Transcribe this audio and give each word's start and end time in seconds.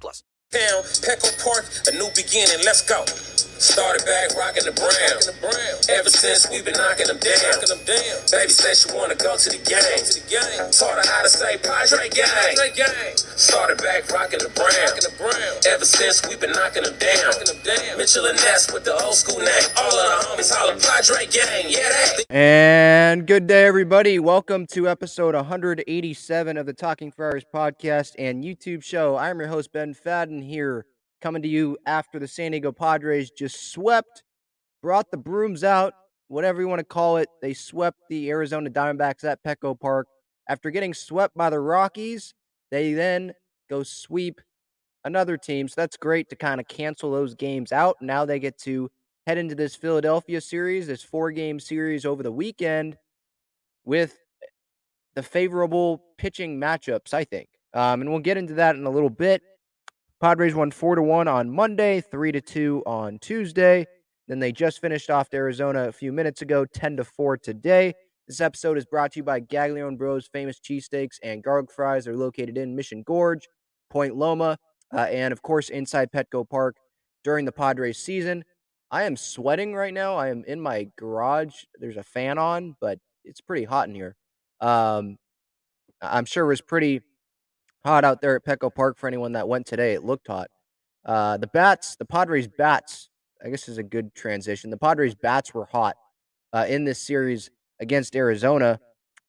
plus. 0.00 0.22
Town, 0.52 0.82
Petco 0.82 1.32
Park, 1.42 1.64
a 1.88 1.92
new 1.92 2.08
beginning. 2.14 2.64
Let's 2.64 2.82
go. 2.82 3.04
Started 3.62 4.02
back 4.04 4.34
rocking 4.34 4.66
the 4.66 4.74
brown. 4.74 5.22
Ever 5.86 6.10
since 6.10 6.50
we've 6.50 6.64
been 6.66 6.74
knocking 6.74 7.06
them 7.06 7.22
down. 7.22 7.62
Baby 8.34 8.50
said 8.50 8.74
she 8.74 8.90
wanna 8.90 9.14
go 9.14 9.38
to 9.38 9.48
the 9.54 9.62
game. 9.62 10.02
Taught 10.74 10.98
her 10.98 11.06
how 11.06 11.22
to 11.22 11.30
say 11.30 11.62
Padre 11.62 12.10
gang. 12.10 12.58
Started 13.38 13.78
back 13.78 14.10
rocking 14.10 14.42
the 14.42 14.50
brown. 14.58 14.98
Ever 15.62 15.84
since 15.84 16.26
we've 16.26 16.40
been 16.40 16.50
knocking 16.50 16.82
them 16.82 16.98
down. 16.98 17.38
Mitchell 17.94 18.26
and 18.26 18.34
Ness 18.42 18.66
with 18.74 18.82
the 18.82 18.98
old 18.98 19.14
school 19.14 19.38
name. 19.38 19.66
All 19.78 19.94
of 19.94 20.10
the 20.10 20.26
homies 20.26 20.50
holler 20.50 20.74
Padre 20.82 21.30
gang. 21.30 21.70
Yeah, 21.70 21.86
they. 22.18 22.24
And 22.34 23.28
good 23.28 23.46
day, 23.46 23.64
everybody. 23.64 24.18
Welcome 24.18 24.66
to 24.74 24.88
episode 24.88 25.36
187 25.36 26.56
of 26.56 26.66
the 26.66 26.74
Talking 26.74 27.12
Friars 27.12 27.44
podcast 27.46 28.16
and 28.18 28.42
YouTube 28.42 28.82
show. 28.82 29.14
I'm 29.16 29.38
your 29.38 29.50
host, 29.50 29.70
Ben 29.72 29.94
Fadden, 29.94 30.42
here 30.42 30.84
coming 31.22 31.42
to 31.42 31.48
you 31.48 31.78
after 31.86 32.18
the 32.18 32.28
San 32.28 32.50
Diego 32.50 32.72
Padres 32.72 33.30
just 33.30 33.72
swept, 33.72 34.22
brought 34.82 35.10
the 35.10 35.16
brooms 35.16 35.64
out, 35.64 35.94
whatever 36.28 36.60
you 36.60 36.68
want 36.68 36.80
to 36.80 36.84
call 36.84 37.16
it. 37.16 37.28
They 37.40 37.54
swept 37.54 37.98
the 38.10 38.28
Arizona 38.30 38.68
Diamondbacks 38.68 39.24
at 39.24 39.42
Petco 39.42 39.78
Park. 39.78 40.08
After 40.48 40.70
getting 40.70 40.92
swept 40.92 41.36
by 41.36 41.48
the 41.50 41.60
Rockies, 41.60 42.34
they 42.70 42.92
then 42.92 43.32
go 43.70 43.82
sweep 43.82 44.40
another 45.04 45.36
team. 45.36 45.68
So 45.68 45.74
that's 45.80 45.96
great 45.96 46.28
to 46.30 46.36
kind 46.36 46.60
of 46.60 46.68
cancel 46.68 47.12
those 47.12 47.34
games 47.34 47.72
out. 47.72 47.96
Now 48.00 48.24
they 48.24 48.38
get 48.38 48.58
to 48.62 48.90
head 49.26 49.38
into 49.38 49.54
this 49.54 49.76
Philadelphia 49.76 50.40
series, 50.40 50.86
this 50.86 51.02
four 51.02 51.30
game 51.30 51.60
series 51.60 52.04
over 52.04 52.22
the 52.22 52.32
weekend 52.32 52.96
with 53.84 54.18
the 55.14 55.22
favorable 55.22 56.02
pitching 56.18 56.60
matchups, 56.60 57.14
I 57.14 57.24
think. 57.24 57.48
Um, 57.74 58.00
and 58.00 58.10
we'll 58.10 58.20
get 58.20 58.36
into 58.36 58.54
that 58.54 58.76
in 58.76 58.84
a 58.84 58.90
little 58.90 59.10
bit. 59.10 59.42
Padres 60.22 60.54
won 60.54 60.70
four 60.70 60.94
to 60.94 61.02
one 61.02 61.26
on 61.26 61.50
Monday, 61.50 62.00
three 62.00 62.30
to 62.30 62.40
two 62.40 62.80
on 62.86 63.18
Tuesday. 63.18 63.84
Then 64.28 64.38
they 64.38 64.52
just 64.52 64.80
finished 64.80 65.10
off 65.10 65.26
Arizona 65.34 65.88
a 65.88 65.92
few 65.92 66.12
minutes 66.12 66.42
ago, 66.42 66.64
ten 66.64 66.96
to 66.98 67.02
four 67.02 67.36
today. 67.36 67.92
This 68.28 68.40
episode 68.40 68.78
is 68.78 68.84
brought 68.84 69.10
to 69.12 69.18
you 69.18 69.24
by 69.24 69.40
Gaglione 69.40 69.98
Bros 69.98 70.28
Famous 70.28 70.60
Cheesesteaks 70.60 71.16
and 71.24 71.42
Garlic 71.42 71.72
Fries. 71.72 72.04
They're 72.04 72.16
located 72.16 72.56
in 72.56 72.76
Mission 72.76 73.02
Gorge, 73.02 73.48
Point 73.90 74.14
Loma, 74.14 74.58
uh, 74.94 75.00
and 75.00 75.32
of 75.32 75.42
course 75.42 75.70
inside 75.70 76.12
Petco 76.12 76.48
Park 76.48 76.76
during 77.24 77.44
the 77.44 77.50
Padres 77.50 77.98
season. 77.98 78.44
I 78.92 79.02
am 79.02 79.16
sweating 79.16 79.74
right 79.74 79.92
now. 79.92 80.14
I 80.14 80.28
am 80.28 80.44
in 80.46 80.60
my 80.60 80.86
garage. 80.96 81.64
There's 81.80 81.96
a 81.96 82.04
fan 82.04 82.38
on, 82.38 82.76
but 82.80 83.00
it's 83.24 83.40
pretty 83.40 83.64
hot 83.64 83.88
in 83.88 83.96
here. 83.96 84.14
Um, 84.60 85.16
I'm 86.00 86.26
sure 86.26 86.44
it 86.44 86.48
was 86.48 86.60
pretty 86.60 87.00
hot 87.84 88.04
out 88.04 88.20
there 88.20 88.36
at 88.36 88.44
Petco 88.44 88.74
Park 88.74 88.98
for 88.98 89.06
anyone 89.06 89.32
that 89.32 89.48
went 89.48 89.66
today. 89.66 89.94
It 89.94 90.04
looked 90.04 90.26
hot. 90.26 90.48
Uh, 91.04 91.36
the 91.36 91.48
bats, 91.48 91.96
the 91.96 92.04
Padres 92.04 92.46
bats, 92.46 93.08
I 93.44 93.48
guess 93.48 93.68
is 93.68 93.78
a 93.78 93.82
good 93.82 94.14
transition. 94.14 94.70
The 94.70 94.76
Padres 94.76 95.14
bats 95.14 95.52
were 95.52 95.64
hot 95.66 95.96
uh, 96.52 96.66
in 96.68 96.84
this 96.84 97.00
series 97.00 97.50
against 97.80 98.14
Arizona, 98.14 98.78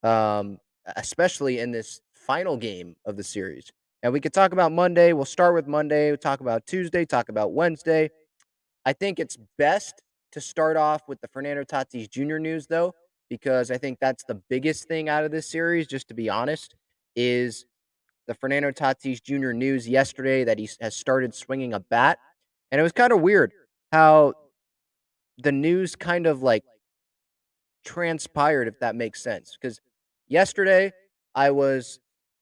um, 0.03 0.59
especially 0.95 1.59
in 1.59 1.71
this 1.71 2.01
final 2.13 2.57
game 2.57 2.95
of 3.05 3.17
the 3.17 3.23
series. 3.23 3.71
And 4.03 4.13
we 4.13 4.19
could 4.19 4.33
talk 4.33 4.51
about 4.51 4.71
Monday. 4.71 5.13
We'll 5.13 5.25
start 5.25 5.55
with 5.55 5.67
Monday. 5.67 6.09
We'll 6.09 6.17
talk 6.17 6.41
about 6.41 6.67
Tuesday, 6.67 7.05
talk 7.05 7.29
about 7.29 7.53
Wednesday. 7.53 8.09
I 8.85 8.93
think 8.93 9.19
it's 9.19 9.37
best 9.57 10.01
to 10.33 10.41
start 10.41 10.77
off 10.77 11.03
with 11.07 11.21
the 11.21 11.27
Fernando 11.29 11.63
Tatis 11.63 12.09
Jr. 12.09 12.37
news, 12.37 12.67
though, 12.67 12.93
because 13.29 13.71
I 13.71 13.77
think 13.77 13.99
that's 13.99 14.23
the 14.25 14.35
biggest 14.49 14.87
thing 14.87 15.07
out 15.07 15.23
of 15.23 15.31
this 15.31 15.49
series, 15.49 15.87
just 15.87 16.09
to 16.09 16.13
be 16.13 16.29
honest, 16.29 16.75
is 17.15 17.65
the 18.27 18.33
Fernando 18.33 18.71
Tatis 18.71 19.21
Jr. 19.21 19.51
news 19.51 19.87
yesterday 19.87 20.43
that 20.43 20.59
he 20.59 20.69
has 20.81 20.95
started 20.95 21.35
swinging 21.35 21.73
a 21.73 21.79
bat. 21.79 22.19
And 22.71 22.79
it 22.79 22.83
was 22.83 22.91
kind 22.91 23.11
of 23.11 23.21
weird 23.21 23.51
how 23.91 24.33
the 25.37 25.51
news 25.51 25.95
kind 25.95 26.25
of 26.25 26.41
like 26.41 26.63
transpired, 27.83 28.67
if 28.67 28.79
that 28.79 28.95
makes 28.95 29.21
sense. 29.21 29.57
Because 29.59 29.79
yesterday 30.27 30.91
I 31.35 31.51
was 31.51 31.99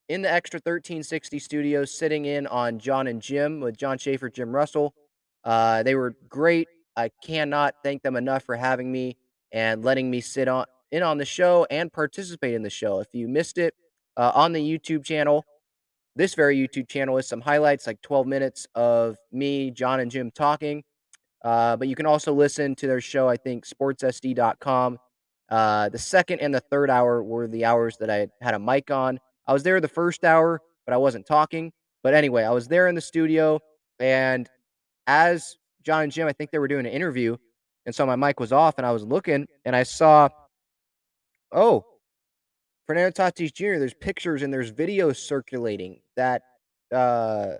in 0.08 0.22
the 0.22 0.30
Extra 0.30 0.58
1360 0.58 1.38
studios 1.38 1.96
sitting 1.96 2.24
in 2.26 2.46
on 2.46 2.78
John 2.78 3.06
and 3.06 3.20
Jim 3.20 3.60
with 3.60 3.76
John 3.76 3.98
Schaefer, 3.98 4.30
Jim 4.30 4.54
Russell. 4.54 4.94
Uh, 5.44 5.82
they 5.82 5.94
were 5.94 6.14
great. 6.28 6.68
I 6.96 7.10
cannot 7.24 7.76
thank 7.82 8.02
them 8.02 8.16
enough 8.16 8.44
for 8.44 8.56
having 8.56 8.92
me 8.92 9.16
and 9.52 9.84
letting 9.84 10.10
me 10.10 10.20
sit 10.20 10.48
on 10.48 10.66
in 10.90 11.02
on 11.02 11.16
the 11.16 11.24
show 11.24 11.66
and 11.70 11.90
participate 11.90 12.54
in 12.54 12.62
the 12.62 12.70
show. 12.70 13.00
If 13.00 13.08
you 13.12 13.26
missed 13.26 13.56
it 13.56 13.74
uh, 14.16 14.32
on 14.34 14.52
the 14.52 14.60
YouTube 14.60 15.04
channel, 15.04 15.44
this 16.14 16.34
very 16.34 16.56
YouTube 16.56 16.88
channel 16.88 17.16
is 17.18 17.26
some 17.26 17.40
highlights, 17.40 17.86
like 17.86 18.00
12 18.02 18.26
minutes 18.26 18.66
of 18.74 19.16
me, 19.30 19.70
John, 19.70 20.00
and 20.00 20.10
Jim 20.10 20.30
talking. 20.30 20.84
Uh, 21.44 21.76
but 21.76 21.88
you 21.88 21.96
can 21.96 22.06
also 22.06 22.32
listen 22.32 22.74
to 22.76 22.86
their 22.86 23.00
show, 23.00 23.28
I 23.28 23.36
think, 23.36 23.66
sportssd.com. 23.66 24.98
Uh, 25.48 25.88
the 25.88 25.98
second 25.98 26.40
and 26.40 26.54
the 26.54 26.60
third 26.60 26.88
hour 26.88 27.22
were 27.22 27.48
the 27.48 27.64
hours 27.64 27.96
that 27.98 28.10
I 28.10 28.28
had 28.40 28.54
a 28.54 28.58
mic 28.58 28.90
on. 28.90 29.18
I 29.46 29.52
was 29.52 29.62
there 29.62 29.80
the 29.80 29.88
first 29.88 30.24
hour, 30.24 30.60
but 30.86 30.94
I 30.94 30.96
wasn't 30.96 31.26
talking. 31.26 31.72
But 32.02 32.14
anyway, 32.14 32.44
I 32.44 32.50
was 32.50 32.68
there 32.68 32.88
in 32.88 32.94
the 32.94 33.00
studio, 33.00 33.60
and 33.98 34.48
as 35.06 35.56
John 35.84 36.04
and 36.04 36.12
Jim, 36.12 36.26
I 36.26 36.32
think 36.32 36.50
they 36.50 36.58
were 36.58 36.68
doing 36.68 36.86
an 36.86 36.92
interview, 36.92 37.36
and 37.86 37.94
so 37.94 38.06
my 38.06 38.16
mic 38.16 38.40
was 38.40 38.52
off, 38.52 38.74
and 38.78 38.86
I 38.86 38.92
was 38.92 39.04
looking, 39.04 39.46
and 39.64 39.76
I 39.76 39.82
saw, 39.82 40.28
oh, 41.52 41.84
Fernando 42.92 43.10
Tatis 43.10 43.54
Jr. 43.54 43.78
There's 43.78 43.94
pictures 43.94 44.42
and 44.42 44.52
there's 44.52 44.70
videos 44.70 45.16
circulating 45.16 46.00
that 46.14 46.42
uh, 46.94 47.52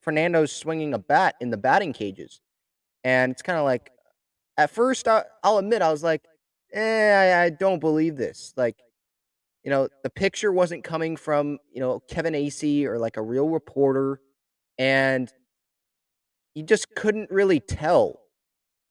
Fernando's 0.00 0.50
swinging 0.50 0.92
a 0.92 0.98
bat 0.98 1.36
in 1.40 1.50
the 1.50 1.56
batting 1.56 1.92
cages. 1.92 2.40
And 3.04 3.30
it's 3.30 3.42
kind 3.42 3.60
of 3.60 3.64
like, 3.64 3.92
at 4.56 4.70
first, 4.70 5.06
I, 5.06 5.22
will 5.44 5.58
admit, 5.58 5.82
I 5.82 5.92
was 5.92 6.02
like, 6.02 6.24
eh, 6.72 6.80
I, 7.12 7.44
I 7.44 7.50
don't 7.50 7.78
believe 7.78 8.16
this. 8.16 8.52
Like, 8.56 8.74
you 9.62 9.70
know, 9.70 9.86
the 10.02 10.10
picture 10.10 10.50
wasn't 10.50 10.82
coming 10.82 11.16
from, 11.16 11.60
you 11.72 11.78
know, 11.78 12.00
Kevin 12.08 12.34
Acee 12.34 12.86
or 12.86 12.98
like 12.98 13.16
a 13.16 13.22
real 13.22 13.48
reporter. 13.48 14.20
And 14.78 15.32
you 16.56 16.64
just 16.64 16.92
couldn't 16.96 17.30
really 17.30 17.60
tell. 17.60 18.18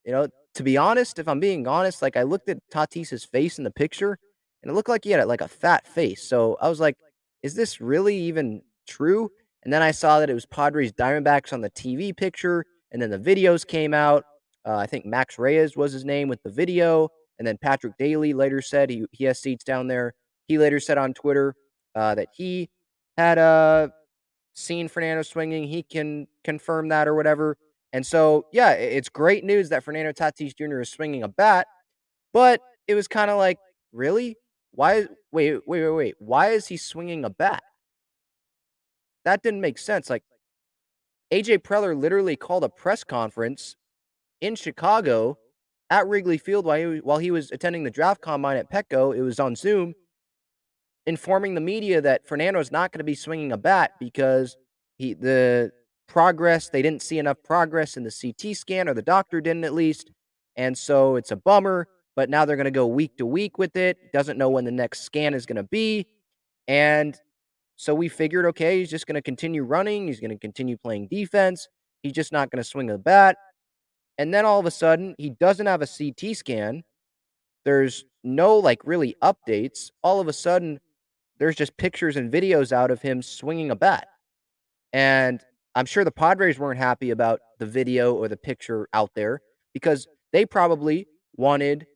You 0.06 0.14
know, 0.14 0.28
to 0.56 0.64
be 0.64 0.78
honest, 0.78 1.20
if 1.20 1.28
I'm 1.28 1.42
being 1.42 1.68
honest, 1.68 2.02
like 2.02 2.16
I 2.16 2.24
looked 2.24 2.48
at 2.48 2.60
Tatis's 2.74 3.26
face 3.26 3.58
in 3.58 3.66
the 3.66 3.72
picture 3.72 4.18
and 4.62 4.72
it 4.72 4.74
looked 4.74 4.90
like 4.90 5.04
he 5.04 5.12
had 5.12 5.26
like 5.28 5.42
a 5.42 5.48
fat 5.48 5.88
face. 5.88 6.24
So 6.24 6.58
I 6.62 6.70
was 6.70 6.80
like, 6.80 6.98
is 7.44 7.56
this 7.56 7.82
really 7.82 8.16
even 8.16 8.62
true? 8.88 9.30
And 9.64 9.72
then 9.72 9.82
I 9.82 9.92
saw 9.92 10.20
that 10.20 10.30
it 10.30 10.34
was 10.34 10.46
Padres 10.46 10.92
Diamondbacks 10.92 11.54
on 11.54 11.62
the 11.62 11.70
TV 11.72 12.16
picture. 12.16 12.66
And 12.92 13.02
then 13.02 13.10
the 13.10 13.20
videos 13.20 13.66
came 13.66 13.94
out. 13.94 14.26
Uh, 14.66 14.76
I 14.76 14.86
think 14.86 15.06
Max 15.06 15.40
Reyes 15.40 15.76
was 15.76 15.94
his 15.94 16.06
name 16.06 16.28
with 16.28 16.42
the 16.44 16.50
video. 16.50 17.10
And 17.40 17.48
then 17.48 17.58
Patrick 17.58 17.98
Daly 17.98 18.34
later 18.34 18.62
said 18.62 18.90
he, 18.90 19.06
he 19.12 19.24
has 19.26 19.40
seats 19.40 19.64
down 19.64 19.88
there. 19.88 20.14
He 20.48 20.58
later 20.58 20.80
said 20.80 20.98
on 20.98 21.14
Twitter 21.14 21.56
uh, 21.96 22.16
that 22.16 22.28
he 22.34 22.70
had 23.18 23.38
uh, 23.38 23.90
seen 24.54 24.88
Fernando 24.88 25.24
swinging. 25.24 25.68
He 25.68 25.84
can 25.84 26.28
confirm 26.44 26.90
that 26.90 27.08
or 27.08 27.16
whatever. 27.16 27.58
And 27.94 28.06
so, 28.06 28.46
yeah, 28.52 28.72
it's 28.72 29.10
great 29.10 29.44
news 29.44 29.70
that 29.70 29.84
Fernando 29.84 30.12
Tatis 30.12 30.56
Jr. 30.56 30.82
is 30.82 30.90
swinging 30.90 31.24
a 31.24 31.28
bat, 31.28 31.68
but 32.32 32.62
it 32.88 32.96
was 32.96 33.08
kind 33.08 33.30
of 33.30 33.38
like, 33.38 33.58
really? 33.92 34.38
Why? 34.72 35.08
Wait, 35.32 35.60
wait, 35.66 35.84
wait, 35.84 35.90
wait. 35.90 36.16
Why 36.20 36.50
is 36.50 36.68
he 36.68 36.78
swinging 36.78 37.26
a 37.26 37.30
bat? 37.30 37.64
That 39.26 39.44
didn't 39.44 39.62
make 39.62 39.78
sense. 39.78 40.10
Like, 40.10 40.24
AJ 41.32 41.60
Preller 41.60 42.00
literally 42.00 42.36
called 42.36 42.64
a 42.64 42.70
press 42.70 43.04
conference 43.04 43.76
in 44.42 44.56
Chicago 44.56 45.38
at 45.90 46.08
Wrigley 46.08 46.38
Field 46.38 46.66
while 46.66 46.94
he, 46.94 47.00
while 47.00 47.20
he 47.20 47.32
was 47.32 47.52
attending 47.52 47.84
the 47.84 47.92
draft 47.92 48.22
combine 48.22 48.58
at 48.58 48.72
Petco. 48.72 49.16
It 49.16 49.22
was 49.22 49.40
on 49.40 49.56
Zoom, 49.56 49.94
informing 51.06 51.56
the 51.56 51.62
media 51.62 52.02
that 52.02 52.28
Fernando 52.28 52.60
is 52.60 52.72
not 52.72 52.92
going 52.92 53.00
to 53.00 53.06
be 53.06 53.16
swinging 53.16 53.52
a 53.52 53.58
bat 53.58 53.92
because 54.00 54.58
he 54.98 55.14
the 55.14 55.72
progress 56.08 56.70
they 56.70 56.82
didn't 56.82 57.02
see 57.02 57.20
enough 57.20 57.38
progress 57.44 57.96
in 57.96 58.04
the 58.04 58.12
CT 58.12 58.56
scan 58.56 58.90
or 58.90 58.94
the 58.94 59.02
doctor 59.02 59.40
didn't 59.40 59.64
at 59.64 59.74
least, 59.74 60.12
and 60.56 60.78
so 60.78 61.16
it's 61.16 61.32
a 61.32 61.36
bummer. 61.36 61.88
But 62.16 62.30
now 62.30 62.46
they're 62.46 62.58
going 62.58 62.66
to 62.66 62.72
go 62.72 62.88
week 62.88 63.18
to 63.18 63.26
week 63.26 63.58
with 63.58 63.76
it. 63.76 64.12
Doesn't 64.12 64.38
know 64.38 64.50
when 64.50 64.66
the 64.66 64.72
next 64.72 65.02
scan 65.02 65.34
is 65.34 65.46
going 65.46 65.58
to 65.58 65.64
be, 65.64 66.08
and 66.68 67.20
so 67.82 67.96
we 67.96 68.10
figured, 68.10 68.46
okay, 68.46 68.78
he's 68.78 68.92
just 68.92 69.08
going 69.08 69.16
to 69.16 69.24
continue 69.24 69.64
running. 69.64 70.06
He's 70.06 70.20
going 70.20 70.30
to 70.30 70.38
continue 70.38 70.78
playing 70.78 71.08
defense. 71.08 71.68
He's 72.04 72.14
just 72.14 72.32
not 72.32 72.52
going 72.52 72.62
to 72.62 72.64
swing 72.64 72.92
a 72.92 72.98
bat. 73.00 73.38
And 74.20 74.32
then 74.32 74.46
all 74.46 74.60
of 74.60 74.68
a 74.68 74.72
sudden, 74.72 75.16
he 75.18 75.32
doesn't 75.32 75.66
have 75.66 75.82
a 75.82 75.88
CT 75.88 76.38
scan. 76.38 76.84
There's 77.66 78.06
no 78.24 78.58
like 78.58 78.82
really 78.86 79.16
updates. 79.24 79.90
All 80.04 80.20
of 80.20 80.28
a 80.28 80.34
sudden, 80.34 80.80
there's 81.40 81.56
just 81.56 81.76
pictures 81.78 82.18
and 82.18 82.32
videos 82.32 82.72
out 82.72 82.92
of 82.92 83.02
him 83.02 83.24
swinging 83.24 83.72
a 83.72 83.76
bat. 83.76 84.08
And 84.94 85.44
I'm 85.74 85.88
sure 85.88 86.04
the 86.04 86.12
Padres 86.12 86.60
weren't 86.60 86.80
happy 86.80 87.10
about 87.10 87.40
the 87.58 87.66
video 87.66 88.14
or 88.14 88.28
the 88.28 88.38
picture 88.38 88.88
out 88.94 89.10
there 89.16 89.42
because 89.74 90.08
they 90.34 90.46
probably 90.46 91.08
wanted 91.36 91.88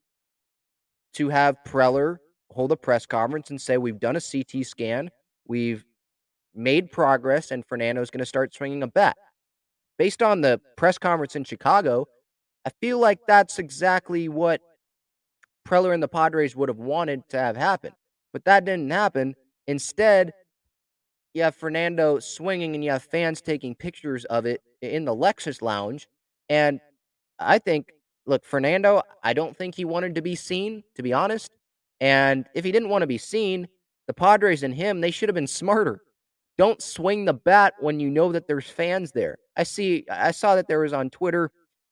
to 1.16 1.30
have 1.30 1.58
Preller 1.66 2.18
hold 2.52 2.72
a 2.72 2.78
press 2.78 3.06
conference 3.06 3.50
and 3.50 3.60
say, 3.60 3.78
We've 3.78 4.00
done 4.00 4.16
a 4.16 4.22
CT 4.22 4.66
scan. 4.66 5.10
We've 5.48 5.86
made 6.54 6.92
progress, 6.92 7.52
and 7.52 7.66
Fernando's 7.66 8.10
going 8.10 8.20
to 8.20 8.26
start 8.26 8.54
swinging 8.54 8.84
a 8.84 8.88
bat. 8.88 9.18
Based 9.98 10.22
on 10.22 10.42
the 10.42 10.60
press 10.78 10.98
conference 10.98 11.36
in 11.36 11.44
Chicago, 11.44 12.08
I 12.66 12.72
feel 12.82 13.00
like 13.00 13.20
that's 13.28 13.60
exactly 13.60 14.28
what 14.30 14.62
Preller 15.68 15.94
and 15.94 16.02
the 16.02 16.08
Padres 16.08 16.56
would 16.56 16.70
have 16.70 16.80
wanted 16.80 17.28
to 17.30 17.38
have 17.38 17.56
happen. 17.58 17.92
But 18.34 18.46
that 18.46 18.66
didn't 18.66 18.92
happen. 18.92 19.36
Instead, 19.68 20.34
you 21.34 21.44
have 21.44 21.56
Fernando 21.56 22.20
swinging 22.20 22.76
and 22.76 22.84
you 22.84 22.92
have 22.92 23.04
fans 23.04 23.42
taking 23.42 23.76
pictures 23.76 24.26
of 24.26 24.46
it 24.46 24.62
in 24.82 25.06
the 25.06 25.16
Lexus 25.16 25.62
lounge. 25.62 26.08
And 26.50 26.80
I 27.40 27.60
think, 27.60 27.90
look, 28.26 28.44
Fernando, 28.46 29.02
I 29.24 29.34
don't 29.34 29.56
think 29.56 29.76
he 29.76 29.86
wanted 29.86 30.16
to 30.16 30.22
be 30.22 30.36
seen, 30.36 30.84
to 30.96 31.04
be 31.04 31.14
honest. 31.14 31.52
And 32.02 32.46
if 32.54 32.66
he 32.66 32.72
didn't 32.72 32.90
want 32.90 33.04
to 33.04 33.08
be 33.08 33.18
seen, 33.18 33.68
the 34.08 34.14
Padres 34.14 34.64
and 34.64 34.74
him, 34.74 35.02
they 35.02 35.12
should 35.12 35.30
have 35.30 35.36
been 35.36 35.48
smarter. 35.48 36.02
Don't 36.58 36.82
swing 36.82 37.26
the 37.26 37.34
bat 37.34 37.74
when 37.80 38.00
you 38.00 38.10
know 38.10 38.32
that 38.32 38.48
there's 38.48 38.70
fans 38.70 39.12
there. 39.12 39.38
I 39.58 39.64
see 39.64 40.06
I 40.10 40.32
saw 40.32 40.56
that 40.56 40.68
there 40.68 40.80
was 40.80 40.94
on 40.94 41.10
Twitter 41.10 41.52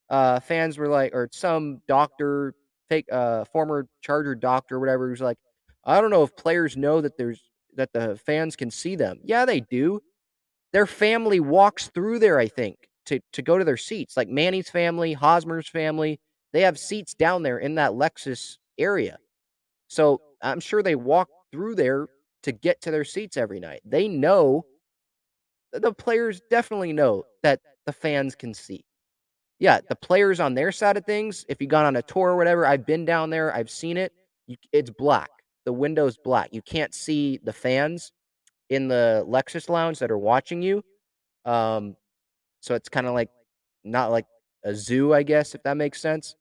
uh 0.10 0.40
fans 0.40 0.78
were 0.78 0.90
like 0.90 1.14
or 1.14 1.30
some 1.32 1.82
doctor 1.88 2.54
fake 2.90 3.06
uh 3.12 3.46
former 3.46 3.88
Charger 4.02 4.36
doctor 4.36 4.76
or 4.76 4.80
whatever 4.80 5.10
who's 5.10 5.22
like 5.22 5.38
I 5.86 6.00
don't 6.00 6.12
know 6.12 6.24
if 6.24 6.36
players 6.36 6.78
know 6.78 7.02
that 7.02 7.18
there's 7.18 7.42
that 7.76 7.92
the 7.94 8.16
fans 8.16 8.56
can 8.56 8.72
see 8.72 8.96
them. 8.96 9.20
Yeah, 9.24 9.46
they 9.46 9.62
do. 9.62 10.02
Their 10.72 10.88
family 10.88 11.40
walks 11.40 11.88
through 11.88 12.20
there, 12.20 12.40
I 12.40 12.48
think, 12.48 12.78
to 13.06 13.20
to 13.34 13.42
go 13.42 13.58
to 13.58 13.66
their 13.66 13.78
seats. 13.78 14.18
Like 14.18 14.30
Manny's 14.30 14.70
family, 14.70 15.14
Hosmer's 15.14 15.68
family, 15.68 16.20
they 16.54 16.62
have 16.62 16.80
seats 16.80 17.14
down 17.14 17.44
there 17.44 17.58
in 17.58 17.76
that 17.76 17.92
Lexus 17.92 18.58
area. 18.78 19.18
So 19.88 20.22
I'm 20.42 20.60
sure 20.60 20.84
they 20.84 20.96
walk 20.96 21.30
through 21.52 21.76
there 21.76 22.08
to 22.44 22.52
get 22.52 22.82
to 22.82 22.92
their 22.92 23.04
seats 23.04 23.38
every 23.38 23.60
night. 23.60 23.82
They 23.86 24.08
know, 24.08 24.66
the 25.72 25.94
players 25.94 26.42
definitely 26.50 26.94
know 26.94 27.24
that 27.42 27.60
the 27.86 27.94
fans 27.94 28.36
can 28.36 28.54
see. 28.54 28.84
Yeah, 29.60 29.80
the 29.88 29.96
players 29.96 30.40
on 30.40 30.56
their 30.56 30.72
side 30.72 30.98
of 30.98 31.06
things, 31.06 31.46
if 31.48 31.62
you 31.62 31.68
gone 31.68 31.86
on 31.86 31.96
a 31.96 32.02
tour 32.02 32.32
or 32.32 32.38
whatever, 32.38 32.66
I've 32.66 32.86
been 32.86 33.06
down 33.06 33.30
there, 33.30 33.56
I've 33.56 33.70
seen 33.70 33.98
it. 33.98 34.12
You, 34.48 34.58
it's 34.72 34.90
black. 34.90 35.30
The 35.66 35.72
window's 35.74 36.18
black. 36.18 36.50
You 36.52 36.62
can't 36.62 36.94
see 36.94 37.40
the 37.44 37.54
fans 37.54 38.12
in 38.70 38.90
the 38.90 39.24
Lexus 39.28 39.70
lounge 39.70 40.00
that 40.00 40.12
are 40.12 40.18
watching 40.18 40.62
you. 40.62 40.84
Um, 41.46 41.96
so 42.64 42.76
it's 42.76 42.88
kind 42.88 43.08
of 43.08 43.14
like 43.14 43.30
not 43.84 44.10
like 44.10 44.26
a 44.64 44.74
zoo, 44.74 45.14
I 45.14 45.24
guess, 45.24 45.54
if 45.54 45.62
that 45.64 45.76
makes 45.76 46.00
sense. 46.00 46.38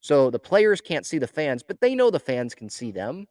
So 0.00 0.28
the 0.28 0.38
players 0.38 0.82
can't 0.82 1.06
see 1.06 1.16
the 1.16 1.26
fans, 1.26 1.62
but 1.62 1.80
they 1.80 1.94
know 1.94 2.10
the 2.10 2.20
fans 2.20 2.54
can 2.54 2.68
see 2.68 2.90
them. 2.90 3.26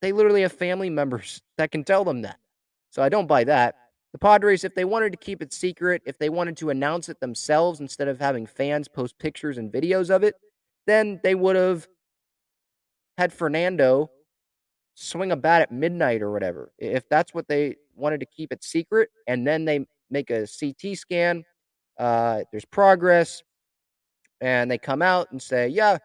They 0.00 0.12
literally 0.12 0.40
have 0.40 0.52
family 0.52 0.88
members 0.88 1.42
that 1.58 1.70
can 1.70 1.84
tell 1.84 2.02
them 2.02 2.22
that. 2.22 2.38
So 2.88 3.02
I 3.02 3.10
don't 3.10 3.26
buy 3.26 3.44
that. 3.44 3.74
The 4.12 4.18
Padres, 4.18 4.64
if 4.64 4.74
they 4.74 4.86
wanted 4.86 5.10
to 5.10 5.18
keep 5.18 5.42
it 5.42 5.52
secret, 5.52 6.00
if 6.06 6.18
they 6.18 6.30
wanted 6.30 6.56
to 6.58 6.70
announce 6.70 7.10
it 7.10 7.20
themselves 7.20 7.80
instead 7.80 8.08
of 8.08 8.18
having 8.18 8.46
fans 8.46 8.88
post 8.88 9.18
pictures 9.18 9.58
and 9.58 9.70
videos 9.70 10.08
of 10.08 10.22
it, 10.22 10.36
then 10.86 11.20
they 11.22 11.34
would 11.34 11.56
have 11.56 11.86
had 13.18 13.34
Fernando 13.34 14.10
swing 14.94 15.30
a 15.30 15.36
bat 15.36 15.60
at 15.60 15.72
midnight 15.72 16.22
or 16.22 16.30
whatever. 16.30 16.72
If 16.78 17.06
that's 17.10 17.34
what 17.34 17.48
they 17.48 17.76
wanted 17.94 18.20
to 18.20 18.26
keep 18.26 18.50
it 18.50 18.64
secret, 18.64 19.10
and 19.26 19.46
then 19.46 19.66
they 19.66 19.84
make 20.10 20.30
a 20.30 20.46
CT 20.46 20.96
scan, 20.96 21.44
uh, 21.98 22.42
there's 22.50 22.64
progress, 22.64 23.42
and 24.40 24.70
they 24.70 24.78
come 24.78 25.02
out 25.02 25.28
and 25.30 25.40
say, 25.40 25.68
yeah, 25.68 25.98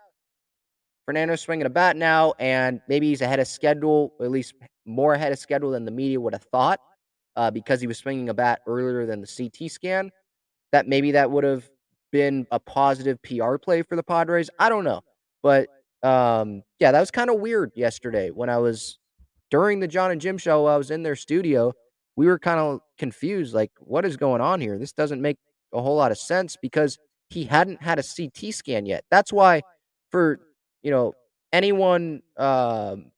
Fernando's 1.06 1.42
swinging 1.42 1.66
a 1.66 1.70
bat 1.70 1.98
now, 1.98 2.34
and 2.40 2.82
maybe 2.88 3.08
he's 3.08 3.22
ahead 3.22 3.40
of 3.40 3.48
schedule, 3.48 4.14
at 4.22 4.30
least 4.30 4.54
more 4.86 5.14
ahead 5.14 5.32
of 5.32 5.40
schedule 5.40 5.72
than 5.72 5.86
the 5.86 5.92
media 5.92 6.20
would 6.20 6.34
have 6.34 6.46
thought, 6.52 6.80
uh, 7.36 7.50
because 7.50 7.82
he 7.82 7.88
was 7.88 7.98
swinging 7.98 8.30
a 8.30 8.34
bat 8.34 8.62
earlier 8.68 9.06
than 9.06 9.22
the 9.22 9.28
CT 9.28 9.72
scan. 9.72 10.12
That 10.72 10.88
maybe 10.88 11.12
that 11.14 11.32
would 11.32 11.44
have 11.44 11.68
been 12.12 12.46
a 12.52 12.60
positive 12.60 13.20
PR 13.24 13.58
play 13.58 13.82
for 13.82 13.96
the 13.96 14.04
Padres. 14.04 14.52
I 14.60 14.70
don't 14.70 14.84
know, 14.84 15.02
but 15.42 15.68
um, 16.04 16.62
yeah, 16.80 16.92
that 16.92 17.00
was 17.00 17.10
kind 17.10 17.32
of 17.32 17.40
weird 17.40 17.72
yesterday 17.76 18.30
when 18.30 18.50
I 18.50 18.58
was 18.60 19.00
during 19.50 19.80
the 19.80 19.88
John 19.88 20.12
and 20.12 20.22
Jim 20.22 20.38
show. 20.38 20.68
I 20.68 20.78
was 20.78 20.92
in 20.92 21.02
their 21.02 21.16
studio. 21.16 21.74
We 22.20 22.28
were 22.28 22.40
kind 22.40 22.60
of 22.60 22.82
confused, 22.98 23.54
like, 23.54 23.72
what 23.80 24.06
is 24.06 24.18
going 24.18 24.42
on 24.42 24.60
here? 24.60 24.78
This 24.78 24.92
doesn't 24.92 25.22
make 25.22 25.38
a 25.74 25.82
whole 25.82 25.96
lot 25.96 26.12
of 26.12 26.18
sense 26.18 26.58
because 26.62 26.98
he 27.30 27.46
hadn't 27.46 27.82
had 27.82 28.00
a 28.00 28.04
CT 28.04 28.54
scan 28.54 28.86
yet. 28.86 29.06
That's 29.10 29.32
why 29.32 29.62
for 30.10 30.40
you 30.82 30.92
know, 30.92 31.14
anyone 31.52 32.22
um, 32.38 33.12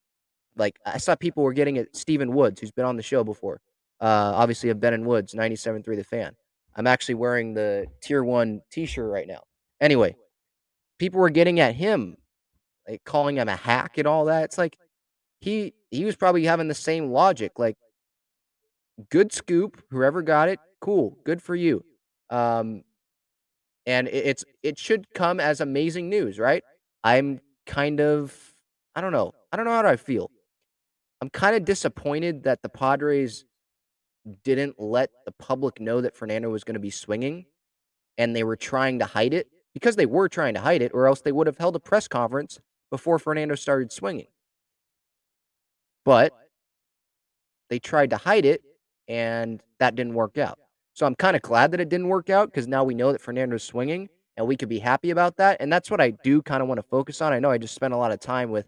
like 0.56 0.78
I 0.86 0.98
saw 0.98 1.16
people 1.16 1.44
were 1.44 1.54
getting 1.54 1.78
it. 1.78 1.96
Stephen 1.96 2.34
Woods, 2.34 2.60
who's 2.60 2.72
been 2.72 2.86
on 2.86 2.98
the 2.98 3.04
show 3.04 3.24
before, 3.24 3.62
uh, 4.00 4.34
obviously 4.36 4.70
of 4.70 4.80
Ben 4.80 4.94
and 4.94 5.06
Woods, 5.06 5.34
97.3 5.34 5.84
The 5.96 6.04
Fan. 6.04 6.36
I'm 6.76 6.88
actually 6.88 7.16
wearing 7.16 7.54
the 7.54 7.88
Tier 8.02 8.24
1 8.24 8.62
t 8.72 8.86
shirt 8.86 9.12
right 9.12 9.28
now. 9.28 9.42
Anyway, 9.80 10.16
people 11.00 11.20
were 11.20 11.30
getting 11.30 11.60
at 11.60 11.76
him, 11.76 12.18
like 12.88 13.04
calling 13.04 13.38
him 13.38 13.50
a 13.50 13.56
hack 13.56 13.98
and 13.98 14.08
all 14.08 14.26
that. 14.26 14.44
It's 14.46 14.58
like 14.58 14.78
he 15.40 15.74
he 15.90 16.06
was 16.06 16.16
probably 16.16 16.46
having 16.46 16.68
the 16.68 16.74
same 16.74 17.12
logic. 17.12 17.54
Like, 17.58 17.78
good 19.10 19.32
scoop, 19.32 19.84
whoever 19.90 20.22
got 20.22 20.50
it, 20.50 20.60
cool, 20.80 21.18
good 21.24 21.42
for 21.42 21.56
you. 21.56 21.84
Um, 22.30 22.84
and 23.86 24.08
it, 24.08 24.26
it's 24.26 24.46
it 24.64 24.78
should 24.78 25.14
come 25.14 25.40
as 25.40 25.62
amazing 25.62 26.10
news, 26.10 26.40
right? 26.40 26.64
I'm 27.04 27.40
kind 27.66 28.00
of 28.00 28.36
I 28.96 29.02
don't 29.02 29.12
know. 29.12 29.34
I 29.52 29.58
don't 29.58 29.66
know 29.66 29.72
how 29.72 29.86
I 29.86 29.96
feel. 29.96 30.30
I'm 31.22 31.30
kind 31.30 31.56
of 31.56 31.66
disappointed 31.66 32.44
that 32.44 32.62
the 32.62 32.70
Padres 32.70 33.46
didn't 34.44 34.80
let 34.80 35.10
the 35.26 35.32
public 35.32 35.80
know 35.80 36.02
that 36.02 36.16
Fernando 36.16 36.50
was 36.50 36.64
going 36.64 36.74
to 36.76 36.80
be 36.80 36.90
swinging 36.90 37.46
and 38.18 38.36
they 38.36 38.44
were 38.44 38.56
trying 38.56 39.00
to 39.00 39.06
hide 39.06 39.34
it 39.34 39.48
because 39.74 39.96
they 39.96 40.06
were 40.06 40.28
trying 40.28 40.54
to 40.54 40.60
hide 40.60 40.82
it, 40.82 40.92
or 40.94 41.08
else 41.08 41.22
they 41.22 41.32
would 41.32 41.48
have 41.48 41.58
held 41.58 41.76
a 41.76 41.80
press 41.80 42.08
conference 42.08 42.60
before 42.90 43.18
Fernando 43.18 43.56
started 43.56 43.92
swinging. 43.92 44.28
But 46.04 46.34
they 47.70 47.80
tried 47.80 48.10
to 48.10 48.18
hide 48.18 48.46
it 48.46 48.62
and 49.12 49.62
that 49.80 49.96
didn't 49.96 50.14
work 50.14 50.38
out. 50.38 50.58
So 50.94 51.06
I'm 51.06 51.16
kind 51.16 51.36
of 51.36 51.42
glad 51.42 51.72
that 51.72 51.82
it 51.82 51.90
didn't 51.90 52.08
work 52.08 52.30
out 52.30 52.48
because 52.48 52.66
now 52.66 52.86
we 52.86 52.96
know 52.96 53.12
that 53.12 53.20
Fernando's 53.20 53.62
swinging 53.64 54.08
and 54.38 54.48
we 54.48 54.56
could 54.56 54.70
be 54.70 54.80
happy 54.80 55.10
about 55.10 55.36
that. 55.36 55.58
And 55.60 55.72
that's 55.72 55.92
what 55.92 56.00
I 56.00 56.12
do 56.24 56.42
kind 56.42 56.62
of 56.64 56.70
want 56.70 56.78
to 56.80 56.88
focus 56.88 57.22
on. 57.22 57.34
I 57.34 57.40
know 57.40 57.52
I 57.52 57.58
just 57.58 57.76
spent 57.76 57.94
a 57.94 57.98
lot 57.98 58.14
of 58.14 58.22
time 58.22 58.52
with 58.52 58.68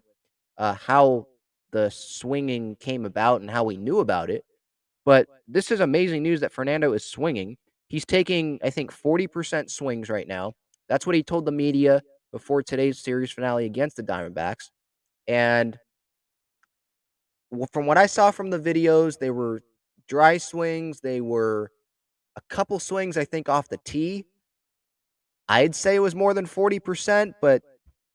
uh, 0.58 0.74
how 0.74 1.26
the 1.72 1.88
swinging 1.88 2.76
came 2.76 3.06
about 3.06 3.40
and 3.40 3.50
how 3.50 3.64
we 3.64 3.78
knew 3.78 4.00
about 4.00 4.28
it. 4.28 4.44
But 5.06 5.28
this 5.48 5.70
is 5.70 5.80
amazing 5.80 6.22
news 6.22 6.40
that 6.40 6.52
Fernando 6.52 6.92
is 6.92 7.06
swinging. 7.06 7.56
He's 7.88 8.04
taking, 8.04 8.60
I 8.62 8.68
think, 8.68 8.92
40% 8.92 9.70
swings 9.70 10.10
right 10.10 10.28
now. 10.28 10.52
That's 10.90 11.06
what 11.06 11.16
he 11.16 11.22
told 11.22 11.46
the 11.46 11.52
media 11.52 12.02
before 12.32 12.62
today's 12.62 12.98
series 12.98 13.30
finale 13.30 13.64
against 13.64 13.96
the 13.96 14.02
Diamondbacks. 14.02 14.70
And 15.26 15.78
from 17.72 17.86
what 17.86 17.96
I 17.96 18.06
saw 18.06 18.30
from 18.30 18.50
the 18.50 18.58
videos, 18.58 19.18
they 19.18 19.30
were 19.30 19.62
dry 20.08 20.38
swings. 20.38 21.00
They 21.00 21.20
were 21.20 21.70
a 22.36 22.40
couple 22.48 22.78
swings, 22.78 23.16
I 23.16 23.24
think, 23.24 23.48
off 23.48 23.68
the 23.68 23.78
tee. 23.84 24.26
I'd 25.48 25.74
say 25.74 25.96
it 25.96 26.00
was 26.00 26.14
more 26.14 26.34
than 26.34 26.46
40%, 26.46 27.34
but 27.40 27.62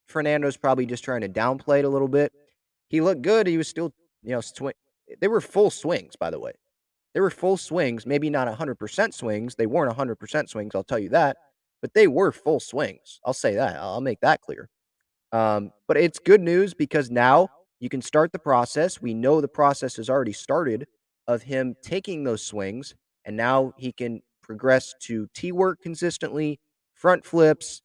Fernando's 0.08 0.58
probably 0.58 0.86
just 0.86 1.03
trying 1.03 1.22
to 1.22 1.29
downplay 1.29 1.79
it 1.79 1.86
a 1.86 1.89
little 1.89 2.08
bit. 2.08 2.34
He 2.89 3.01
looked 3.01 3.22
good. 3.22 3.46
He 3.46 3.58
was 3.58 3.67
still, 3.67 3.93
you 4.24 4.31
know, 4.31 4.41
swing. 4.41 4.74
They 5.22 5.27
were 5.27 5.41
full 5.41 5.69
swings, 5.69 6.15
by 6.15 6.29
the 6.31 6.39
way. 6.39 6.53
They 7.13 7.19
were 7.19 7.31
full 7.31 7.58
swings, 7.58 8.05
maybe 8.05 8.29
not 8.29 8.48
100% 8.48 9.13
swings. 9.13 9.55
They 9.55 9.65
weren't 9.65 9.96
100% 9.96 10.50
swings, 10.50 10.75
I'll 10.75 10.84
tell 10.84 11.00
you 11.00 11.10
that. 11.10 11.38
But 11.81 11.93
they 11.93 12.08
were 12.08 12.31
full 12.31 12.60
swings. 12.60 13.19
I'll 13.25 13.34
say 13.34 13.55
that. 13.55 13.75
I'll 13.77 14.01
make 14.01 14.19
that 14.22 14.41
clear. 14.41 14.69
Um, 15.31 15.72
but 15.88 15.98
it's 15.98 16.19
good 16.19 16.41
news 16.41 16.74
because 16.74 17.10
now 17.10 17.50
you 17.79 17.89
can 17.89 18.01
start 18.01 18.31
the 18.31 18.39
process. 18.39 19.01
We 19.01 19.13
know 19.13 19.41
the 19.41 19.48
process 19.48 19.96
has 19.96 20.10
already 20.10 20.34
started 20.34 20.88
of 21.30 21.44
him 21.44 21.76
taking 21.84 22.24
those 22.24 22.42
swings, 22.44 22.96
and 23.24 23.38
now 23.38 23.72
he 23.78 23.92
can 23.92 24.20
progress 24.42 24.96
to 25.00 25.28
tee 25.36 25.52
work 25.52 25.80
consistently, 25.80 26.60
front 26.96 27.24
flips, 27.24 27.84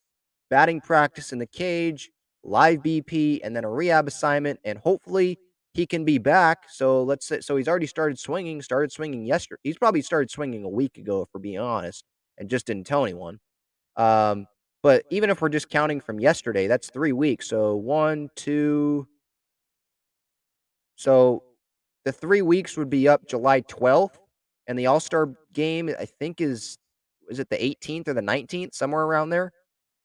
batting 0.48 0.80
practice 0.80 1.30
in 1.30 1.38
the 1.38 1.46
cage, 1.46 2.10
live 2.42 2.80
BP, 2.80 3.40
and 3.44 3.54
then 3.54 3.64
a 3.64 3.70
rehab 3.70 4.08
assignment, 4.08 4.58
and 4.64 4.78
hopefully 4.78 5.38
he 5.74 5.84
can 5.86 6.06
be 6.06 6.16
back. 6.16 6.64
So 6.70 7.02
let's 7.02 7.26
say, 7.26 7.40
so 7.40 7.56
he's 7.56 7.68
already 7.68 7.86
started 7.86 8.18
swinging, 8.18 8.62
started 8.62 8.90
swinging 8.90 9.26
yesterday. 9.26 9.60
He's 9.62 9.76
probably 9.76 10.00
started 10.00 10.30
swinging 10.30 10.64
a 10.64 10.68
week 10.68 10.96
ago, 10.96 11.20
if 11.20 11.28
we're 11.34 11.40
being 11.40 11.58
honest, 11.58 12.02
and 12.38 12.48
just 12.48 12.66
didn't 12.66 12.86
tell 12.86 13.04
anyone. 13.04 13.40
Um, 13.96 14.46
but 14.82 15.04
even 15.10 15.28
if 15.28 15.42
we're 15.42 15.50
just 15.50 15.68
counting 15.68 16.00
from 16.00 16.18
yesterday, 16.18 16.66
that's 16.66 16.88
three 16.88 17.12
weeks. 17.12 17.48
So 17.48 17.76
one, 17.76 18.30
two. 18.36 19.06
So 20.96 21.42
the 22.04 22.12
three 22.12 22.42
weeks 22.42 22.76
would 22.76 22.90
be 22.90 23.08
up 23.08 23.26
July 23.26 23.62
12th, 23.62 24.16
and 24.66 24.78
the 24.78 24.86
All 24.86 25.00
Star 25.00 25.32
game, 25.52 25.90
I 25.98 26.04
think, 26.04 26.40
is 26.40 26.78
is 27.30 27.38
it 27.38 27.48
the 27.48 27.56
18th 27.56 28.08
or 28.08 28.14
the 28.14 28.20
19th, 28.20 28.74
somewhere 28.74 29.04
around 29.04 29.30
there. 29.30 29.52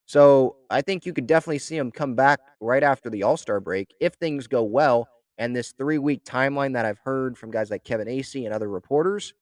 So 0.06 0.56
I 0.70 0.80
think 0.80 1.06
you 1.06 1.12
could 1.12 1.26
definitely 1.26 1.58
see 1.58 1.76
him 1.76 1.90
come 1.90 2.14
back 2.14 2.40
right 2.60 2.82
after 2.82 3.10
the 3.10 3.22
All 3.22 3.36
Star 3.36 3.60
break 3.60 3.94
if 4.00 4.14
things 4.14 4.46
go 4.46 4.62
well. 4.62 5.08
And 5.38 5.54
this 5.54 5.72
three 5.72 5.98
week 5.98 6.24
timeline 6.24 6.74
that 6.74 6.84
I've 6.84 6.98
heard 6.98 7.38
from 7.38 7.50
guys 7.50 7.70
like 7.70 7.84
Kevin 7.84 8.08
Acee 8.08 8.44
and 8.44 8.52
other 8.52 8.68
reporters, 8.68 9.32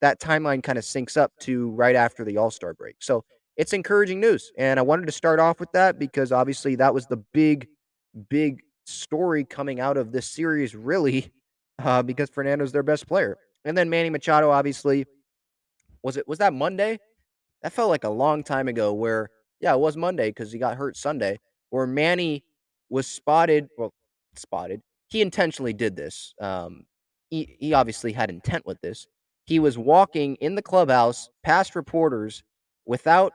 that 0.00 0.20
timeline 0.20 0.62
kind 0.62 0.78
of 0.78 0.84
syncs 0.84 1.16
up 1.16 1.32
to 1.40 1.70
right 1.70 1.96
after 1.96 2.24
the 2.24 2.36
All 2.36 2.50
Star 2.50 2.74
break. 2.74 2.96
So 3.00 3.24
it's 3.56 3.72
encouraging 3.72 4.20
news. 4.20 4.52
And 4.58 4.78
I 4.78 4.82
wanted 4.82 5.06
to 5.06 5.12
start 5.12 5.40
off 5.40 5.60
with 5.60 5.72
that 5.72 5.98
because 5.98 6.32
obviously 6.32 6.74
that 6.76 6.92
was 6.92 7.06
the 7.06 7.18
big, 7.32 7.68
big 8.28 8.62
story 8.92 9.44
coming 9.44 9.80
out 9.80 9.96
of 9.96 10.12
this 10.12 10.26
series, 10.26 10.74
really, 10.74 11.32
uh, 11.78 12.02
because 12.02 12.30
Fernando's 12.30 12.72
their 12.72 12.82
best 12.82 13.06
player. 13.06 13.38
And 13.64 13.76
then 13.76 13.88
Manny 13.90 14.10
Machado, 14.10 14.50
obviously, 14.50 15.06
was 16.02 16.16
it 16.16 16.26
was 16.26 16.38
that 16.38 16.52
Monday? 16.52 16.98
That 17.62 17.72
felt 17.72 17.90
like 17.90 18.04
a 18.04 18.10
long 18.10 18.42
time 18.42 18.68
ago. 18.68 18.92
Where 18.92 19.30
yeah, 19.60 19.72
it 19.72 19.80
was 19.80 19.96
Monday 19.96 20.30
because 20.30 20.52
he 20.52 20.58
got 20.58 20.76
hurt 20.76 20.96
Sunday. 20.96 21.38
Where 21.70 21.86
Manny 21.86 22.44
was 22.90 23.06
spotted, 23.06 23.68
well, 23.78 23.92
spotted. 24.34 24.82
He 25.08 25.22
intentionally 25.22 25.72
did 25.72 25.96
this. 25.96 26.34
Um, 26.40 26.84
he 27.30 27.56
he 27.58 27.72
obviously 27.72 28.12
had 28.12 28.30
intent 28.30 28.66
with 28.66 28.80
this. 28.80 29.06
He 29.46 29.58
was 29.58 29.78
walking 29.78 30.36
in 30.36 30.54
the 30.54 30.62
clubhouse 30.62 31.28
past 31.42 31.74
reporters 31.74 32.42
without 32.86 33.32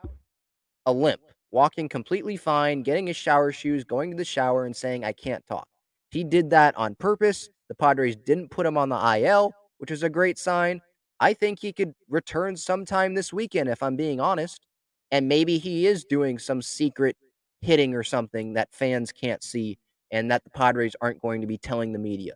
a 0.85 0.91
limp, 0.91 1.21
walking 1.51 1.89
completely 1.89 2.37
fine, 2.37 2.83
getting 2.83 3.07
his 3.07 3.15
shower 3.15 3.51
shoes, 3.51 3.83
going 3.83 4.11
to 4.11 4.17
the 4.17 4.25
shower, 4.25 4.65
and 4.65 4.75
saying, 4.75 5.03
I 5.03 5.13
can't 5.13 5.45
talk. 5.45 5.67
He 6.11 6.23
did 6.23 6.49
that 6.51 6.75
on 6.77 6.95
purpose. 6.95 7.49
The 7.69 7.75
Padres 7.75 8.15
didn't 8.15 8.51
put 8.51 8.65
him 8.65 8.77
on 8.77 8.89
the 8.89 9.17
IL, 9.17 9.53
which 9.77 9.91
is 9.91 10.03
a 10.03 10.09
great 10.09 10.37
sign. 10.37 10.81
I 11.19 11.33
think 11.33 11.59
he 11.59 11.73
could 11.73 11.93
return 12.09 12.55
sometime 12.55 13.15
this 13.15 13.33
weekend, 13.33 13.69
if 13.69 13.81
I'm 13.81 13.95
being 13.95 14.19
honest. 14.19 14.65
And 15.11 15.27
maybe 15.27 15.57
he 15.57 15.87
is 15.87 16.03
doing 16.03 16.37
some 16.37 16.61
secret 16.61 17.15
hitting 17.61 17.95
or 17.95 18.03
something 18.03 18.53
that 18.53 18.73
fans 18.73 19.11
can't 19.11 19.43
see 19.43 19.79
and 20.11 20.31
that 20.31 20.43
the 20.43 20.49
Padres 20.49 20.95
aren't 21.01 21.21
going 21.21 21.41
to 21.41 21.47
be 21.47 21.57
telling 21.57 21.91
the 21.91 21.99
media. 21.99 22.33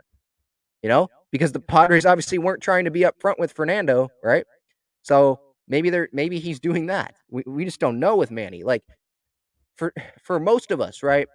You 0.82 0.90
know, 0.90 1.10
because 1.32 1.52
the 1.52 1.60
Padres 1.60 2.06
obviously 2.06 2.40
weren't 2.40 2.64
trying 2.64 2.86
to 2.86 2.92
be 2.92 3.02
upfront 3.02 3.38
with 3.38 3.54
Fernando, 3.54 4.10
right? 4.24 4.46
So 5.04 5.40
maybe 5.68 5.90
they're 5.90 6.10
maybe 6.12 6.40
he's 6.40 6.60
doing 6.60 6.88
that. 6.88 7.16
We 7.30 7.44
we 7.46 7.66
just 7.66 7.80
don't 7.80 8.00
know 8.00 8.16
with 8.16 8.32
Manny. 8.32 8.64
Like 8.64 8.84
for 9.82 9.94
for 10.22 10.40
most 10.40 10.72
of 10.72 10.80
us, 10.80 11.04
right? 11.04 11.28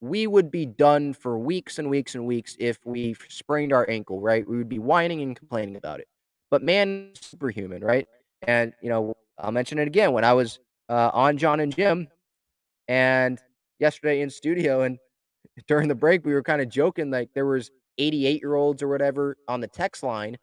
We 0.00 0.26
would 0.26 0.50
be 0.50 0.64
done 0.64 1.12
for 1.12 1.38
weeks 1.38 1.78
and 1.78 1.90
weeks 1.90 2.14
and 2.14 2.26
weeks 2.26 2.56
if 2.58 2.78
we 2.86 3.14
sprained 3.28 3.74
our 3.74 3.88
ankle, 3.88 4.18
right? 4.18 4.48
We 4.48 4.56
would 4.56 4.68
be 4.68 4.78
whining 4.78 5.20
and 5.20 5.36
complaining 5.36 5.76
about 5.76 6.00
it. 6.00 6.08
But 6.50 6.62
man, 6.62 7.10
superhuman, 7.20 7.84
right? 7.84 8.08
And 8.42 8.72
you 8.82 8.88
know, 8.88 9.14
I'll 9.38 9.52
mention 9.52 9.78
it 9.78 9.86
again. 9.86 10.12
When 10.12 10.24
I 10.24 10.32
was 10.32 10.58
uh, 10.88 11.10
on 11.12 11.36
John 11.36 11.60
and 11.60 11.74
Jim, 11.74 12.08
and 12.88 13.38
yesterday 13.78 14.22
in 14.22 14.30
studio, 14.30 14.80
and 14.82 14.98
during 15.68 15.88
the 15.88 15.94
break, 15.94 16.24
we 16.24 16.32
were 16.32 16.42
kind 16.42 16.62
of 16.62 16.70
joking 16.70 17.10
like 17.10 17.28
there 17.34 17.46
was 17.46 17.70
88 17.98 18.40
year 18.40 18.54
olds 18.54 18.82
or 18.82 18.88
whatever 18.88 19.36
on 19.46 19.60
the 19.60 19.68
text 19.68 20.02
line 20.02 20.38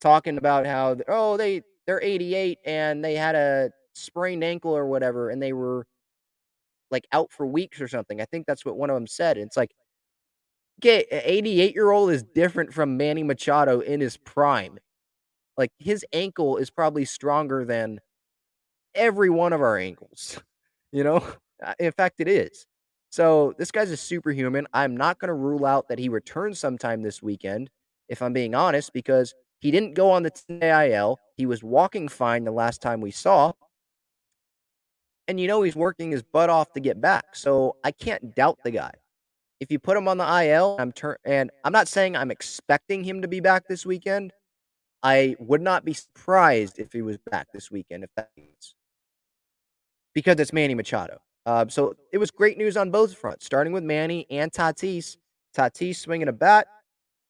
talking 0.00 0.38
about 0.38 0.64
how 0.66 0.96
oh 1.08 1.36
they 1.36 1.60
they're 1.86 2.02
88 2.02 2.58
and 2.64 3.04
they 3.04 3.14
had 3.14 3.34
a 3.34 3.70
sprained 3.94 4.44
ankle 4.44 4.76
or 4.76 4.86
whatever, 4.86 5.30
and 5.30 5.42
they 5.42 5.52
were 5.52 5.86
like 6.90 7.06
out 7.12 7.32
for 7.32 7.46
weeks 7.46 7.80
or 7.80 7.88
something. 7.88 8.20
I 8.20 8.26
think 8.26 8.46
that's 8.46 8.64
what 8.64 8.76
one 8.76 8.90
of 8.90 8.94
them 8.94 9.06
said. 9.06 9.38
And 9.38 9.46
it's 9.46 9.56
like, 9.56 9.72
okay, 10.80 11.04
88 11.10 11.74
year 11.74 11.90
old 11.90 12.10
is 12.10 12.22
different 12.22 12.72
from 12.72 12.96
Manny 12.96 13.22
Machado 13.22 13.80
in 13.80 14.00
his 14.00 14.16
prime. 14.18 14.78
Like 15.56 15.70
his 15.78 16.04
ankle 16.12 16.56
is 16.58 16.70
probably 16.70 17.04
stronger 17.04 17.64
than 17.64 17.98
every 18.94 19.30
one 19.30 19.52
of 19.52 19.60
our 19.62 19.76
ankles. 19.76 20.38
You 20.94 21.04
know, 21.04 21.26
in 21.78 21.90
fact, 21.92 22.20
it 22.20 22.28
is. 22.28 22.66
So 23.08 23.54
this 23.56 23.70
guy's 23.70 23.90
a 23.90 23.96
superhuman. 23.96 24.66
I'm 24.74 24.94
not 24.94 25.18
going 25.18 25.30
to 25.30 25.34
rule 25.34 25.64
out 25.64 25.88
that 25.88 25.98
he 25.98 26.10
returns 26.10 26.58
sometime 26.58 27.00
this 27.00 27.22
weekend, 27.22 27.70
if 28.10 28.20
I'm 28.20 28.34
being 28.34 28.54
honest, 28.54 28.92
because 28.92 29.32
he 29.60 29.70
didn't 29.70 29.94
go 29.94 30.10
on 30.10 30.22
the 30.22 30.30
TIL. 30.30 31.18
He 31.38 31.46
was 31.46 31.64
walking 31.64 32.08
fine 32.08 32.44
the 32.44 32.50
last 32.52 32.82
time 32.82 33.00
we 33.00 33.10
saw 33.10 33.52
and 35.32 35.40
you 35.40 35.48
know 35.48 35.62
he's 35.62 35.74
working 35.74 36.10
his 36.10 36.22
butt 36.22 36.50
off 36.50 36.74
to 36.74 36.80
get 36.80 37.00
back. 37.00 37.34
So 37.34 37.76
I 37.82 37.90
can't 37.90 38.34
doubt 38.34 38.58
the 38.64 38.70
guy. 38.70 38.92
If 39.60 39.72
you 39.72 39.78
put 39.78 39.96
him 39.96 40.06
on 40.06 40.18
the 40.18 40.44
IL, 40.44 40.76
I'm 40.78 40.92
turn 40.92 41.16
and 41.24 41.50
I'm 41.64 41.72
not 41.72 41.88
saying 41.88 42.16
I'm 42.16 42.30
expecting 42.30 43.02
him 43.02 43.22
to 43.22 43.28
be 43.28 43.40
back 43.40 43.66
this 43.66 43.86
weekend. 43.86 44.34
I 45.02 45.34
would 45.38 45.62
not 45.62 45.86
be 45.86 45.94
surprised 45.94 46.78
if 46.78 46.92
he 46.92 47.00
was 47.00 47.16
back 47.30 47.48
this 47.50 47.70
weekend 47.70 48.04
if 48.04 48.10
that 48.14 48.28
means 48.36 48.74
because 50.14 50.38
it's 50.38 50.52
Manny 50.52 50.74
Machado. 50.74 51.18
Uh, 51.46 51.64
so 51.66 51.94
it 52.12 52.18
was 52.18 52.30
great 52.30 52.58
news 52.58 52.76
on 52.76 52.90
both 52.90 53.16
fronts, 53.16 53.46
starting 53.46 53.72
with 53.72 53.82
Manny 53.82 54.26
and 54.28 54.52
Tatis. 54.52 55.16
Tatis 55.56 55.96
swinging 55.96 56.28
a 56.28 56.32
bat. 56.32 56.66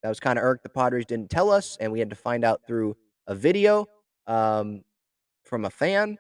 That 0.03 0.09
was 0.09 0.19
kind 0.19 0.41
of 0.41 0.45
irked. 0.45 0.65
The 0.65 0.71
Padres 0.71 1.07
didn't 1.07 1.31
tell 1.31 1.53
us, 1.53 1.79
and 1.81 1.93
we 1.93 2.01
had 2.01 2.11
to 2.11 2.17
find 2.17 2.45
out 2.45 2.63
through 2.67 2.97
a 3.29 3.35
video 3.37 3.87
um, 4.27 4.83
from 5.45 5.67
a 5.67 5.71
fan 5.71 6.19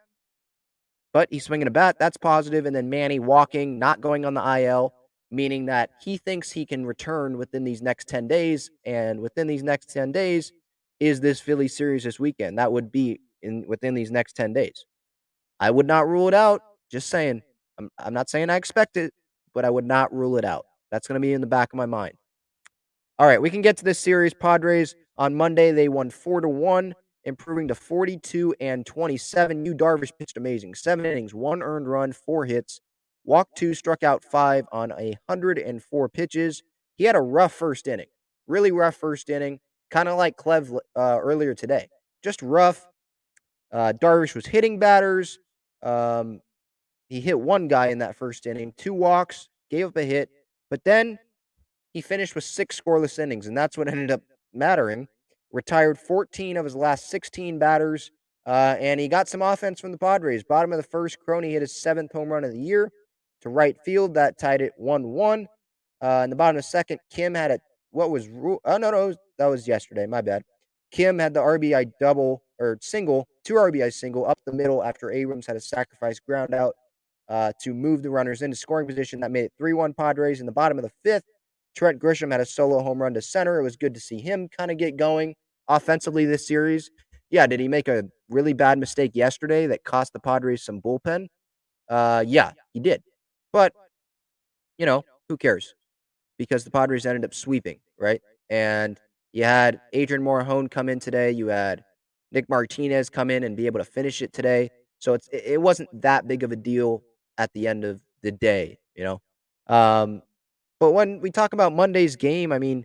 but 1.12 1.28
he's 1.31 1.45
swinging 1.45 1.66
a 1.66 1.71
bat. 1.71 1.97
That's 1.99 2.16
positive. 2.16 2.66
And 2.66 2.75
then 2.75 2.90
Manny 2.90 3.19
walking, 3.19 3.78
not 3.78 4.00
going 4.00 4.25
on 4.25 4.35
the 4.35 4.59
IL, 4.61 4.95
meaning 5.31 5.66
that 5.66 5.90
he 6.00 6.16
thinks 6.16 6.50
he 6.50 6.66
can 6.66 6.87
return 6.87 7.38
within 7.38 7.64
these 7.64 7.83
next 7.83 8.09
10 8.09 8.28
days. 8.28 8.71
And 8.85 9.21
within 9.21 9.47
these 9.47 9.62
next 9.62 9.92
10 9.92 10.12
days 10.12 10.52
is 11.00 11.21
this 11.21 11.40
Philly 11.40 11.69
series 11.69 12.04
this 12.04 12.19
weekend. 12.19 12.59
That 12.59 12.73
would 12.73 12.92
be 12.92 13.21
in 13.42 13.64
within 13.66 13.95
these 13.95 14.11
next 14.11 14.35
10 14.37 14.52
days. 14.52 14.85
I 15.61 15.71
would 15.71 15.87
not 15.87 16.09
rule 16.09 16.28
it 16.28 16.35
out. 16.35 16.62
Just 16.90 17.09
saying. 17.09 17.42
I'm, 17.78 17.90
I'm 17.99 18.14
not 18.14 18.28
saying 18.28 18.50
I 18.50 18.57
expect 18.57 18.97
it, 18.97 19.14
but 19.54 19.64
I 19.64 19.71
would 19.71 19.87
not 19.87 20.12
rule 20.12 20.37
it 20.37 20.45
out. 20.45 20.66
That's 20.90 21.09
going 21.09 21.14
to 21.14 21.26
be 21.26 21.33
in 21.33 21.40
the 21.40 21.47
back 21.47 21.73
of 21.73 21.76
my 21.76 21.87
mind. 21.87 22.14
All 23.19 23.26
right, 23.26 23.40
we 23.40 23.50
can 23.50 23.62
get 23.62 23.76
to 23.78 23.85
this 23.85 23.99
series. 23.99 24.35
Padres 24.35 24.95
On 25.16 25.35
Monday, 25.35 25.71
they 25.71 25.88
won 25.88 26.11
4 26.11 26.42
to 26.42 26.49
1, 26.49 26.95
improving 27.25 27.69
to 27.69 27.75
42 27.75 28.55
and 28.61 28.85
27. 28.85 29.64
Yu 29.64 29.75
Darvish 29.75 30.11
pitched 30.19 30.37
amazing. 30.37 30.75
Seven 30.75 31.05
innings, 31.05 31.35
one 31.35 31.62
earned 31.62 31.88
run, 31.88 32.12
four 32.12 32.45
hits, 32.45 32.81
walked 33.25 33.57
two, 33.57 33.75
struck 33.75 34.02
out 34.02 34.25
five 34.25 34.67
on 34.73 34.93
a 34.93 35.17
104 35.26 36.09
pitches. 36.09 36.62
He 36.97 37.05
had 37.05 37.17
a 37.17 37.21
rough 37.21 37.52
first 37.52 37.87
inning, 37.87 38.09
really 38.47 38.73
rough 38.73 38.97
first 38.97 39.31
inning, 39.31 39.61
kind 39.91 40.09
of 40.09 40.17
like 40.17 40.37
Clev 40.37 40.76
uh, 40.97 41.19
earlier 41.21 41.55
today. 41.55 41.88
Just 42.23 42.43
rough. 42.43 42.87
Uh, 43.73 43.93
Darvish 44.00 44.35
was 44.35 44.47
hitting 44.47 44.79
batters. 44.79 45.38
Um, 45.83 46.41
he 47.09 47.21
hit 47.21 47.38
one 47.38 47.69
guy 47.69 47.88
in 47.88 47.99
that 47.99 48.17
first 48.17 48.47
inning, 48.47 48.73
two 48.76 48.95
walks, 48.95 49.49
gave 49.71 49.87
up 49.87 49.97
a 49.97 50.02
hit, 50.02 50.31
but 50.71 50.85
then 50.85 51.19
he 51.93 52.00
finished 52.00 52.35
with 52.35 52.45
six 52.45 52.81
scoreless 52.81 53.19
innings, 53.19 53.47
and 53.47 53.57
that's 53.57 53.76
what 53.76 53.88
ended 53.93 54.11
up 54.11 54.23
mattering. 54.55 55.09
Retired 55.53 55.99
14 55.99 56.57
of 56.57 56.65
his 56.65 56.75
last 56.75 57.11
16 57.11 57.59
batters, 57.59 58.11
uh, 58.47 58.77
and 58.81 58.99
he 58.99 59.07
got 59.07 59.29
some 59.29 59.43
offense 59.43 59.81
from 59.81 59.93
the 59.93 59.99
Padres. 59.99 60.43
Bottom 60.43 60.73
of 60.73 60.79
the 60.79 60.83
first, 60.83 61.19
Crony 61.21 61.53
hit 61.53 61.61
his 61.61 61.81
seventh 61.81 62.13
home 62.13 62.31
run 62.31 62.45
of 62.45 62.53
the 62.53 62.59
year 62.59 62.91
to 63.43 63.51
right 63.51 63.77
field. 63.85 64.15
That 64.15 64.39
tied 64.39 64.63
it 64.63 64.73
1 64.77 65.09
1. 65.09 65.47
Uh, 66.03 66.21
in 66.25 66.31
the 66.31 66.37
bottom 66.37 66.57
of 66.57 66.63
the 66.63 66.69
second, 66.69 66.99
Kim 67.11 67.35
had 67.35 67.51
a, 67.51 67.59
what 67.91 68.11
was, 68.11 68.29
oh, 68.35 68.77
no, 68.79 68.91
no, 68.91 69.15
that 69.39 69.47
was 69.47 69.69
yesterday. 69.69 70.07
My 70.07 70.23
bad. 70.23 70.43
Kim 70.91 71.19
had 71.19 71.35
the 71.35 71.41
RBI 71.41 71.93
double 72.01 72.43
or 72.59 72.79
single, 72.81 73.29
two 73.45 73.55
RBI 73.55 73.93
single 73.93 74.27
up 74.27 74.39
the 74.47 74.53
middle 74.53 74.83
after 74.83 75.11
Abrams 75.11 75.47
had 75.47 75.57
a 75.57 75.61
sacrifice 75.61 76.19
ground 76.19 76.55
out 76.55 76.75
uh, 77.29 77.53
to 77.63 77.73
move 77.73 78.03
the 78.03 78.11
runners 78.11 78.43
into 78.43 78.57
scoring 78.57 78.87
position. 78.87 79.21
That 79.21 79.31
made 79.31 79.45
it 79.45 79.53
3 79.59 79.75
1 79.75 79.95
Padres. 79.95 80.41
In 80.41 80.47
the 80.47 80.53
bottom 80.53 80.79
of 80.79 80.85
the 80.85 80.93
fifth, 81.05 81.25
Trent 81.77 82.01
Grisham 82.01 82.31
had 82.31 82.41
a 82.41 82.47
solo 82.47 82.83
home 82.83 83.01
run 83.01 83.15
to 83.15 83.23
center. 83.23 83.59
It 83.59 83.63
was 83.63 83.77
good 83.77 83.95
to 83.95 84.01
see 84.01 84.21
him 84.21 84.49
kind 84.49 84.71
of 84.71 84.79
get 84.79 84.97
going 84.97 85.35
offensively 85.69 86.25
this 86.25 86.47
series. 86.47 86.90
Yeah, 87.31 87.47
did 87.47 87.61
he 87.61 87.69
make 87.69 87.88
a 87.88 88.04
really 88.28 88.52
bad 88.52 88.78
mistake 88.78 89.12
yesterday 89.14 89.66
that 89.66 89.85
cost 89.85 90.12
the 90.12 90.21
Padres 90.21 90.62
some 90.64 90.81
bullpen? 90.81 91.28
Uh, 91.88 92.25
yeah, 92.26 92.52
he 92.73 92.81
did. 92.81 93.02
But, 93.52 93.73
you 94.78 94.87
know, 94.87 95.04
who 95.28 95.37
cares? 95.37 95.75
Because 96.38 96.64
the 96.64 96.71
Padres 96.71 97.07
ended 97.07 97.25
up 97.25 97.35
sweeping, 97.35 97.78
right? 97.99 98.21
And 98.50 98.99
you 99.33 99.45
had 99.45 99.81
Adrian 99.92 100.23
Morejon 100.23 100.71
come 100.71 100.88
in 100.88 100.99
today. 100.99 101.31
You 101.31 101.49
had 101.49 101.85
Nick 102.33 102.49
Martinez 102.49 103.09
come 103.11 103.31
in 103.31 103.45
and 103.45 103.57
be 103.57 103.66
able 103.66 103.78
to 103.78 103.85
finish 103.85 104.23
it 104.23 104.33
today. 104.33 104.71
So 104.99 105.14
it's 105.14 105.28
it 105.33 105.61
wasn't 105.61 105.88
that 106.02 106.28
big 106.28 106.42
of 106.42 106.52
a 106.52 106.57
deal 106.57 107.02
at 107.38 107.52
the 107.54 107.66
end 107.66 107.85
of 107.85 108.00
the 108.23 108.33
day, 108.33 108.78
you 108.95 109.04
know. 109.04 109.21
Um, 109.66 110.23
but 110.81 110.92
when 110.92 111.21
we 111.21 111.31
talk 111.31 111.52
about 111.52 111.73
Monday's 111.73 112.16
game, 112.16 112.52
I 112.52 112.59
mean, 112.59 112.85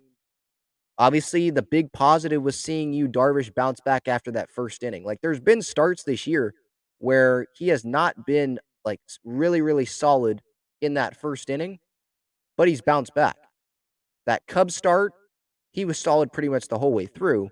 obviously 0.98 1.50
the 1.50 1.62
big 1.62 1.92
positive 1.94 2.42
was 2.42 2.60
seeing 2.60 2.94
Yu 2.94 3.08
Darvish 3.08 3.54
bounce 3.54 3.80
back 3.82 4.08
after 4.08 4.32
that 4.32 4.52
first 4.52 4.84
inning. 4.84 5.04
Like 5.04 5.22
there's 5.22 5.40
been 5.40 5.62
starts 5.62 6.04
this 6.04 6.26
year 6.28 6.54
where 7.00 7.48
he 7.56 7.68
has 7.70 7.86
not 7.86 8.26
been 8.26 8.60
like 8.84 9.00
really, 9.24 9.62
really 9.62 9.86
solid 9.86 10.42
in 10.82 10.96
that 10.96 11.20
first 11.20 11.50
inning, 11.50 11.80
but 12.58 12.68
he's 12.68 12.82
bounced 12.82 13.14
back. 13.14 13.38
That 14.26 14.46
Cubs 14.48 14.76
start, 14.76 15.14
he 15.72 15.86
was 15.86 16.00
solid 16.00 16.34
pretty 16.34 16.50
much 16.50 16.68
the 16.68 16.80
whole 16.80 16.94
way 16.94 17.06
through. 17.06 17.50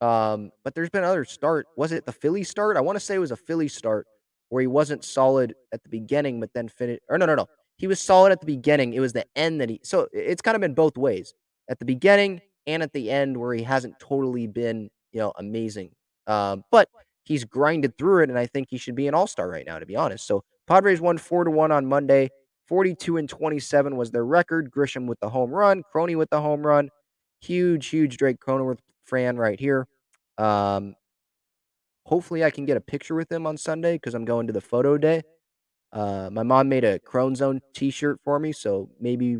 Um, 0.00 0.50
but 0.64 0.74
there's 0.74 0.90
been 0.90 1.04
other 1.04 1.24
start. 1.24 1.66
Was 1.76 1.92
it 1.92 2.04
the 2.06 2.12
Philly 2.12 2.42
start? 2.42 2.76
I 2.76 2.80
want 2.80 2.96
to 2.96 3.00
say 3.00 3.14
it 3.14 3.18
was 3.18 3.30
a 3.30 3.36
Philly 3.36 3.68
start 3.68 4.06
where 4.48 4.60
he 4.60 4.66
wasn't 4.66 5.04
solid 5.04 5.54
at 5.72 5.82
the 5.82 5.88
beginning, 5.88 6.40
but 6.40 6.50
then 6.54 6.68
finished. 6.68 7.02
Or 7.08 7.16
no, 7.18 7.26
no, 7.26 7.36
no. 7.36 7.46
He 7.76 7.86
was 7.86 8.00
solid 8.00 8.32
at 8.32 8.40
the 8.40 8.46
beginning. 8.46 8.94
It 8.94 9.00
was 9.00 9.12
the 9.12 9.24
end 9.36 9.60
that 9.60 9.70
he. 9.70 9.80
So 9.84 10.08
it's 10.12 10.42
kind 10.42 10.56
of 10.56 10.60
been 10.60 10.74
both 10.74 10.96
ways 10.98 11.34
at 11.70 11.78
the 11.78 11.84
beginning 11.84 12.40
and 12.66 12.82
at 12.82 12.92
the 12.92 13.10
end 13.10 13.36
where 13.36 13.54
he 13.54 13.62
hasn't 13.62 13.98
totally 13.98 14.46
been, 14.46 14.90
you 15.12 15.20
know, 15.20 15.32
amazing. 15.36 15.90
Um, 16.26 16.64
but 16.70 16.88
he's 17.24 17.44
grinded 17.44 17.96
through 17.98 18.22
it, 18.22 18.30
and 18.30 18.38
I 18.38 18.46
think 18.46 18.68
he 18.70 18.78
should 18.78 18.94
be 18.94 19.08
an 19.08 19.14
all 19.14 19.26
star 19.26 19.48
right 19.48 19.66
now, 19.66 19.78
to 19.78 19.86
be 19.86 19.96
honest. 19.96 20.26
So 20.26 20.44
Padres 20.66 21.00
won 21.00 21.18
four 21.18 21.44
to 21.44 21.50
one 21.50 21.72
on 21.72 21.86
Monday. 21.86 22.30
42 22.68 23.16
and 23.16 23.28
27 23.28 23.96
was 23.96 24.10
their 24.10 24.24
record. 24.24 24.70
Grisham 24.70 25.06
with 25.06 25.20
the 25.20 25.28
home 25.28 25.50
run, 25.50 25.82
Crony 25.92 26.16
with 26.16 26.30
the 26.30 26.40
home 26.40 26.66
run. 26.66 26.88
Huge, 27.40 27.88
huge 27.88 28.18
Jake 28.18 28.38
Cronenworth 28.40 28.78
Fran 29.04 29.36
right 29.36 29.58
here. 29.58 29.86
Um, 30.38 30.94
hopefully, 32.06 32.44
I 32.44 32.50
can 32.50 32.64
get 32.64 32.76
a 32.76 32.80
picture 32.80 33.14
with 33.14 33.30
him 33.30 33.46
on 33.46 33.56
Sunday 33.56 33.94
because 33.94 34.14
I'm 34.14 34.24
going 34.24 34.46
to 34.46 34.52
the 34.52 34.60
photo 34.60 34.96
day. 34.96 35.22
Uh, 35.92 36.30
my 36.32 36.42
mom 36.42 36.68
made 36.68 36.84
a 36.84 36.98
Crone 37.00 37.34
Zone 37.34 37.60
T-shirt 37.74 38.20
for 38.24 38.38
me, 38.38 38.52
so 38.52 38.88
maybe 38.98 39.38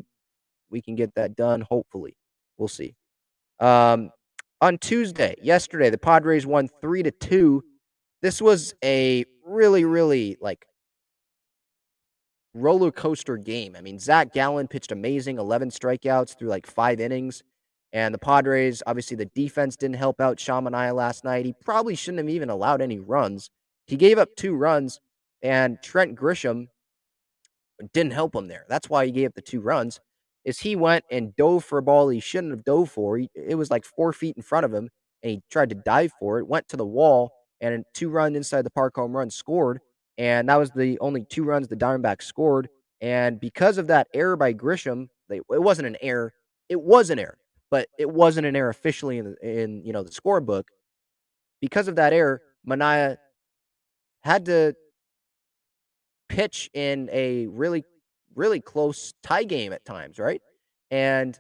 we 0.71 0.83
can 0.83 0.95
get 0.97 1.15
that 1.15 1.35
done. 1.37 1.63
Hopefully, 1.63 2.17
we'll 2.59 2.69
see. 2.69 2.95
Um, 3.63 4.11
on 4.61 4.79
Tuesday, 4.79 5.37
yesterday, 5.41 5.89
the 5.89 5.99
Padres 5.99 6.45
won 6.45 6.69
three 6.81 7.03
to 7.05 7.13
two. 7.13 7.63
This 8.21 8.43
was 8.43 8.75
a 8.85 9.25
really, 9.47 9.85
really 9.85 10.37
like 10.41 10.67
roller 12.55 12.91
coaster 12.91 13.37
game. 13.37 13.77
I 13.77 13.81
mean, 13.81 13.99
Zach 13.99 14.33
Gallen 14.33 14.67
pitched 14.67 14.91
amazing, 14.93 15.39
11 15.39 15.71
strikeouts 15.71 16.37
through 16.37 16.49
like 16.49 16.67
five 16.67 17.01
innings. 17.01 17.43
And 17.93 18.13
the 18.13 18.19
Padres, 18.19 18.83
obviously, 18.87 19.17
the 19.17 19.27
defense 19.27 19.77
didn't 19.77 19.97
help 19.97 20.21
out 20.21 20.41
Sean 20.41 20.65
Manaea 20.65 20.95
last 20.95 21.25
night. 21.25 21.45
He 21.45 21.55
probably 21.65 21.95
shouldn't 21.95 22.19
have 22.27 22.35
even 22.35 22.51
allowed 22.51 22.81
any 22.81 22.99
runs. 22.99 23.51
He 23.87 23.97
gave 23.97 24.19
up 24.19 24.31
two 24.37 24.55
runs, 24.55 24.99
and 25.43 25.79
Trent 25.83 26.19
Grisham 26.19 26.69
didn't 27.93 28.13
help 28.15 28.35
him 28.35 28.49
there. 28.49 28.65
That's 28.69 28.89
why 28.89 29.07
he 29.07 29.13
gave 29.13 29.29
up 29.29 29.35
the 29.35 29.43
two 29.43 29.61
runs. 29.61 30.01
Is 30.45 30.61
he 30.61 30.75
went 30.77 31.05
and 31.11 31.35
dove 31.37 31.65
for 31.65 31.79
a 31.79 31.83
ball 31.83 32.09
he 32.09 32.21
shouldn't 32.21 32.53
have 32.53 32.65
dove 32.65 32.91
for. 32.91 33.17
He, 33.19 33.31
it 33.35 33.55
was 33.55 33.71
like 33.71 33.85
four 33.85 34.13
feet 34.13 34.37
in 34.37 34.43
front 34.43 34.65
of 34.65 34.73
him, 34.73 34.91
and 35.23 35.31
he 35.31 35.43
tried 35.51 35.69
to 35.71 35.77
dive 35.77 36.13
for 36.19 36.39
it. 36.39 36.47
Went 36.47 36.69
to 36.69 36.77
the 36.77 36.87
wall, 36.87 37.33
and 37.61 37.85
two 37.95 38.11
run 38.11 38.35
inside 38.35 38.63
the 38.63 38.71
park 38.71 38.97
home 38.97 39.17
run 39.17 39.31
scored. 39.31 39.81
And 40.19 40.49
that 40.49 40.57
was 40.59 40.71
the 40.71 40.99
only 41.01 41.25
two 41.25 41.45
runs 41.45 41.69
the 41.69 41.77
Diamondbacks 41.77 42.23
scored. 42.23 42.69
And 43.01 43.41
because 43.41 43.79
of 43.79 43.87
that 43.87 44.09
error 44.13 44.37
by 44.37 44.53
Grisham, 44.53 45.09
they, 45.29 45.37
it 45.37 45.63
wasn't 45.63 45.87
an 45.87 45.97
error. 46.01 46.35
It 46.69 46.81
was 46.81 47.11
an 47.11 47.19
error 47.19 47.39
but 47.73 47.89
it 47.99 48.09
wasn't 48.09 48.47
an 48.47 48.55
error 48.55 48.69
officially 48.69 49.17
in 49.17 49.25
the, 49.25 49.61
in 49.63 49.83
you 49.83 49.95
know 49.95 50.03
the 50.03 50.11
scorebook. 50.11 50.65
Because 51.63 51.89
of 51.89 51.97
that 51.97 52.13
error, 52.13 52.43
Manaea 52.69 53.17
had 54.21 54.45
to 54.45 54.77
pitch 56.29 56.69
in 56.75 57.09
a 57.11 57.47
really 57.47 57.83
really 58.35 58.61
close 58.61 59.13
tie 59.23 59.45
game 59.45 59.73
at 59.73 59.85
times, 59.85 60.19
right? 60.19 60.41
And 60.91 61.39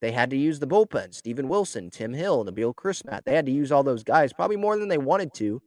they 0.00 0.12
had 0.12 0.30
to 0.30 0.36
use 0.36 0.58
the 0.58 0.66
bullpen, 0.66 1.14
Steven 1.14 1.48
Wilson, 1.48 1.90
Tim 1.90 2.12
Hill, 2.12 2.44
Nabil 2.44 2.74
Crismatt. 2.74 3.24
They 3.24 3.34
had 3.34 3.46
to 3.46 3.52
use 3.52 3.72
all 3.72 3.82
those 3.82 4.04
guys, 4.04 4.32
probably 4.32 4.56
more 4.56 4.76
than 4.78 4.88
they 4.88 4.98
wanted 4.98 5.32
to. 5.34 5.62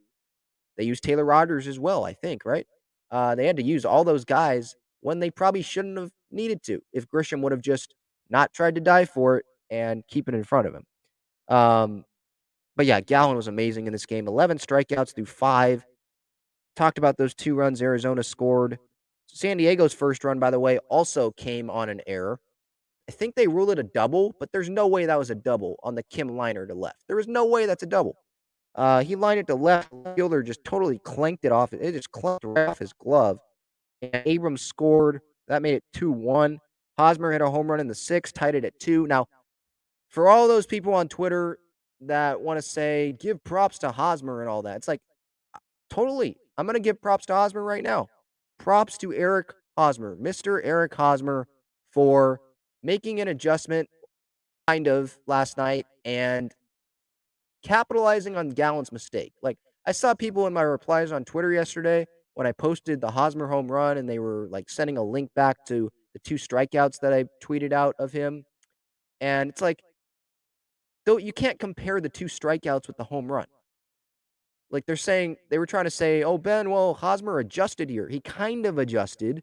They 0.76 0.84
used 0.84 1.02
Taylor 1.02 1.24
Rogers 1.24 1.66
as 1.66 1.78
well, 1.78 2.04
I 2.04 2.12
think, 2.12 2.44
right? 2.44 2.66
Uh, 3.10 3.34
they 3.34 3.46
had 3.46 3.56
to 3.56 3.64
use 3.64 3.84
all 3.84 4.04
those 4.04 4.24
guys 4.24 4.76
when 5.00 5.18
they 5.18 5.30
probably 5.30 5.62
shouldn't 5.62 5.98
have 5.98 6.10
needed 6.30 6.62
to. 6.64 6.80
If 6.92 7.08
Grisham 7.08 7.42
would 7.42 7.52
have 7.52 7.62
just 7.62 7.94
not 8.30 8.52
tried 8.52 8.76
to 8.76 8.80
die 8.80 9.04
for 9.04 9.38
it 9.38 9.46
and 9.70 10.04
keep 10.08 10.28
it 10.28 10.34
in 10.34 10.44
front 10.44 10.68
of 10.68 10.74
him. 10.74 10.84
Um, 11.48 12.04
but 12.76 12.86
yeah, 12.86 13.00
Gallen 13.00 13.36
was 13.36 13.48
amazing 13.48 13.86
in 13.86 13.92
this 13.92 14.06
game. 14.06 14.28
11 14.28 14.58
strikeouts 14.58 15.14
through 15.14 15.26
five. 15.26 15.84
Talked 16.76 16.98
about 16.98 17.16
those 17.16 17.34
two 17.34 17.56
runs 17.56 17.82
Arizona 17.82 18.22
scored. 18.22 18.78
San 19.28 19.56
Diego's 19.58 19.94
first 19.94 20.24
run, 20.24 20.38
by 20.38 20.50
the 20.50 20.60
way, 20.60 20.78
also 20.88 21.30
came 21.30 21.70
on 21.70 21.88
an 21.88 22.00
error. 22.06 22.40
I 23.08 23.12
think 23.12 23.34
they 23.34 23.46
ruled 23.46 23.70
it 23.70 23.78
a 23.78 23.84
double, 23.84 24.34
but 24.38 24.52
there's 24.52 24.68
no 24.68 24.86
way 24.86 25.06
that 25.06 25.18
was 25.18 25.30
a 25.30 25.34
double 25.34 25.76
on 25.82 25.94
the 25.94 26.02
Kim 26.02 26.36
liner 26.36 26.66
to 26.66 26.74
left. 26.74 27.04
There 27.06 27.16
was 27.16 27.28
no 27.28 27.46
way 27.46 27.66
that's 27.66 27.82
a 27.82 27.86
double. 27.86 28.16
Uh, 28.74 29.02
he 29.02 29.16
lined 29.16 29.40
it 29.40 29.46
to 29.46 29.54
left. 29.54 29.90
Fielder 30.14 30.42
just 30.42 30.62
totally 30.64 30.98
clanked 30.98 31.44
it 31.44 31.52
off. 31.52 31.72
It 31.72 31.92
just 31.92 32.12
clanked 32.12 32.44
right 32.44 32.68
off 32.68 32.78
his 32.78 32.92
glove. 32.92 33.38
And 34.02 34.22
Abrams 34.26 34.62
scored. 34.62 35.20
That 35.48 35.62
made 35.62 35.74
it 35.74 35.84
2 35.94 36.12
1. 36.12 36.60
Hosmer 36.98 37.30
hit 37.30 37.40
a 37.40 37.48
home 37.48 37.70
run 37.70 37.80
in 37.80 37.86
the 37.86 37.94
sixth, 37.94 38.34
tied 38.34 38.56
it 38.56 38.64
at 38.64 38.78
two. 38.80 39.06
Now, 39.06 39.28
for 40.08 40.28
all 40.28 40.48
those 40.48 40.66
people 40.66 40.92
on 40.92 41.08
Twitter 41.08 41.58
that 42.00 42.40
want 42.40 42.58
to 42.58 42.62
say 42.62 43.14
give 43.20 43.42
props 43.44 43.78
to 43.78 43.92
Hosmer 43.92 44.40
and 44.40 44.50
all 44.50 44.62
that, 44.62 44.76
it's 44.76 44.88
like 44.88 45.00
totally. 45.88 46.36
I'm 46.58 46.66
going 46.66 46.74
to 46.74 46.80
give 46.80 47.00
props 47.00 47.26
to 47.26 47.34
Hosmer 47.34 47.62
right 47.62 47.84
now. 47.84 48.08
Props 48.58 48.98
to 48.98 49.12
Eric 49.12 49.52
Hosmer, 49.76 50.16
Mr. 50.16 50.60
Eric 50.62 50.94
Hosmer, 50.94 51.46
for 51.92 52.40
making 52.82 53.20
an 53.20 53.28
adjustment 53.28 53.88
kind 54.66 54.86
of 54.86 55.18
last 55.26 55.56
night 55.56 55.86
and 56.04 56.52
capitalizing 57.62 58.36
on 58.36 58.50
Gallen's 58.50 58.92
mistake. 58.92 59.32
Like 59.42 59.58
I 59.86 59.92
saw 59.92 60.14
people 60.14 60.46
in 60.46 60.52
my 60.52 60.62
replies 60.62 61.12
on 61.12 61.24
Twitter 61.24 61.52
yesterday 61.52 62.06
when 62.34 62.46
I 62.46 62.52
posted 62.52 63.00
the 63.00 63.10
Hosmer 63.10 63.48
home 63.48 63.70
run 63.70 63.98
and 63.98 64.08
they 64.08 64.18
were 64.18 64.46
like 64.50 64.68
sending 64.70 64.98
a 64.98 65.02
link 65.02 65.30
back 65.34 65.64
to 65.66 65.90
the 66.12 66.18
two 66.20 66.36
strikeouts 66.36 67.00
that 67.00 67.12
I 67.12 67.24
tweeted 67.42 67.72
out 67.72 67.94
of 67.98 68.12
him. 68.12 68.44
And 69.20 69.50
it's 69.50 69.60
like 69.62 69.80
though 71.06 71.16
you 71.16 71.32
can't 71.32 71.58
compare 71.58 72.00
the 72.00 72.08
two 72.08 72.26
strikeouts 72.26 72.86
with 72.86 72.96
the 72.96 73.04
home 73.04 73.30
run. 73.30 73.46
Like 74.70 74.86
they're 74.86 74.96
saying, 74.96 75.36
they 75.50 75.58
were 75.58 75.66
trying 75.66 75.84
to 75.84 75.90
say, 75.90 76.22
oh, 76.22 76.38
Ben, 76.38 76.70
well, 76.70 76.94
Hosmer 76.94 77.38
adjusted 77.38 77.88
here. 77.88 78.08
He 78.08 78.20
kind 78.20 78.66
of 78.66 78.78
adjusted, 78.78 79.42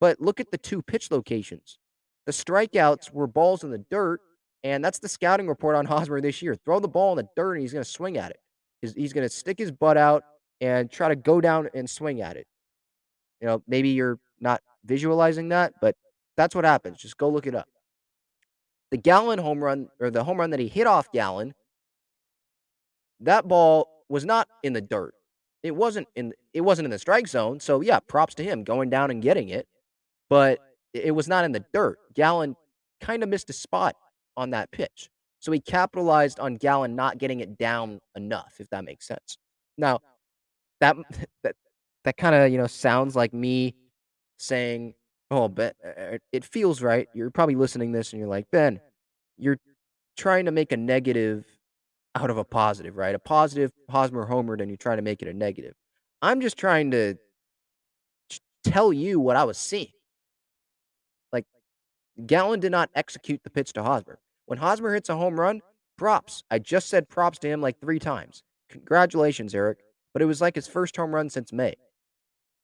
but 0.00 0.20
look 0.20 0.40
at 0.40 0.50
the 0.50 0.58
two 0.58 0.82
pitch 0.82 1.10
locations. 1.10 1.78
The 2.26 2.32
strikeouts 2.32 3.10
were 3.12 3.26
balls 3.26 3.64
in 3.64 3.70
the 3.70 3.84
dirt, 3.90 4.20
And 4.62 4.84
that's 4.84 4.98
the 4.98 5.08
scouting 5.08 5.48
report 5.48 5.76
on 5.76 5.86
Hosmer 5.86 6.20
this 6.20 6.42
year. 6.42 6.54
Throw 6.54 6.80
the 6.80 6.88
ball 6.88 7.12
in 7.12 7.24
the 7.24 7.28
dirt 7.36 7.54
and 7.54 7.62
he's 7.62 7.72
going 7.72 7.84
to 7.84 7.90
swing 7.90 8.18
at 8.18 8.30
it. 8.30 8.38
He's, 8.82 8.92
he's 8.92 9.12
going 9.12 9.26
to 9.26 9.34
stick 9.34 9.58
his 9.58 9.72
butt 9.72 9.96
out 9.96 10.22
and 10.60 10.90
try 10.90 11.08
to 11.08 11.16
go 11.16 11.40
down 11.40 11.68
and 11.74 11.88
swing 11.88 12.20
at 12.20 12.36
it. 12.36 12.46
You 13.40 13.46
know, 13.46 13.62
maybe 13.66 13.90
you're 13.90 14.18
not 14.40 14.60
visualizing 14.84 15.48
that, 15.50 15.72
but 15.80 15.96
that's 16.36 16.54
what 16.54 16.64
happens. 16.64 16.98
Just 16.98 17.16
go 17.16 17.28
look 17.28 17.46
it 17.46 17.54
up. 17.54 17.68
The 18.90 18.96
Gallen 18.96 19.38
home 19.38 19.62
run, 19.62 19.88
or 20.00 20.10
the 20.10 20.24
home 20.24 20.38
run 20.38 20.50
that 20.50 20.60
he 20.60 20.68
hit 20.68 20.86
off 20.86 21.10
Gallen, 21.12 21.54
that 23.20 23.46
ball 23.46 23.88
was 24.08 24.24
not 24.24 24.48
in 24.62 24.72
the 24.72 24.80
dirt. 24.80 25.14
It 25.62 25.74
wasn't 25.74 26.08
in 26.14 26.32
it 26.54 26.60
wasn't 26.60 26.86
in 26.86 26.90
the 26.90 26.98
strike 26.98 27.28
zone. 27.28 27.60
So 27.60 27.80
yeah, 27.80 28.00
props 28.00 28.34
to 28.36 28.44
him 28.44 28.64
going 28.64 28.90
down 28.90 29.10
and 29.10 29.22
getting 29.22 29.48
it. 29.48 29.66
But 30.30 30.60
it 30.92 31.14
was 31.14 31.28
not 31.28 31.44
in 31.44 31.52
the 31.52 31.64
dirt. 31.72 31.98
Gallen 32.14 32.56
kind 33.00 33.22
of 33.22 33.28
missed 33.28 33.50
a 33.50 33.52
spot 33.52 33.96
on 34.36 34.50
that 34.50 34.70
pitch. 34.70 35.10
So 35.40 35.52
he 35.52 35.60
capitalized 35.60 36.40
on 36.40 36.56
Gallen 36.56 36.96
not 36.96 37.18
getting 37.18 37.40
it 37.40 37.58
down 37.58 38.00
enough, 38.16 38.56
if 38.58 38.68
that 38.70 38.84
makes 38.84 39.06
sense. 39.06 39.38
Now, 39.76 40.00
that 40.80 40.96
that 41.42 41.56
that 42.04 42.16
kind 42.16 42.34
of 42.34 42.50
you 42.50 42.58
know 42.58 42.66
sounds 42.66 43.16
like 43.16 43.32
me 43.32 43.74
saying, 44.38 44.94
"Oh, 45.30 45.48
Ben, 45.48 45.72
it 46.32 46.44
feels 46.44 46.82
right." 46.82 47.08
You're 47.14 47.30
probably 47.30 47.56
listening 47.56 47.92
this 47.92 48.12
and 48.12 48.20
you're 48.20 48.28
like, 48.28 48.50
"Ben, 48.50 48.80
you're 49.36 49.58
trying 50.16 50.44
to 50.46 50.50
make 50.50 50.72
a 50.72 50.76
negative 50.76 51.46
out 52.18 52.30
of 52.30 52.38
a 52.38 52.44
positive, 52.44 52.96
right? 52.96 53.14
A 53.14 53.18
positive 53.18 53.72
Hosmer 53.90 54.26
homered, 54.26 54.60
and 54.60 54.70
you're 54.70 54.76
trying 54.76 54.98
to 54.98 55.02
make 55.02 55.22
it 55.22 55.28
a 55.28 55.32
negative." 55.32 55.74
I'm 56.20 56.40
just 56.40 56.56
trying 56.56 56.90
to 56.90 57.16
tell 58.64 58.92
you 58.92 59.20
what 59.20 59.36
I 59.36 59.44
was 59.44 59.58
seeing. 59.58 59.92
Like 61.32 61.46
Gallen 62.26 62.60
did 62.60 62.72
not 62.72 62.90
execute 62.94 63.42
the 63.44 63.50
pitch 63.50 63.72
to 63.74 63.82
Hosmer. 63.82 64.18
When 64.46 64.58
Hosmer 64.58 64.94
hits 64.94 65.08
a 65.08 65.16
home 65.16 65.38
run, 65.38 65.60
props. 65.96 66.42
I 66.50 66.58
just 66.58 66.88
said 66.88 67.08
props 67.08 67.38
to 67.40 67.48
him 67.48 67.60
like 67.60 67.80
three 67.80 67.98
times. 67.98 68.42
Congratulations, 68.70 69.54
Eric. 69.54 69.78
But 70.12 70.22
it 70.22 70.26
was 70.26 70.40
like 70.40 70.54
his 70.54 70.66
first 70.66 70.96
home 70.96 71.14
run 71.14 71.28
since 71.28 71.52
May. 71.52 71.74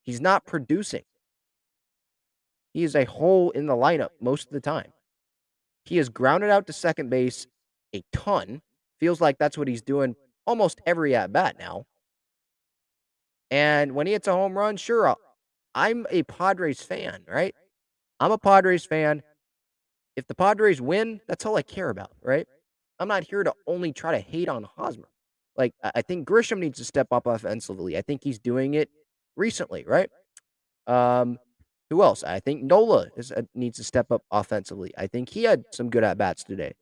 He's 0.03 0.21
not 0.21 0.47
producing. 0.47 1.03
He 2.73 2.85
is 2.85 2.97
a 2.97 3.05
hole 3.05 3.51
in 3.51 3.67
the 3.67 3.77
lineup 3.77 4.11
most 4.21 4.49
of 4.49 4.53
the 4.53 4.61
time. 4.61 4.93
He 5.85 5.99
has 5.99 6.09
grounded 6.09 6.51
out 6.51 6.67
to 6.67 6.73
second 6.73 7.11
base 7.11 7.47
a 7.95 8.03
ton. 8.13 8.63
Feels 9.05 9.21
like 9.21 9.37
that's 9.37 9.59
what 9.59 9.69
he's 9.69 9.83
doing 9.83 10.17
almost 10.47 10.81
every 10.87 11.15
at 11.15 11.31
bat 11.31 11.57
now. 11.59 11.85
And 13.51 13.95
when 13.95 14.07
he 14.07 14.15
hits 14.15 14.27
a 14.29 14.33
home 14.33 14.57
run, 14.57 14.79
sure, 14.79 15.15
I'm 15.75 16.07
a 16.09 16.23
Padres 16.23 16.81
fan, 16.81 17.21
right? 17.29 17.55
I'm 18.19 18.33
a 18.33 18.39
Padres 18.39 18.87
fan. 18.87 19.23
If 20.17 20.27
the 20.27 20.35
Padres 20.35 20.81
win, 20.81 21.21
that's 21.29 21.45
all 21.45 21.55
I 21.55 21.61
care 21.61 21.91
about, 21.91 22.13
right? 22.23 22.49
I'm 22.99 23.07
not 23.07 23.25
here 23.25 23.45
to 23.45 23.53
only 23.67 23.93
try 23.93 24.13
to 24.13 24.19
hate 24.21 24.49
on 24.49 24.65
Hosmer. 24.75 25.11
Like, 25.55 25.75
I 25.83 26.01
think 26.01 26.27
Grisham 26.27 26.59
needs 26.59 26.79
to 26.79 26.85
step 26.87 27.09
up 27.11 27.27
offensively. 27.27 27.99
I 27.99 28.01
think 28.01 28.25
he's 28.25 28.39
doing 28.39 28.73
it 28.73 28.89
recently, 29.37 29.85
right? 29.87 30.09
Um, 30.87 31.37
who 31.91 32.03
else? 32.03 32.25
I 32.25 32.41
think 32.41 32.63
Nola 32.63 33.09
is, 33.19 33.33
uh, 33.33 33.43
needs 33.55 33.77
to 33.77 33.85
step 33.85 34.11
up 34.11 34.23
offensively. 34.31 34.93
I 34.97 35.09
think 35.09 35.29
he 35.29 35.43
had 35.43 35.65
some 35.75 35.91
good 35.91 36.05
at 36.05 36.17
bats 36.17 36.43
today. 36.43 36.73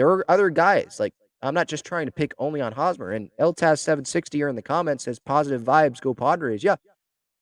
There 0.00 0.08
are 0.08 0.24
other 0.30 0.48
guys. 0.48 0.96
Like, 0.98 1.12
I'm 1.42 1.52
not 1.52 1.68
just 1.68 1.84
trying 1.84 2.06
to 2.06 2.12
pick 2.12 2.32
only 2.38 2.62
on 2.62 2.72
Hosmer. 2.72 3.10
And 3.10 3.28
LTAS760 3.38 4.32
here 4.32 4.48
in 4.48 4.56
the 4.56 4.62
comments 4.62 5.04
says 5.04 5.18
positive 5.18 5.60
vibes, 5.60 6.00
go 6.00 6.14
Padres. 6.14 6.64
Yeah, 6.64 6.76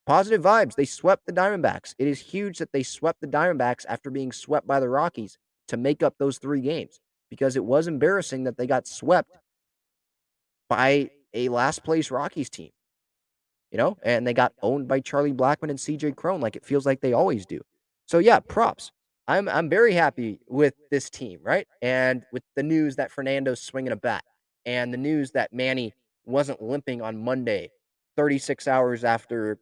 Positive 0.05 0.41
vibes. 0.41 0.75
They 0.75 0.83
swept 0.83 1.25
the 1.25 1.31
Diamondbacks. 1.31 1.95
It 1.97 2.09
is 2.09 2.19
huge 2.19 2.57
that 2.57 2.73
they 2.73 2.83
swept 2.83 3.21
the 3.21 3.27
Diamondbacks 3.27 3.85
after 3.87 4.11
being 4.11 4.33
swept 4.33 4.67
by 4.67 4.81
the 4.81 4.89
Rockies 4.89 5.37
to 5.69 5.77
make 5.77 6.03
up 6.03 6.15
those 6.17 6.37
three 6.37 6.59
games 6.59 6.99
because 7.29 7.55
it 7.55 7.63
was 7.63 7.87
embarrassing 7.87 8.43
that 8.43 8.57
they 8.57 8.67
got 8.67 8.87
swept 8.87 9.31
by 10.67 11.11
a 11.33 11.47
last 11.47 11.85
place 11.85 12.11
Rockies 12.11 12.49
team. 12.49 12.71
You 13.71 13.77
know, 13.77 13.97
and 14.03 14.27
they 14.27 14.33
got 14.33 14.51
owned 14.61 14.89
by 14.89 14.99
Charlie 14.99 15.31
Blackmon 15.31 15.69
and 15.69 15.79
CJ 15.79 16.17
Cron 16.17 16.41
like 16.41 16.57
it 16.57 16.65
feels 16.65 16.85
like 16.85 16.99
they 16.99 17.13
always 17.13 17.45
do. 17.45 17.61
So 18.05 18.19
yeah, 18.19 18.41
props. 18.41 18.91
I'm 19.29 19.47
I'm 19.47 19.69
very 19.69 19.93
happy 19.93 20.39
with 20.47 20.73
this 20.89 21.07
team, 21.11 21.39
right? 21.43 21.67
And 21.83 22.23
with 22.33 22.41
the 22.55 22.63
news 22.63 22.95
that 22.95 23.11
Fernando's 23.11 23.61
swinging 23.61 23.91
a 23.91 23.95
bat 23.95 24.23
and 24.65 24.91
the 24.91 24.97
news 24.97 25.31
that 25.33 25.53
Manny 25.53 25.93
wasn't 26.25 26.63
limping 26.63 27.03
on 27.03 27.23
Monday 27.23 27.69
36 28.17 28.67
hours 28.67 29.03
after 29.03 29.59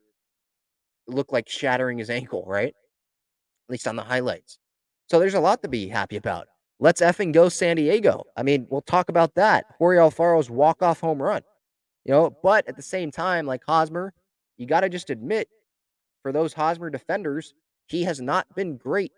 looked 1.06 1.34
like 1.34 1.50
shattering 1.50 1.98
his 1.98 2.10
ankle, 2.10 2.46
right? 2.48 2.70
At 2.70 3.70
least 3.70 3.90
on 3.90 3.98
the 3.98 4.04
highlights. 4.04 4.58
So 5.10 5.20
there's 5.20 5.34
a 5.34 5.40
lot 5.42 5.62
to 5.64 5.68
be 5.68 5.90
happy 5.90 6.16
about. 6.16 6.48
Let's 6.80 7.02
effing 7.02 7.34
go 7.34 7.50
San 7.50 7.76
Diego. 7.76 8.24
I 8.38 8.44
mean, 8.44 8.68
we'll 8.70 8.82
talk 8.82 9.10
about 9.10 9.36
that. 9.36 9.66
Jorge 9.80 10.00
Alfaro's 10.00 10.50
walk-off 10.50 11.02
home 11.02 11.22
run. 11.22 11.42
You 12.06 12.14
know, 12.14 12.38
but 12.42 12.68
at 12.70 12.78
the 12.78 12.82
same 12.82 13.12
time, 13.12 13.46
like 13.46 13.64
Hosmer, 13.68 14.14
you 14.58 14.66
got 14.66 14.82
to 14.82 14.90
just 14.90 15.10
admit, 15.10 15.50
for 16.22 16.32
those 16.32 16.54
Hosmer 16.54 16.90
defenders, 16.90 17.54
he 17.88 18.04
has 18.04 18.22
not 18.22 18.48
been 18.56 18.78
great 18.78 19.12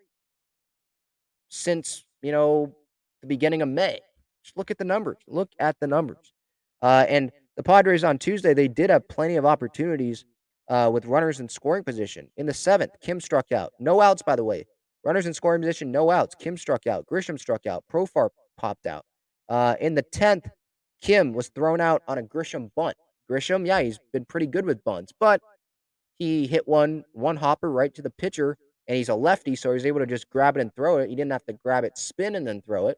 since, 1.50 2.06
you 2.22 2.32
know, 2.32 2.74
the 3.22 3.28
beginning 3.28 3.62
of 3.62 3.70
May. 3.70 4.00
Just 4.44 4.58
look 4.58 4.72
at 4.72 4.78
the 4.78 4.86
numbers. 4.86 5.18
Look 5.28 5.52
at 5.60 5.80
the 5.80 5.88
numbers. 5.88 6.34
Uh, 6.82 7.06
and 7.10 7.32
the 7.58 7.64
Padres 7.64 8.04
on 8.04 8.18
Tuesday, 8.18 8.54
they 8.54 8.68
did 8.68 8.90
have 8.90 9.08
plenty 9.10 9.36
of 9.36 9.46
opportunities 9.46 10.26
uh, 10.70 10.90
with 10.94 11.06
runners 11.06 11.40
in 11.40 11.50
scoring 11.50 11.84
position. 11.84 12.30
In 12.38 12.46
the 12.46 12.54
seventh, 12.54 12.92
Kim 13.02 13.20
struck 13.20 13.52
out. 13.52 13.74
No 13.80 14.02
outs, 14.02 14.22
by 14.22 14.36
the 14.36 14.44
way. 14.44 14.66
Runners 15.04 15.26
in 15.26 15.34
scoring 15.34 15.62
position, 15.62 15.92
no 15.92 16.12
outs. 16.12 16.36
Kim 16.36 16.58
struck 16.58 16.88
out. 16.88 17.06
Grisham 17.08 17.40
struck 17.40 17.66
out. 17.66 17.84
Profar 17.92 18.30
popped 18.58 18.86
out. 18.86 19.06
Uh, 19.48 19.76
in 19.80 19.96
the 19.96 20.04
10th, 20.04 20.50
Kim 21.02 21.34
was 21.34 21.50
thrown 21.50 21.82
out 21.82 22.02
on 22.08 22.18
a 22.18 22.24
Grisham 22.24 22.70
bunt. 22.76 22.96
Grisham, 23.30 23.66
yeah, 23.66 23.82
he's 23.82 24.00
been 24.12 24.26
pretty 24.26 24.48
good 24.48 24.66
with 24.66 24.84
bunts, 24.84 25.14
but 25.20 25.42
he 26.18 26.48
hit 26.48 26.68
one 26.68 27.04
one 27.14 27.38
hopper 27.38 27.72
right 27.72 27.94
to 27.94 28.02
the 28.02 28.10
pitcher, 28.10 28.58
and 28.90 28.98
he's 28.98 29.10
a 29.10 29.16
lefty, 29.16 29.56
so 29.56 29.70
he 29.70 29.76
was 29.76 29.86
able 29.86 30.00
to 30.00 30.08
just 30.08 30.32
grab 30.32 30.58
it 30.58 30.62
and 30.62 30.74
throw 30.74 30.98
it. 30.98 31.10
He 31.10 31.16
didn't 31.16 31.32
have 31.32 31.46
to 31.46 31.54
grab 31.54 31.84
it, 31.84 31.96
spin, 31.96 32.34
and 32.34 32.46
then 32.46 32.60
throw 32.60 32.88
it. 32.88 32.98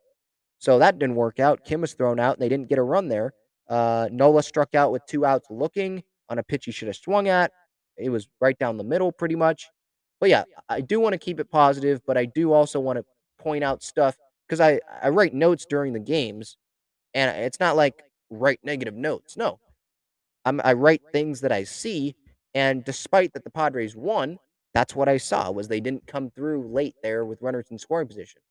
So 0.58 0.80
that 0.80 0.98
didn't 0.98 1.16
work 1.16 1.42
out. 1.42 1.66
Kim 1.66 1.82
was 1.82 1.94
thrown 1.94 2.18
out, 2.18 2.38
and 2.38 2.42
they 2.42 2.48
didn't 2.48 2.70
get 2.70 2.78
a 2.78 2.84
run 2.84 3.10
there. 3.10 3.34
Uh, 3.70 4.08
Nola 4.10 4.42
struck 4.42 4.74
out 4.74 4.94
with 4.94 5.06
two 5.06 5.26
outs 5.26 5.48
looking 5.50 6.02
on 6.30 6.40
a 6.40 6.44
pitch 6.44 6.64
he 6.64 6.72
should 6.72 6.88
have 6.88 6.96
swung 6.96 7.28
at. 7.28 7.52
It 7.98 8.10
was 8.10 8.30
right 8.40 8.58
down 8.58 8.78
the 8.78 8.86
middle, 8.86 9.12
pretty 9.12 9.36
much. 9.36 9.68
But 10.22 10.30
yeah, 10.30 10.46
I 10.70 10.80
do 10.80 11.02
want 11.02 11.12
to 11.12 11.20
keep 11.20 11.42
it 11.42 11.52
positive, 11.52 12.00
but 12.08 12.18
I 12.18 12.24
do 12.24 12.54
also 12.54 12.80
want 12.80 12.98
to 12.98 13.06
point 13.38 13.64
out 13.64 13.84
stuff 13.84 14.16
because 14.48 14.62
I, 14.62 14.80
I 15.04 15.10
write 15.10 15.34
notes 15.34 15.66
during 15.70 15.92
the 15.92 16.00
games, 16.00 16.56
and 17.14 17.36
it's 17.44 17.60
not 17.60 17.76
like 17.76 18.02
write 18.30 18.60
negative 18.64 18.96
notes. 18.96 19.36
No, 19.36 19.60
I'm, 20.46 20.62
I 20.64 20.72
write 20.72 21.02
things 21.12 21.42
that 21.42 21.52
I 21.52 21.66
see, 21.66 22.16
and 22.54 22.86
despite 22.86 23.34
that 23.34 23.44
the 23.44 23.50
Padres 23.50 23.96
won, 23.96 24.38
that's 24.74 24.96
what 24.96 25.10
I 25.10 25.18
saw 25.18 25.52
was 25.52 25.68
they 25.68 25.82
didn't 25.82 26.08
come 26.08 26.30
through 26.30 26.72
late 26.72 26.96
there 27.04 27.26
with 27.26 27.42
runners 27.42 27.68
in 27.72 27.78
scoring 27.78 28.08
position. 28.08 28.42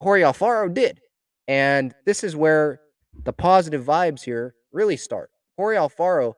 Jorge 0.00 0.22
Alfaro 0.22 0.72
did, 0.72 1.00
and 1.48 1.94
this 2.06 2.24
is 2.24 2.34
where 2.34 2.80
the 3.24 3.32
positive 3.32 3.84
vibes 3.84 4.22
here 4.22 4.54
really 4.72 4.96
start. 4.96 5.30
Jorge 5.56 5.76
Alfaro 5.76 6.34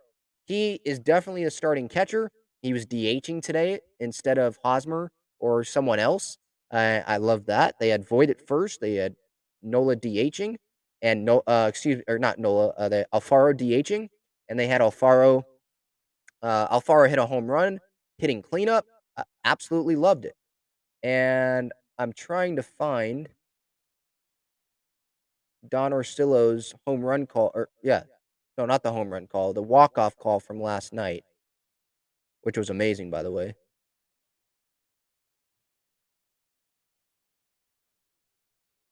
he 0.46 0.80
is 0.84 0.98
definitely 0.98 1.44
a 1.44 1.50
starting 1.50 1.88
catcher. 1.88 2.30
He 2.62 2.72
was 2.72 2.86
DHing 2.86 3.42
today 3.42 3.80
instead 4.00 4.38
of 4.38 4.56
Hosmer 4.62 5.10
or 5.40 5.64
someone 5.64 5.98
else. 5.98 6.38
Uh, 6.70 7.00
I 7.06 7.18
love 7.18 7.46
that. 7.46 7.74
They 7.80 7.88
had 7.88 8.08
Voit 8.08 8.30
at 8.30 8.46
first. 8.46 8.80
They 8.80 8.94
had 8.94 9.14
Nola 9.62 9.96
DHing 9.96 10.56
and 11.02 11.24
no, 11.24 11.42
uh, 11.46 11.66
excuse 11.68 12.02
or 12.08 12.18
not 12.18 12.38
Nola, 12.38 12.68
uh, 12.78 12.88
the 12.88 13.06
Alfaro 13.12 13.54
DHing, 13.54 14.08
and 14.48 14.58
they 14.58 14.68
had 14.68 14.80
Alfaro. 14.80 15.42
Uh, 16.42 16.78
Alfaro 16.78 17.08
hit 17.08 17.18
a 17.18 17.26
home 17.26 17.46
run, 17.46 17.80
hitting 18.18 18.42
cleanup. 18.42 18.86
I 19.16 19.24
absolutely 19.44 19.96
loved 19.96 20.24
it. 20.24 20.36
And 21.02 21.72
I'm 21.98 22.12
trying 22.12 22.56
to 22.56 22.62
find 22.62 23.28
Don 25.68 25.92
Orsillo's 25.92 26.74
home 26.86 27.02
run 27.02 27.26
call, 27.26 27.50
or 27.54 27.68
yeah, 27.82 28.04
no, 28.58 28.66
not 28.66 28.82
the 28.82 28.92
home 28.92 29.10
run 29.10 29.26
call. 29.26 29.52
The 29.52 29.62
walk 29.62 29.98
off 29.98 30.16
call 30.16 30.40
from 30.40 30.60
last 30.60 30.92
night, 30.92 31.24
which 32.42 32.56
was 32.58 32.70
amazing, 32.70 33.10
by 33.10 33.22
the 33.22 33.32
way. 33.32 33.54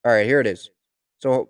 All 0.04 0.12
right, 0.12 0.26
here 0.26 0.40
it 0.40 0.46
is. 0.46 0.70
So, 1.22 1.48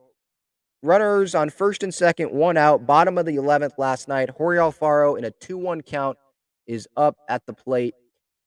runners 0.82 1.34
on 1.34 1.50
first 1.50 1.82
and 1.82 1.92
second, 1.92 2.30
one 2.30 2.56
out, 2.56 2.86
bottom 2.86 3.18
of 3.18 3.26
the 3.26 3.34
11th 3.36 3.78
last 3.78 4.06
night. 4.06 4.30
Jorge 4.30 4.58
Alfaro 4.58 5.18
in 5.18 5.24
a 5.24 5.30
2 5.32 5.58
1 5.58 5.82
count 5.82 6.16
is 6.66 6.88
up 6.96 7.16
at 7.28 7.44
the 7.46 7.52
plate. 7.52 7.94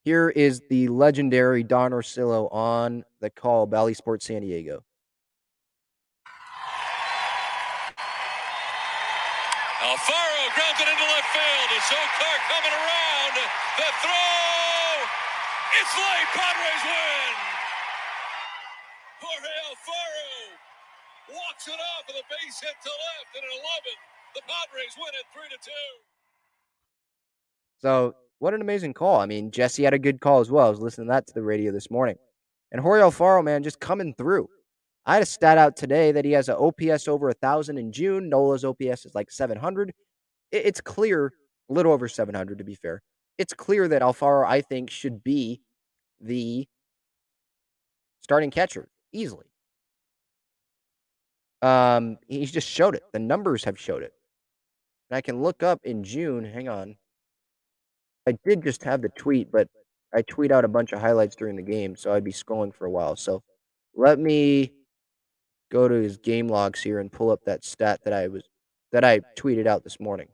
Here 0.03 0.29
is 0.29 0.61
the 0.69 0.87
legendary 0.87 1.63
Don 1.63 1.91
Orsillo 1.91 2.47
on 2.53 3.03
the 3.19 3.29
call, 3.29 3.65
Bally 3.65 3.93
Sports 3.93 4.25
San 4.25 4.41
Diego. 4.41 4.83
Alfaro 9.83 10.43
grounded 10.55 10.87
into 10.89 11.07
left 11.11 11.29
field. 11.31 11.69
Azocar 11.75 12.37
coming 12.49 12.75
around. 12.75 13.35
The 13.77 13.89
throw. 13.99 14.89
It's 15.75 15.93
late. 15.95 16.29
Padres 16.33 16.83
win. 16.87 17.33
Jorge 19.21 19.55
Alfaro 19.69 20.29
walks 21.35 21.67
it 21.67 21.79
off 21.79 22.03
with 22.07 22.17
a 22.17 22.25
base 22.31 22.57
hit 22.63 22.75
to 22.83 22.89
left 22.89 23.31
and 23.35 23.43
at 23.43 23.53
11. 23.53 24.39
The 24.39 24.43
Padres 24.47 24.95
win 24.97 25.13
it 25.19 25.27
3 25.35 25.51
to 25.51 25.59
2. 25.59 26.16
So 27.79 28.15
what 28.39 28.53
an 28.53 28.61
amazing 28.61 28.93
call. 28.93 29.19
I 29.19 29.25
mean, 29.25 29.51
Jesse 29.51 29.83
had 29.83 29.93
a 29.93 29.99
good 29.99 30.21
call 30.21 30.39
as 30.39 30.51
well. 30.51 30.67
I 30.67 30.69
was 30.69 30.79
listening 30.79 31.07
to 31.07 31.13
that 31.13 31.27
to 31.27 31.33
the 31.33 31.43
radio 31.43 31.71
this 31.71 31.89
morning. 31.89 32.17
And 32.71 32.81
Jorge 32.81 33.01
Alfaro, 33.01 33.43
man, 33.43 33.63
just 33.63 33.79
coming 33.79 34.13
through. 34.13 34.49
I 35.05 35.13
had 35.13 35.23
a 35.23 35.27
stat 35.27 35.57
out 35.57 35.77
today 35.77 36.11
that 36.11 36.25
he 36.25 36.31
has 36.33 36.49
an 36.49 36.57
OPS 36.57 37.07
over 37.07 37.29
a 37.29 37.33
thousand 37.33 37.77
in 37.77 37.91
June. 37.91 38.29
Nola's 38.29 38.65
OPS 38.65 39.05
is 39.05 39.15
like 39.15 39.31
700. 39.31 39.93
It's 40.51 40.81
clear, 40.81 41.33
a 41.69 41.73
little 41.73 41.93
over 41.93 42.07
700 42.07 42.57
to 42.57 42.63
be 42.63 42.75
fair. 42.75 43.01
It's 43.37 43.53
clear 43.53 43.87
that 43.87 44.01
Alfaro, 44.01 44.45
I 44.45 44.61
think, 44.61 44.89
should 44.89 45.23
be 45.23 45.61
the 46.19 46.67
starting 48.19 48.51
catcher 48.51 48.89
easily. 49.13 49.45
Um, 51.61 52.17
he's 52.27 52.51
just 52.51 52.67
showed 52.67 52.95
it. 52.95 53.03
The 53.13 53.19
numbers 53.19 53.63
have 53.63 53.79
showed 53.79 54.03
it. 54.03 54.13
And 55.09 55.17
I 55.17 55.21
can 55.21 55.41
look 55.41 55.63
up 55.63 55.79
in 55.85 56.03
June. 56.03 56.43
Hang 56.43 56.67
on. 56.67 56.97
I 58.27 58.33
did 58.45 58.61
just 58.61 58.83
have 58.83 59.01
the 59.01 59.09
tweet, 59.09 59.51
but 59.51 59.69
I 60.13 60.21
tweet 60.21 60.51
out 60.51 60.65
a 60.65 60.67
bunch 60.67 60.91
of 60.91 60.99
highlights 60.99 61.35
during 61.35 61.55
the 61.55 61.61
game, 61.61 61.95
so 61.95 62.11
I'd 62.11 62.25
be 62.25 62.33
scrolling 62.33 62.73
for 62.73 62.85
a 62.85 62.91
while. 62.91 63.15
So 63.15 63.41
let 63.95 64.19
me 64.19 64.73
go 65.71 65.87
to 65.87 65.95
his 65.95 66.17
game 66.17 66.49
logs 66.49 66.83
here 66.83 66.99
and 66.99 67.09
pull 67.11 67.31
up 67.31 67.45
that 67.45 67.63
stat 67.63 68.01
that 68.03 68.13
I 68.13 68.27
was 68.27 68.43
that 68.91 69.05
I 69.05 69.21
tweeted 69.37 69.65
out 69.65 69.83
this 69.83 69.99
morning. 69.99 70.27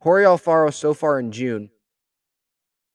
Jorge 0.00 0.24
Alfaro 0.24 0.72
so 0.72 0.94
far 0.94 1.18
in 1.18 1.32
June, 1.32 1.70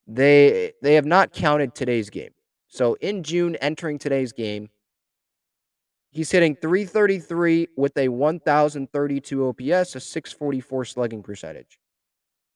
they 0.08 0.72
they 0.82 0.96
have 0.96 1.06
not 1.06 1.34
counted 1.34 1.76
today's 1.76 2.10
game. 2.10 2.32
So 2.68 2.94
in 3.02 3.24
June, 3.24 3.58
entering 3.58 3.98
today's 3.98 4.32
game, 4.32 4.70
he's 6.12 6.32
hitting 6.32 6.56
333 6.56 7.68
with 7.76 7.98
a 7.98 8.08
1,032 8.08 9.48
OPS, 9.48 9.96
a 9.96 10.00
644 10.00 10.86
slugging 10.86 11.22
percentage. 11.22 11.80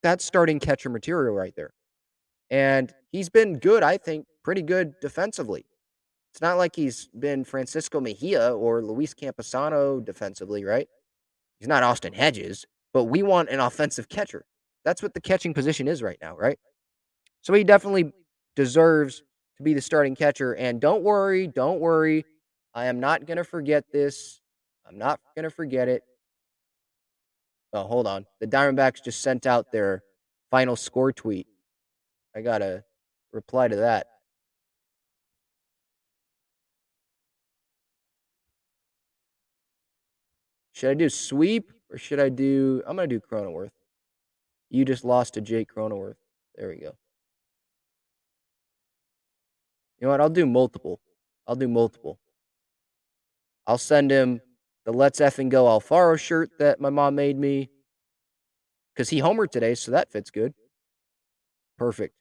That's 0.05 0.23
starting 0.23 0.59
catcher 0.59 0.91
material 0.91 1.33
right 1.33 1.55
there. 1.55 1.73
And 2.51 2.93
he's 3.11 3.27
been 3.27 3.57
good, 3.57 3.81
I 3.81 3.97
think, 3.97 4.27
pretty 4.43 4.61
good 4.61 4.93
defensively. 5.01 5.65
It's 6.31 6.41
not 6.41 6.59
like 6.59 6.75
he's 6.75 7.07
been 7.17 7.43
Francisco 7.43 7.99
Mejia 7.99 8.53
or 8.53 8.83
Luis 8.83 9.15
Campusano 9.15 10.05
defensively, 10.05 10.63
right? 10.63 10.87
He's 11.59 11.67
not 11.67 11.81
Austin 11.81 12.13
Hedges, 12.13 12.67
but 12.93 13.05
we 13.05 13.23
want 13.23 13.49
an 13.49 13.59
offensive 13.59 14.07
catcher. 14.07 14.45
That's 14.83 15.01
what 15.01 15.15
the 15.15 15.21
catching 15.21 15.55
position 15.55 15.87
is 15.87 16.03
right 16.03 16.19
now, 16.21 16.37
right? 16.37 16.59
So 17.41 17.53
he 17.55 17.63
definitely 17.63 18.13
deserves 18.55 19.23
to 19.57 19.63
be 19.63 19.73
the 19.73 19.81
starting 19.81 20.15
catcher. 20.15 20.53
And 20.53 20.79
don't 20.79 21.01
worry, 21.01 21.47
don't 21.47 21.79
worry. 21.79 22.25
I 22.75 22.85
am 22.85 22.99
not 22.99 23.25
going 23.25 23.37
to 23.37 23.43
forget 23.43 23.85
this. 23.91 24.39
I'm 24.87 24.99
not 24.99 25.19
going 25.35 25.45
to 25.45 25.49
forget 25.49 25.87
it. 25.87 26.03
Oh, 27.75 27.83
hold 27.83 28.07
on. 28.07 28.25
The 28.39 28.47
Diamondbacks 28.47 29.03
just 29.03 29.21
sent 29.21 29.45
out 29.45 29.69
their 29.69 30.01
final 30.49 30.77
score 30.77 31.11
tweet. 31.11 31.45
I 32.33 32.39
got 32.39 32.59
to 32.59 32.85
reply 33.33 33.67
to 33.67 33.75
that. 33.75 34.07
Should 40.71 40.89
I 40.89 40.93
do 40.93 41.09
sweep 41.09 41.73
or 41.91 41.97
should 41.97 42.21
I 42.21 42.29
do? 42.29 42.81
I'm 42.87 42.95
going 42.95 43.09
to 43.09 43.19
do 43.19 43.21
Cronenworth. 43.21 43.71
You 44.69 44.85
just 44.85 45.03
lost 45.03 45.33
to 45.33 45.41
Jake 45.41 45.67
Cronenworth. 45.75 46.15
There 46.55 46.69
we 46.69 46.77
go. 46.77 46.95
You 49.99 50.07
know 50.07 50.11
what? 50.11 50.21
I'll 50.21 50.29
do 50.29 50.45
multiple. 50.45 51.01
I'll 51.45 51.55
do 51.57 51.67
multiple. 51.67 52.19
I'll 53.67 53.77
send 53.77 54.11
him 54.11 54.39
the 54.85 54.93
Let's 54.93 55.19
Effing 55.19 55.49
Go 55.49 55.65
Alfaro 55.65 56.17
shirt 56.17 56.51
that 56.59 56.79
my 56.79 56.89
mom 56.89 57.15
made 57.15 57.37
me 57.37 57.69
because 58.93 59.09
he 59.09 59.19
homered 59.19 59.51
today, 59.51 59.75
so 59.75 59.91
that 59.91 60.11
fits 60.11 60.29
good. 60.29 60.53
Perfect. 61.77 62.15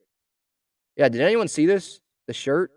Yeah, 0.97 1.09
did 1.09 1.21
anyone 1.21 1.49
see 1.49 1.67
this? 1.67 2.01
The 2.27 2.33
shirt? 2.33 2.71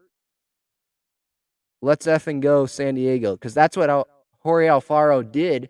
Let's 1.81 2.07
effing 2.07 2.41
go 2.41 2.65
San 2.65 2.95
Diego 2.95 3.35
because 3.35 3.53
that's 3.53 3.77
what 3.77 3.89
Al- 3.89 4.07
Jorge 4.39 4.67
Alfaro 4.67 5.29
did. 5.29 5.69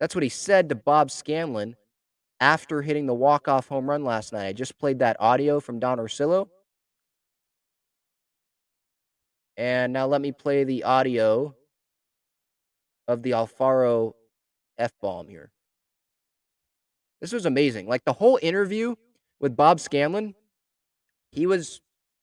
That's 0.00 0.14
what 0.14 0.24
he 0.24 0.28
said 0.28 0.68
to 0.68 0.74
Bob 0.74 1.10
Scanlan 1.10 1.76
after 2.40 2.82
hitting 2.82 3.06
the 3.06 3.14
walk-off 3.14 3.68
home 3.68 3.88
run 3.88 4.04
last 4.04 4.32
night. 4.32 4.46
I 4.46 4.52
just 4.52 4.78
played 4.78 4.98
that 4.98 5.16
audio 5.20 5.60
from 5.60 5.78
Don 5.78 5.98
Orsillo. 5.98 6.48
And 9.56 9.92
now 9.92 10.06
let 10.06 10.20
me 10.20 10.32
play 10.32 10.64
the 10.64 10.82
audio 10.82 11.54
of 13.08 13.22
the 13.22 13.32
Alfaro 13.32 14.12
F 14.78 14.92
bomb 15.00 15.28
here. 15.28 15.50
This 17.20 17.32
was 17.32 17.46
amazing. 17.46 17.86
Like 17.86 18.04
the 18.04 18.12
whole 18.12 18.38
interview 18.42 18.94
with 19.40 19.56
Bob 19.56 19.80
Scanlan, 19.80 20.34
he 21.30 21.46
was 21.46 21.80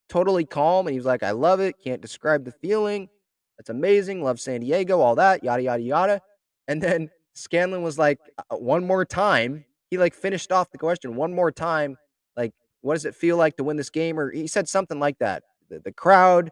totally 0.09 0.45
calm 0.45 0.87
and 0.87 0.93
he 0.93 0.99
was 0.99 1.05
like, 1.05 1.23
I 1.23 1.31
love 1.31 1.59
it. 1.59 1.75
Can't 1.83 2.01
describe 2.01 2.45
the 2.45 2.51
feeling. 2.51 3.09
That's 3.57 3.69
amazing. 3.69 4.23
Love 4.23 4.39
San 4.39 4.61
Diego, 4.61 4.99
all 4.99 5.15
that, 5.15 5.43
yada, 5.43 5.63
yada, 5.63 5.81
yada. 5.81 6.21
And 6.67 6.81
then 6.81 7.09
Scanlan 7.33 7.81
was 7.81 7.97
like, 7.97 8.19
uh, 8.37 8.57
one 8.57 8.85
more 8.85 9.05
time. 9.05 9.65
He 9.89 9.97
like 9.97 10.13
finished 10.13 10.51
off 10.51 10.71
the 10.71 10.77
question 10.77 11.15
one 11.15 11.33
more 11.33 11.51
time. 11.51 11.97
Like, 12.37 12.53
what 12.81 12.93
does 12.93 13.05
it 13.05 13.15
feel 13.15 13.37
like 13.37 13.57
to 13.57 13.63
win 13.63 13.77
this 13.77 13.89
game? 13.89 14.19
Or 14.19 14.31
he 14.31 14.47
said 14.47 14.67
something 14.67 14.99
like 14.99 15.17
that. 15.19 15.43
The, 15.69 15.79
the 15.79 15.91
crowd 15.91 16.49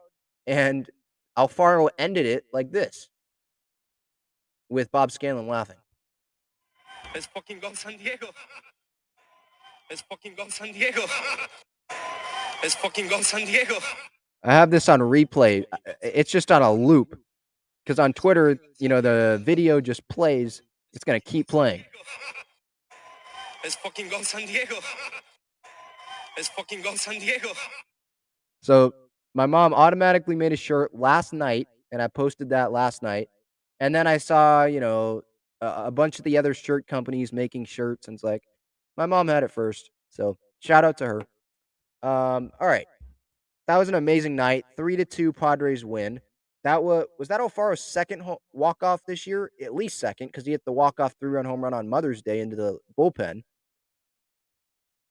and 0.47 0.89
Alfaro 1.37 1.89
ended 1.97 2.25
it 2.25 2.45
like 2.53 2.71
this 2.71 3.09
with 4.69 4.91
Bob 4.91 5.11
Scanlan 5.11 5.47
laughing. 5.47 5.77
Let's 7.13 7.25
fucking 7.25 7.59
go 7.59 7.73
San 7.73 7.97
Diego. 7.97 8.27
Let's 9.89 10.01
fucking 10.03 10.35
go 10.35 10.47
San 10.49 10.71
Diego. 10.71 11.01
Let's 12.61 12.75
fucking 12.75 13.07
go 13.07 13.21
San 13.21 13.45
Diego. 13.45 13.75
I 14.43 14.53
have 14.53 14.69
this 14.69 14.87
on 14.87 14.99
replay. 14.99 15.65
It's 16.01 16.31
just 16.31 16.51
on 16.51 16.61
a 16.61 16.71
loop 16.71 17.19
because 17.83 17.99
on 17.99 18.13
Twitter, 18.13 18.57
you 18.77 18.87
know, 18.87 19.01
the 19.01 19.41
video 19.43 19.81
just 19.81 20.07
plays. 20.07 20.61
It's 20.93 21.03
to 21.03 21.19
keep 21.19 21.47
playing. 21.47 21.83
Let's 23.63 23.75
fucking 23.75 24.09
go 24.09 24.21
San 24.21 24.45
Diego. 24.45 24.75
Let's 26.37 26.49
fucking 26.49 26.81
go 26.81 26.95
San 26.95 27.19
Diego. 27.19 27.49
So 28.61 28.93
my 29.33 29.45
mom 29.45 29.73
automatically 29.73 30.35
made 30.35 30.53
a 30.53 30.57
shirt 30.57 30.93
last 30.93 31.33
night, 31.33 31.67
and 31.91 32.01
I 32.01 32.07
posted 32.07 32.49
that 32.49 32.71
last 32.71 33.03
night. 33.03 33.29
And 33.79 33.93
then 33.93 34.07
I 34.07 34.17
saw, 34.17 34.65
you 34.65 34.79
know, 34.79 35.21
a, 35.61 35.85
a 35.85 35.91
bunch 35.91 36.19
of 36.19 36.25
the 36.25 36.37
other 36.37 36.53
shirt 36.53 36.87
companies 36.87 37.31
making 37.31 37.65
shirts, 37.65 38.07
and 38.07 38.15
it's 38.15 38.23
like, 38.23 38.43
my 38.97 39.05
mom 39.05 39.27
had 39.27 39.43
it 39.43 39.51
first. 39.51 39.91
So 40.09 40.37
shout 40.59 40.83
out 40.83 40.97
to 40.97 41.05
her. 41.05 41.19
Um, 42.01 42.51
all 42.59 42.67
right. 42.67 42.87
That 43.67 43.77
was 43.77 43.87
an 43.87 43.95
amazing 43.95 44.35
night. 44.35 44.65
Three 44.75 44.95
to 44.95 45.05
two 45.05 45.31
Padres 45.31 45.85
win. 45.85 46.19
That 46.63 46.83
was 46.83 47.05
was 47.17 47.27
that 47.29 47.39
Alfaro's 47.39 47.81
second 47.81 48.21
ho- 48.21 48.41
walk 48.51 48.83
off 48.83 49.01
this 49.07 49.25
year, 49.25 49.51
at 49.61 49.73
least 49.73 49.99
second, 49.99 50.27
because 50.27 50.45
he 50.45 50.51
hit 50.51 50.65
the 50.65 50.73
walk 50.73 50.99
off 50.99 51.15
three 51.19 51.29
run 51.29 51.45
home 51.45 51.63
run 51.63 51.73
on 51.73 51.87
Mother's 51.87 52.21
Day 52.21 52.41
into 52.41 52.55
the 52.55 52.79
bullpen. 52.97 53.43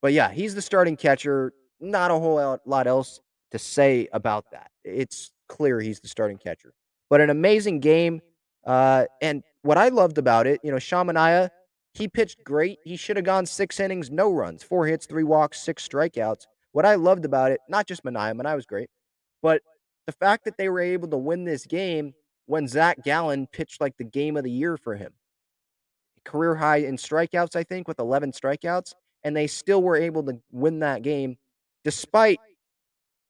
But 0.03 0.13
yeah, 0.13 0.31
he's 0.31 0.55
the 0.55 0.63
starting 0.63 0.97
catcher. 0.97 1.53
Not 1.81 2.11
a 2.11 2.15
whole 2.15 2.59
lot 2.67 2.87
else 2.87 3.21
to 3.53 3.59
say 3.59 4.09
about 4.13 4.51
that. 4.53 4.71
It's 4.85 5.31
clear 5.49 5.81
he's 5.81 6.01
the 6.01 6.09
starting 6.09 6.37
catcher. 6.37 6.75
But 7.09 7.21
an 7.21 7.31
amazing 7.31 7.81
game. 7.81 8.21
Uh, 8.69 9.07
and 9.23 9.43
what 9.63 9.79
I 9.79 9.89
loved 9.89 10.19
about 10.19 10.47
it, 10.47 10.61
you 10.63 10.71
know, 10.71 10.79
Sean 10.79 11.07
Manaea, 11.07 11.49
he 11.95 12.07
pitched 12.07 12.45
great. 12.45 12.79
He 12.85 12.97
should 12.97 13.17
have 13.17 13.25
gone 13.25 13.47
six 13.47 13.81
innings, 13.81 14.11
no 14.11 14.31
runs, 14.31 14.63
four 14.63 14.87
hits, 14.87 15.07
three 15.07 15.25
walks, 15.25 15.59
six 15.59 15.89
strikeouts. 15.89 16.43
What 16.73 16.85
I 16.85 16.95
loved 16.97 17.25
about 17.25 17.51
it, 17.51 17.61
not 17.69 17.89
just 17.89 18.05
Manaea, 18.05 18.39
Manaea 18.39 18.55
was 18.55 18.67
great, 18.67 18.91
but 19.43 19.63
the 20.07 20.13
fact 20.13 20.45
that 20.45 20.59
they 20.59 20.69
were 20.69 20.81
able 20.81 21.09
to 21.09 21.17
win 21.17 21.45
this 21.45 21.65
game 21.65 22.13
when 22.45 22.69
Zach 22.69 23.03
Gallen 23.03 23.47
pitched 23.47 23.81
like 23.81 23.97
the 23.97 24.05
game 24.05 24.37
of 24.37 24.45
the 24.45 24.51
year 24.51 24.77
for 24.77 24.95
him. 24.95 25.13
Career 26.25 26.55
high 26.55 26.79
in 26.79 26.97
strikeouts, 26.97 27.57
I 27.57 27.63
think, 27.63 27.89
with 27.89 27.99
11 27.99 28.33
strikeouts. 28.33 28.93
And 29.25 29.35
they 29.35 29.47
still 29.47 29.83
were 29.83 29.97
able 29.97 30.23
to 30.25 30.39
win 30.53 30.79
that 30.81 31.03
game 31.03 31.37
despite, 31.85 32.39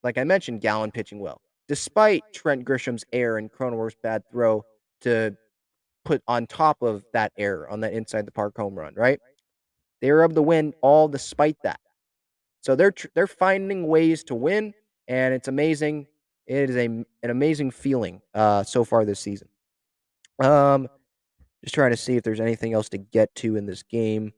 like 0.03 0.17
I 0.17 0.23
mentioned, 0.25 0.61
Gallen 0.61 0.91
pitching 0.91 1.19
well, 1.19 1.41
despite 1.67 2.23
Trent 2.33 2.65
Grisham's 2.65 3.05
error 3.13 3.37
and 3.37 3.51
Cronenworth's 3.51 3.95
bad 4.03 4.21
throw 4.31 4.63
to 5.01 5.35
put 6.05 6.21
on 6.27 6.47
top 6.47 6.81
of 6.81 7.03
that 7.13 7.31
error 7.37 7.69
on 7.69 7.81
that 7.81 7.93
inside 7.93 8.25
the 8.25 8.31
park 8.31 8.57
home 8.57 8.75
run, 8.75 8.93
right? 8.95 9.19
They 10.01 10.11
were 10.11 10.23
able 10.23 10.35
to 10.35 10.41
win 10.41 10.73
all 10.81 11.07
despite 11.07 11.57
that. 11.63 11.79
So 12.61 12.75
they're 12.75 12.91
tr- 12.91 13.07
they're 13.15 13.27
finding 13.27 13.87
ways 13.87 14.23
to 14.25 14.35
win, 14.35 14.73
and 15.07 15.33
it's 15.33 15.47
amazing. 15.47 16.07
It 16.47 16.69
is 16.69 16.75
a 16.75 16.85
an 16.85 17.05
amazing 17.23 17.71
feeling 17.71 18.21
uh, 18.33 18.63
so 18.63 18.83
far 18.83 19.05
this 19.05 19.19
season. 19.19 19.47
Um, 20.41 20.87
just 21.63 21.75
trying 21.75 21.91
to 21.91 21.97
see 21.97 22.15
if 22.15 22.23
there's 22.23 22.39
anything 22.39 22.73
else 22.73 22.89
to 22.89 22.97
get 22.97 23.33
to 23.35 23.55
in 23.55 23.65
this 23.65 23.83
game. 23.83 24.33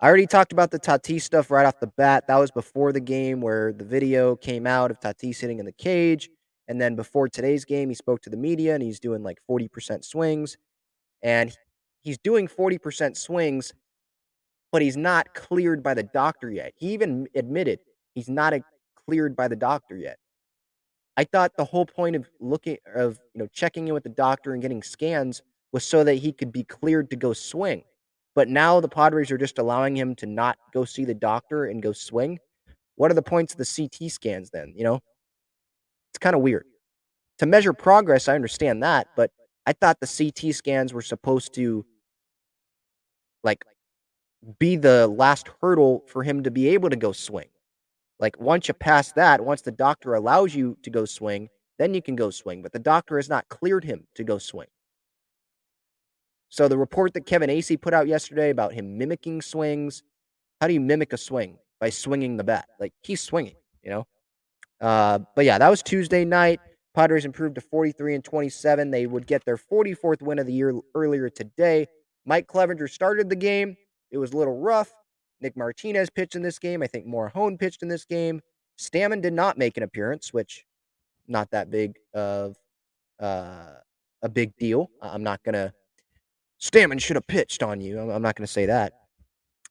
I 0.00 0.08
already 0.08 0.26
talked 0.26 0.52
about 0.52 0.70
the 0.70 0.80
Tatis 0.80 1.22
stuff 1.22 1.50
right 1.50 1.64
off 1.64 1.78
the 1.80 1.86
bat. 1.86 2.26
That 2.26 2.36
was 2.36 2.50
before 2.50 2.92
the 2.92 3.00
game 3.00 3.40
where 3.40 3.72
the 3.72 3.84
video 3.84 4.34
came 4.34 4.66
out 4.66 4.90
of 4.90 4.98
Tatis 5.00 5.36
sitting 5.36 5.60
in 5.60 5.64
the 5.64 5.72
cage. 5.72 6.28
And 6.68 6.80
then 6.80 6.96
before 6.96 7.28
today's 7.28 7.64
game, 7.64 7.88
he 7.88 7.94
spoke 7.94 8.22
to 8.22 8.30
the 8.30 8.36
media 8.36 8.74
and 8.74 8.82
he's 8.82 9.00
doing 9.00 9.22
like 9.22 9.38
40% 9.50 10.04
swings. 10.04 10.56
And 11.22 11.56
he's 12.00 12.18
doing 12.18 12.48
40% 12.48 13.16
swings, 13.16 13.72
but 14.70 14.82
he's 14.82 14.96
not 14.96 15.34
cleared 15.34 15.82
by 15.82 15.94
the 15.94 16.02
doctor 16.02 16.50
yet. 16.50 16.72
He 16.76 16.92
even 16.92 17.26
admitted 17.34 17.80
he's 18.14 18.28
not 18.28 18.54
cleared 19.06 19.36
by 19.36 19.48
the 19.48 19.56
doctor 19.56 19.96
yet. 19.96 20.18
I 21.16 21.24
thought 21.24 21.56
the 21.56 21.64
whole 21.64 21.84
point 21.84 22.16
of 22.16 22.28
looking 22.40 22.78
of 22.94 23.18
you 23.34 23.40
know 23.40 23.48
checking 23.52 23.88
in 23.88 23.94
with 23.94 24.02
the 24.02 24.08
doctor 24.08 24.54
and 24.54 24.62
getting 24.62 24.82
scans 24.82 25.42
was 25.72 25.84
so 25.84 26.04
that 26.04 26.14
he 26.14 26.32
could 26.32 26.52
be 26.52 26.64
cleared 26.64 27.10
to 27.10 27.16
go 27.16 27.32
swing. 27.32 27.84
But 28.34 28.48
now 28.48 28.80
the 28.80 28.88
Padres 28.88 29.30
are 29.30 29.38
just 29.38 29.58
allowing 29.58 29.96
him 29.96 30.14
to 30.16 30.26
not 30.26 30.56
go 30.72 30.84
see 30.84 31.04
the 31.04 31.14
doctor 31.14 31.66
and 31.66 31.82
go 31.82 31.92
swing. 31.92 32.38
What 32.96 33.10
are 33.10 33.14
the 33.14 33.22
points 33.22 33.52
of 33.52 33.58
the 33.58 33.88
CT 33.90 34.10
scans 34.10 34.50
then? 34.50 34.72
You 34.74 34.84
know, 34.84 35.00
it's 36.12 36.18
kind 36.18 36.36
of 36.36 36.42
weird. 36.42 36.66
To 37.38 37.46
measure 37.46 37.72
progress, 37.72 38.28
I 38.28 38.34
understand 38.34 38.82
that, 38.82 39.08
but 39.16 39.30
I 39.66 39.72
thought 39.72 39.98
the 40.00 40.06
CT 40.06 40.54
scans 40.54 40.92
were 40.92 41.02
supposed 41.02 41.54
to 41.54 41.84
like 43.42 43.64
be 44.58 44.76
the 44.76 45.06
last 45.06 45.48
hurdle 45.60 46.04
for 46.06 46.22
him 46.22 46.42
to 46.42 46.50
be 46.50 46.68
able 46.68 46.90
to 46.90 46.96
go 46.96 47.12
swing. 47.12 47.48
Like 48.20 48.38
once 48.40 48.68
you 48.68 48.74
pass 48.74 49.12
that, 49.12 49.44
once 49.44 49.62
the 49.62 49.72
doctor 49.72 50.14
allows 50.14 50.54
you 50.54 50.76
to 50.82 50.90
go 50.90 51.04
swing, 51.04 51.48
then 51.78 51.94
you 51.94 52.02
can 52.02 52.14
go 52.14 52.30
swing. 52.30 52.62
But 52.62 52.72
the 52.72 52.78
doctor 52.78 53.16
has 53.16 53.28
not 53.28 53.48
cleared 53.48 53.84
him 53.84 54.06
to 54.14 54.24
go 54.24 54.38
swing. 54.38 54.68
So 56.48 56.68
the 56.68 56.78
report 56.78 57.14
that 57.14 57.26
Kevin 57.26 57.48
Acee 57.48 57.80
put 57.80 57.94
out 57.94 58.06
yesterday 58.06 58.50
about 58.50 58.74
him 58.74 58.98
mimicking 58.98 59.40
swings, 59.40 60.02
how 60.60 60.68
do 60.68 60.74
you 60.74 60.80
mimic 60.80 61.12
a 61.12 61.16
swing? 61.16 61.56
By 61.80 61.90
swinging 61.90 62.36
the 62.36 62.44
bat. 62.44 62.68
Like 62.78 62.92
he's 63.02 63.20
swinging, 63.20 63.56
you 63.82 63.90
know? 63.90 64.06
Uh, 64.82 65.20
but 65.34 65.44
yeah, 65.44 65.56
that 65.58 65.68
was 65.68 65.82
Tuesday 65.82 66.24
night. 66.24 66.60
Padres 66.94 67.24
improved 67.24 67.54
to 67.54 67.60
43 67.60 68.16
and 68.16 68.24
27. 68.24 68.90
They 68.90 69.06
would 69.06 69.26
get 69.26 69.44
their 69.44 69.56
44th 69.56 70.20
win 70.20 70.38
of 70.38 70.46
the 70.46 70.52
year 70.52 70.74
earlier 70.94 71.30
today. 71.30 71.86
Mike 72.26 72.46
Clevinger 72.46 72.90
started 72.90 73.30
the 73.30 73.36
game. 73.36 73.76
It 74.10 74.18
was 74.18 74.32
a 74.32 74.36
little 74.36 74.58
rough. 74.58 74.92
Nick 75.40 75.56
Martinez 75.56 76.10
pitched 76.10 76.34
in 76.34 76.42
this 76.42 76.58
game. 76.58 76.82
I 76.82 76.86
think 76.86 77.06
Morejon 77.06 77.58
pitched 77.58 77.82
in 77.82 77.88
this 77.88 78.04
game. 78.04 78.42
Stammen 78.78 79.22
did 79.22 79.32
not 79.32 79.56
make 79.56 79.76
an 79.76 79.82
appearance, 79.82 80.32
which 80.32 80.66
not 81.26 81.50
that 81.52 81.70
big 81.70 81.96
of 82.12 82.56
uh, 83.20 83.74
a 84.20 84.28
big 84.28 84.56
deal. 84.56 84.90
I'm 85.00 85.22
not 85.22 85.42
gonna 85.42 85.72
Stammen 86.62 87.00
should 87.00 87.16
have 87.16 87.26
pitched 87.26 87.62
on 87.62 87.80
you. 87.80 87.98
I'm, 87.98 88.22
not 88.22 88.36
to 88.36 88.46
say 88.46 88.66
that. 88.66 88.92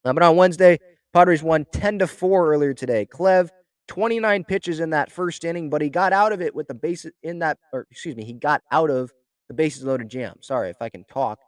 Uh, 0.03 0.11
but 0.11 0.23
on 0.23 0.35
Wednesday, 0.35 0.77
Padres 1.13 1.41
won 1.41 1.65
10 1.71 1.99
to 1.99 2.07
4 2.07 2.53
earlier 2.53 2.73
today. 2.73 3.05
Clev, 3.05 3.49
29 3.87 4.43
pitches 4.45 4.79
in 4.79 4.91
that 4.91 5.11
first 5.11 5.43
inning, 5.43 5.69
but 5.69 5.81
he 5.81 5.89
got 5.89 6.13
out 6.13 6.31
of 6.31 6.41
it 6.41 6.55
with 6.55 6.67
the 6.67 6.73
bases 6.73 7.11
in 7.23 7.39
that, 7.39 7.57
or 7.73 7.87
excuse 7.91 8.15
me, 8.15 8.23
he 8.23 8.33
got 8.33 8.61
out 8.71 8.89
of 8.89 9.11
the 9.47 9.53
bases 9.53 9.83
loaded 9.83 10.09
jam. 10.09 10.35
Sorry, 10.41 10.69
if 10.69 10.81
I 10.81 10.89
can 10.89 11.03
talk, 11.05 11.39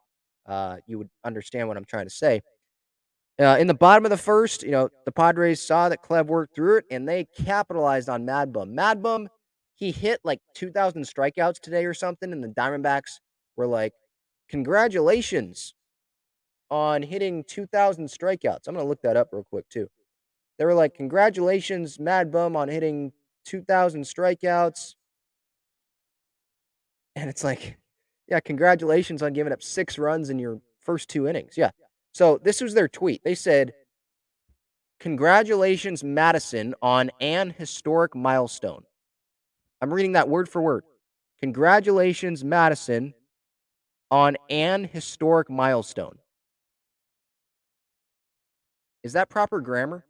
uh, 0.46 0.78
you 0.88 0.98
would 0.98 1.10
understand 1.24 1.68
what 1.68 1.78
I'm 1.78 1.86
trying 1.86 2.06
to 2.06 2.14
say. 2.14 2.42
Uh, 3.40 3.58
in 3.60 3.68
the 3.68 3.74
bottom 3.74 4.06
of 4.06 4.12
the 4.12 4.18
first, 4.18 4.62
you 4.62 4.72
know, 4.72 4.90
the 5.06 5.12
Padres 5.12 5.62
saw 5.62 5.90
that 5.90 6.04
Clev 6.04 6.28
worked 6.28 6.54
through 6.54 6.78
it 6.78 6.86
and 6.92 7.08
they 7.08 7.26
capitalized 7.44 8.08
on 8.08 8.26
Mad 8.26 8.54
Bum. 8.54 8.76
Mad 8.76 9.02
Bum, 9.02 9.28
he 9.76 9.92
hit 9.92 10.20
like 10.24 10.40
2,000 10.54 11.04
strikeouts 11.04 11.60
today 11.60 11.86
or 11.86 11.94
something, 11.94 12.32
and 12.32 12.44
the 12.44 12.50
Diamondbacks 12.50 13.20
were 13.56 13.68
like, 13.68 13.94
congratulations 14.50 15.74
on 16.70 17.02
hitting 17.02 17.44
2,000 17.48 18.08
strikeouts. 18.08 18.68
I'm 18.68 18.76
going 18.76 18.86
to 18.86 18.90
look 18.90 19.02
that 19.02 19.18
up 19.18 19.30
real 19.32 19.46
quick, 19.50 19.68
too. 19.70 19.88
They 20.58 20.66
were 20.66 20.74
like, 20.74 20.94
congratulations, 20.94 22.00
Mad 22.00 22.32
Bum, 22.32 22.56
on 22.56 22.68
hitting 22.68 23.12
2,000 23.46 24.04
strikeouts. 24.04 24.96
And 27.16 27.30
it's 27.30 27.44
like, 27.44 27.78
yeah, 28.28 28.40
congratulations 28.40 29.22
on 29.22 29.34
giving 29.34 29.54
up 29.54 29.62
six 29.62 29.98
runs 29.98 30.30
in 30.30 30.40
your 30.40 30.60
first 30.80 31.10
two 31.10 31.28
innings. 31.28 31.58
Yeah. 31.58 31.72
So 32.14 32.40
this 32.44 32.62
was 32.62 32.74
their 32.74 32.88
tweet. 32.88 33.24
They 33.24 33.36
said, 33.36 33.74
Congratulations, 35.00 36.02
Madison, 36.02 36.74
on 36.82 37.12
an 37.20 37.54
historic 37.58 38.16
milestone. 38.16 38.84
I'm 39.82 39.94
reading 39.94 40.14
that 40.14 40.30
word 40.30 40.48
for 40.48 40.62
word. 40.62 40.86
Congratulations, 41.42 42.42
Madison, 42.42 43.14
on 44.10 44.38
an 44.50 44.86
historic 44.86 45.50
milestone. 45.50 46.20
Is 49.04 49.12
that 49.12 49.30
proper 49.30 49.60
grammar? 49.60 50.06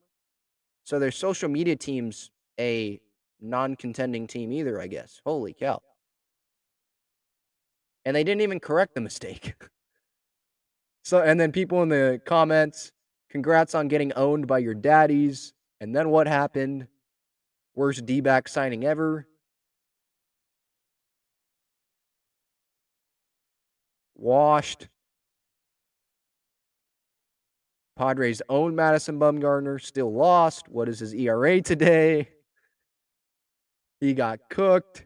So 0.83 0.99
their 0.99 1.11
social 1.11 1.49
media 1.49 1.75
team's 1.75 2.31
a 2.59 2.99
non 3.41 3.75
contending 3.75 4.27
team 4.27 4.51
either, 4.51 4.79
I 4.81 4.87
guess. 4.87 5.21
Holy 5.25 5.53
cow. 5.53 5.81
And 8.05 8.15
they 8.15 8.23
didn't 8.23 8.41
even 8.41 8.59
correct 8.59 8.95
the 8.95 9.01
mistake. 9.01 9.55
so, 11.03 11.21
and 11.21 11.39
then 11.39 11.51
people 11.51 11.81
in 11.83 11.89
the 11.89 12.21
comments, 12.25 12.91
congrats 13.29 13.75
on 13.75 13.87
getting 13.87 14.11
owned 14.13 14.45
by 14.47 14.59
your 14.59 14.73
daddies. 14.73 15.53
And 15.79 15.95
then 15.95 16.09
what 16.09 16.27
happened? 16.27 16.87
Worst 17.75 18.05
D 18.05 18.21
back 18.21 18.47
signing 18.47 18.85
ever. 18.85 19.27
washed. 24.23 24.87
Padres 27.95 28.41
own 28.49 28.75
Madison 28.75 29.19
Bumgarner, 29.19 29.81
still 29.81 30.11
lost. 30.11 30.67
What 30.67 30.89
is 30.89 30.99
his 30.99 31.13
ERA 31.13 31.61
today? 31.61 32.29
He 33.99 34.13
got 34.13 34.49
cooked. 34.49 35.05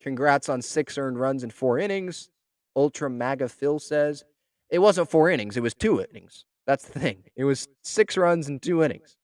Congrats 0.00 0.48
on 0.48 0.62
six 0.62 0.96
earned 0.98 1.18
runs 1.18 1.44
in 1.44 1.50
four 1.50 1.78
innings. 1.78 2.30
Ultra 2.74 3.10
MAGA 3.10 3.48
Phil 3.48 3.78
says 3.78 4.24
it 4.70 4.78
wasn't 4.78 5.10
four 5.10 5.28
innings, 5.30 5.56
it 5.56 5.62
was 5.62 5.74
two 5.74 6.00
innings. 6.00 6.44
That's 6.66 6.84
the 6.84 6.98
thing. 6.98 7.24
It 7.36 7.44
was 7.44 7.68
six 7.82 8.16
runs 8.16 8.48
in 8.48 8.60
two 8.60 8.82
innings. 8.82 9.16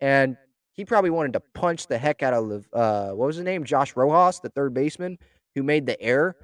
And 0.00 0.36
he 0.72 0.84
probably 0.84 1.10
wanted 1.10 1.32
to 1.34 1.40
punch 1.40 1.86
the 1.86 1.98
heck 1.98 2.22
out 2.22 2.34
of, 2.34 2.68
uh, 2.72 3.10
what 3.10 3.26
was 3.26 3.36
his 3.36 3.44
name? 3.44 3.64
Josh 3.64 3.96
Rojas, 3.96 4.40
the 4.40 4.50
third 4.50 4.74
baseman, 4.74 5.18
who 5.54 5.62
made 5.62 5.86
the 5.86 6.00
error 6.00 6.36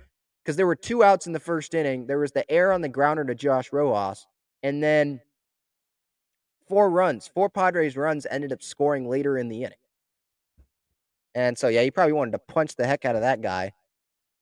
because 0.46 0.54
there 0.54 0.66
were 0.66 0.76
two 0.76 1.02
outs 1.02 1.26
in 1.26 1.32
the 1.32 1.40
first 1.40 1.74
inning. 1.74 2.06
There 2.06 2.20
was 2.20 2.30
the 2.30 2.48
error 2.48 2.72
on 2.72 2.80
the 2.80 2.88
grounder 2.88 3.24
to 3.24 3.34
Josh 3.34 3.72
Rojas, 3.72 4.28
and 4.62 4.80
then 4.80 5.20
four 6.68 6.88
runs, 6.88 7.26
four 7.26 7.50
Padres 7.50 7.96
runs 7.96 8.28
ended 8.30 8.52
up 8.52 8.62
scoring 8.62 9.08
later 9.08 9.36
in 9.36 9.48
the 9.48 9.64
inning. 9.64 9.78
And 11.34 11.58
so, 11.58 11.66
yeah, 11.66 11.82
he 11.82 11.90
probably 11.90 12.12
wanted 12.12 12.30
to 12.30 12.38
punch 12.38 12.76
the 12.76 12.86
heck 12.86 13.04
out 13.04 13.16
of 13.16 13.22
that 13.22 13.42
guy. 13.42 13.72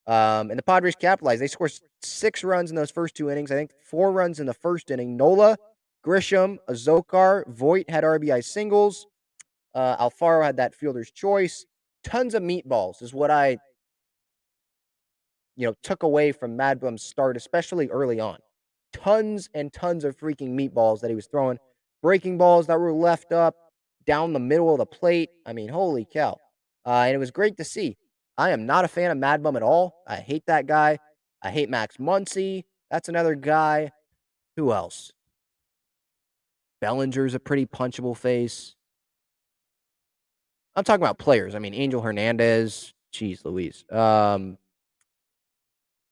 Um, 0.06 0.50
and 0.50 0.58
the 0.58 0.62
Padres 0.62 0.94
capitalized. 0.94 1.40
They 1.40 1.46
scored 1.46 1.72
six 2.02 2.44
runs 2.44 2.68
in 2.68 2.76
those 2.76 2.90
first 2.90 3.14
two 3.14 3.30
innings. 3.30 3.50
I 3.50 3.54
think 3.54 3.70
four 3.82 4.12
runs 4.12 4.40
in 4.40 4.46
the 4.46 4.52
first 4.52 4.90
inning. 4.90 5.16
Nola, 5.16 5.56
Grisham, 6.04 6.58
Azocar, 6.68 7.46
Voit 7.48 7.88
had 7.88 8.04
RBI 8.04 8.44
singles. 8.44 9.06
Uh, 9.74 9.96
Alfaro 9.96 10.44
had 10.44 10.58
that 10.58 10.74
fielder's 10.74 11.10
choice. 11.10 11.64
Tons 12.04 12.34
of 12.34 12.42
meatballs 12.42 13.00
is 13.00 13.14
what 13.14 13.30
I 13.30 13.56
you 15.56 15.66
know, 15.66 15.74
took 15.82 16.02
away 16.02 16.32
from 16.32 16.56
Mad 16.56 16.80
Bum's 16.80 17.02
start, 17.02 17.36
especially 17.36 17.88
early 17.88 18.20
on. 18.20 18.38
Tons 18.92 19.48
and 19.54 19.72
tons 19.72 20.04
of 20.04 20.16
freaking 20.16 20.50
meatballs 20.50 21.00
that 21.00 21.10
he 21.10 21.16
was 21.16 21.26
throwing, 21.26 21.58
breaking 22.02 22.38
balls 22.38 22.66
that 22.66 22.78
were 22.78 22.92
left 22.92 23.32
up 23.32 23.56
down 24.06 24.32
the 24.32 24.40
middle 24.40 24.72
of 24.72 24.78
the 24.78 24.86
plate. 24.86 25.30
I 25.46 25.52
mean, 25.52 25.68
holy 25.68 26.06
cow. 26.10 26.38
Uh, 26.86 27.04
and 27.06 27.14
it 27.14 27.18
was 27.18 27.30
great 27.30 27.56
to 27.56 27.64
see. 27.64 27.96
I 28.36 28.50
am 28.50 28.66
not 28.66 28.84
a 28.84 28.88
fan 28.88 29.10
of 29.10 29.18
Mad 29.18 29.42
Bum 29.42 29.56
at 29.56 29.62
all. 29.62 30.02
I 30.06 30.16
hate 30.16 30.46
that 30.46 30.66
guy. 30.66 30.98
I 31.42 31.50
hate 31.50 31.68
Max 31.68 31.96
Muncy. 31.98 32.64
That's 32.90 33.08
another 33.08 33.34
guy. 33.34 33.90
Who 34.56 34.72
else? 34.72 35.12
Bellinger's 36.80 37.34
a 37.34 37.40
pretty 37.40 37.66
punchable 37.66 38.16
face. 38.16 38.74
I'm 40.76 40.84
talking 40.84 41.02
about 41.02 41.18
players. 41.18 41.55
I 41.55 41.59
mean, 41.59 41.74
Angel 41.74 42.00
Hernandez. 42.00 42.92
Jeez 43.12 43.44
Louise. 43.44 43.84
Um, 43.90 44.59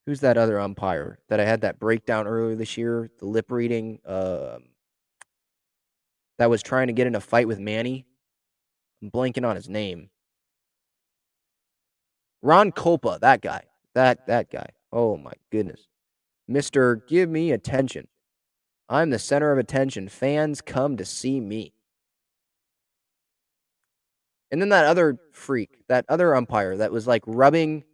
who's 0.05 0.21
that 0.21 0.37
other 0.37 0.59
umpire 0.59 1.19
that 1.29 1.39
I 1.39 1.45
had 1.45 1.61
that 1.61 1.79
breakdown 1.79 2.27
earlier 2.27 2.55
this 2.55 2.77
year? 2.77 3.09
The 3.19 3.25
lip 3.25 3.51
reading, 3.51 3.99
um, 4.05 4.63
that 6.39 6.49
was 6.49 6.63
trying 6.63 6.87
to 6.87 6.93
get 6.93 7.07
in 7.07 7.15
a 7.15 7.21
fight 7.21 7.47
with 7.47 7.59
Manny. 7.59 8.05
I'm 9.01 9.11
blanking 9.11 9.47
on 9.47 9.55
his 9.55 9.69
name. 9.69 10.09
Ron 12.41 12.71
Kulpa, 12.71 13.19
that 13.19 13.41
guy, 13.41 13.61
that 13.93 14.27
that 14.27 14.49
guy. 14.51 14.67
Oh 14.91 15.15
my 15.15 15.31
goodness, 15.51 15.87
Mister, 16.47 16.95
give 16.95 17.29
me 17.29 17.51
attention. 17.51 18.07
I'm 18.89 19.11
the 19.11 19.19
center 19.19 19.51
of 19.51 19.57
attention. 19.57 20.09
Fans 20.09 20.59
come 20.59 20.97
to 20.97 21.05
see 21.05 21.39
me. 21.39 21.73
And 24.51 24.61
then 24.61 24.69
that 24.69 24.85
other 24.85 25.17
freak, 25.31 25.79
that 25.87 26.05
other 26.09 26.35
umpire 26.35 26.77
that 26.77 26.91
was 26.91 27.07
like 27.07 27.23
rubbing 27.25 27.85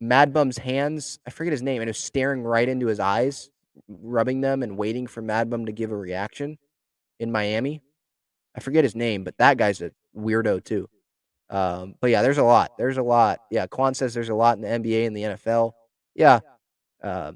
Mad 0.00 0.32
Bum's 0.32 0.58
hands, 0.58 1.18
I 1.26 1.30
forget 1.30 1.52
his 1.52 1.62
name, 1.62 1.82
and 1.82 1.88
was 1.88 1.98
staring 1.98 2.42
right 2.42 2.68
into 2.68 2.86
his 2.86 3.00
eyes, 3.00 3.50
rubbing 3.88 4.40
them 4.40 4.62
and 4.62 4.78
waiting 4.78 5.06
for 5.06 5.20
Mad 5.20 5.50
Bum 5.50 5.66
to 5.66 5.72
give 5.72 5.92
a 5.92 5.96
reaction 5.96 6.58
in 7.18 7.30
Miami. 7.30 7.82
I 8.56 8.60
forget 8.60 8.84
his 8.84 8.96
name, 8.96 9.24
but 9.24 9.36
that 9.38 9.58
guy's 9.58 9.82
a 9.82 9.92
weirdo 10.16 10.64
too. 10.64 10.88
Um, 11.50 11.94
but 12.00 12.10
yeah, 12.10 12.22
there's 12.22 12.38
a 12.38 12.44
lot. 12.44 12.72
There's 12.78 12.98
a 12.98 13.02
lot. 13.02 13.40
Yeah, 13.50 13.66
Quan 13.66 13.94
says 13.94 14.14
there's 14.14 14.28
a 14.28 14.34
lot 14.34 14.56
in 14.56 14.62
the 14.62 14.68
NBA 14.68 15.06
and 15.06 15.16
the 15.16 15.22
NFL. 15.22 15.72
Yeah. 16.14 16.40
Uh, 17.02 17.32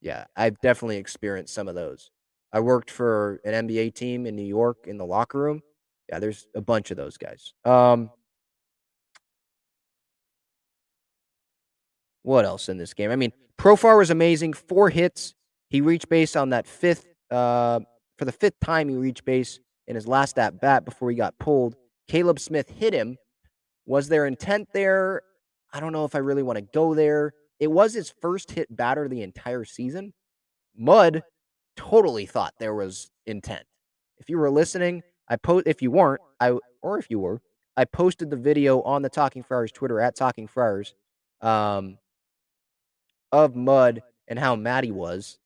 yeah, 0.00 0.24
I've 0.36 0.60
definitely 0.60 0.98
experienced 0.98 1.54
some 1.54 1.66
of 1.66 1.74
those. 1.74 2.10
I 2.52 2.60
worked 2.60 2.90
for 2.90 3.40
an 3.44 3.66
NBA 3.66 3.94
team 3.94 4.26
in 4.26 4.36
New 4.36 4.44
York 4.44 4.86
in 4.86 4.98
the 4.98 5.06
locker 5.06 5.38
room. 5.38 5.62
Yeah, 6.08 6.18
there's 6.18 6.46
a 6.54 6.60
bunch 6.60 6.90
of 6.90 6.96
those 6.96 7.16
guys. 7.16 7.54
Um, 7.64 8.10
what 12.24 12.44
else 12.44 12.68
in 12.68 12.78
this 12.78 12.92
game? 12.94 13.10
I 13.10 13.16
mean, 13.16 13.32
Profar 13.56 13.96
was 13.96 14.10
amazing. 14.10 14.54
Four 14.54 14.90
hits. 14.90 15.34
He 15.68 15.80
reached 15.80 16.08
base 16.08 16.34
on 16.34 16.50
that 16.50 16.66
fifth, 16.66 17.06
uh, 17.30 17.80
for 18.18 18.24
the 18.24 18.32
fifth 18.32 18.58
time 18.60 18.88
he 18.88 18.96
reached 18.96 19.24
base 19.24 19.60
in 19.86 19.94
his 19.94 20.08
last 20.08 20.38
at 20.38 20.60
bat 20.60 20.84
before 20.84 21.10
he 21.10 21.16
got 21.16 21.38
pulled. 21.38 21.76
Caleb 22.08 22.40
Smith 22.40 22.68
hit 22.70 22.92
him. 22.92 23.16
Was 23.86 24.08
there 24.08 24.26
intent 24.26 24.68
there? 24.72 25.22
I 25.72 25.80
don't 25.80 25.92
know 25.92 26.04
if 26.04 26.14
I 26.14 26.18
really 26.18 26.42
want 26.42 26.56
to 26.56 26.62
go 26.62 26.94
there. 26.94 27.32
It 27.60 27.70
was 27.70 27.94
his 27.94 28.12
first 28.22 28.50
hit 28.52 28.74
batter 28.74 29.08
the 29.08 29.22
entire 29.22 29.64
season. 29.64 30.12
Mud 30.76 31.22
totally 31.76 32.26
thought 32.26 32.54
there 32.58 32.74
was 32.74 33.10
intent. 33.26 33.64
If 34.18 34.30
you 34.30 34.38
were 34.38 34.50
listening, 34.50 35.02
I 35.28 35.36
post 35.36 35.66
if 35.66 35.82
you 35.82 35.90
weren't, 35.90 36.20
I 36.40 36.56
or 36.82 36.98
if 36.98 37.10
you 37.10 37.18
were, 37.18 37.42
I 37.76 37.84
posted 37.84 38.30
the 38.30 38.36
video 38.36 38.80
on 38.82 39.02
the 39.02 39.08
Talking 39.08 39.42
Friars 39.42 39.72
Twitter 39.72 40.00
at 40.00 40.16
Talking 40.16 40.46
Friars 40.46 40.94
um, 41.40 41.98
of 43.34 43.56
Mud 43.56 44.00
and 44.28 44.38
how 44.38 44.54
mad 44.54 44.84
he 44.84 44.92
was 44.92 45.40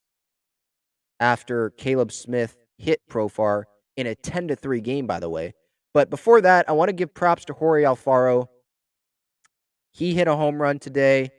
after 1.19 1.71
Caleb 1.71 2.13
Smith 2.13 2.55
hit 2.77 3.01
Profar 3.09 3.65
in 3.97 4.07
a 4.07 4.15
10 4.15 4.49
to 4.49 4.57
3 4.57 4.83
game, 4.83 5.07
by 5.07 5.19
the 5.19 5.31
way. 5.31 5.55
But 5.95 6.11
before 6.11 6.43
that, 6.43 6.69
I 6.69 6.73
want 6.73 6.91
to 6.91 6.93
give 6.93 7.15
props 7.15 7.47
to 7.47 7.55
Jorge 7.55 7.85
Alfaro. 7.85 8.49
He 9.91 10.13
hit 10.13 10.29
a 10.29 10.37
home 10.37 10.61
run 10.61 10.79
today 10.79 11.31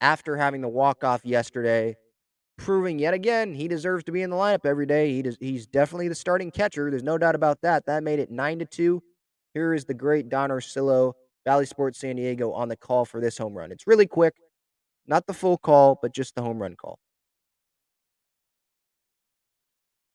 after 0.00 0.36
having 0.36 0.60
the 0.60 0.68
walk 0.68 1.02
off 1.02 1.24
yesterday, 1.24 1.96
proving 2.56 3.00
yet 3.00 3.12
again 3.12 3.52
he 3.52 3.66
deserves 3.66 4.04
to 4.04 4.12
be 4.12 4.22
in 4.22 4.30
the 4.30 4.36
lineup 4.36 4.64
every 4.64 4.86
day. 4.86 5.12
He 5.12 5.22
does, 5.22 5.36
he's 5.40 5.66
definitely 5.66 6.06
the 6.06 6.14
starting 6.14 6.52
catcher. 6.52 6.88
There's 6.88 7.02
no 7.02 7.18
doubt 7.18 7.34
about 7.34 7.62
that. 7.62 7.86
That 7.86 8.04
made 8.04 8.20
it 8.20 8.30
9 8.30 8.60
to 8.60 8.64
2. 8.64 9.02
Here 9.54 9.74
is 9.74 9.86
the 9.86 9.94
great 9.94 10.28
Don 10.28 10.50
Orsillo, 10.50 11.14
Bally 11.44 11.66
Sports 11.66 11.98
San 11.98 12.14
Diego, 12.14 12.52
on 12.52 12.68
the 12.68 12.76
call 12.76 13.04
for 13.04 13.20
this 13.20 13.36
home 13.36 13.54
run. 13.54 13.72
It's 13.72 13.88
really 13.88 14.06
quick, 14.06 14.34
not 15.06 15.26
the 15.26 15.34
full 15.34 15.58
call, 15.58 15.98
but 16.00 16.12
just 16.12 16.34
the 16.34 16.42
home 16.42 16.60
run 16.60 16.76
call. 16.76 16.98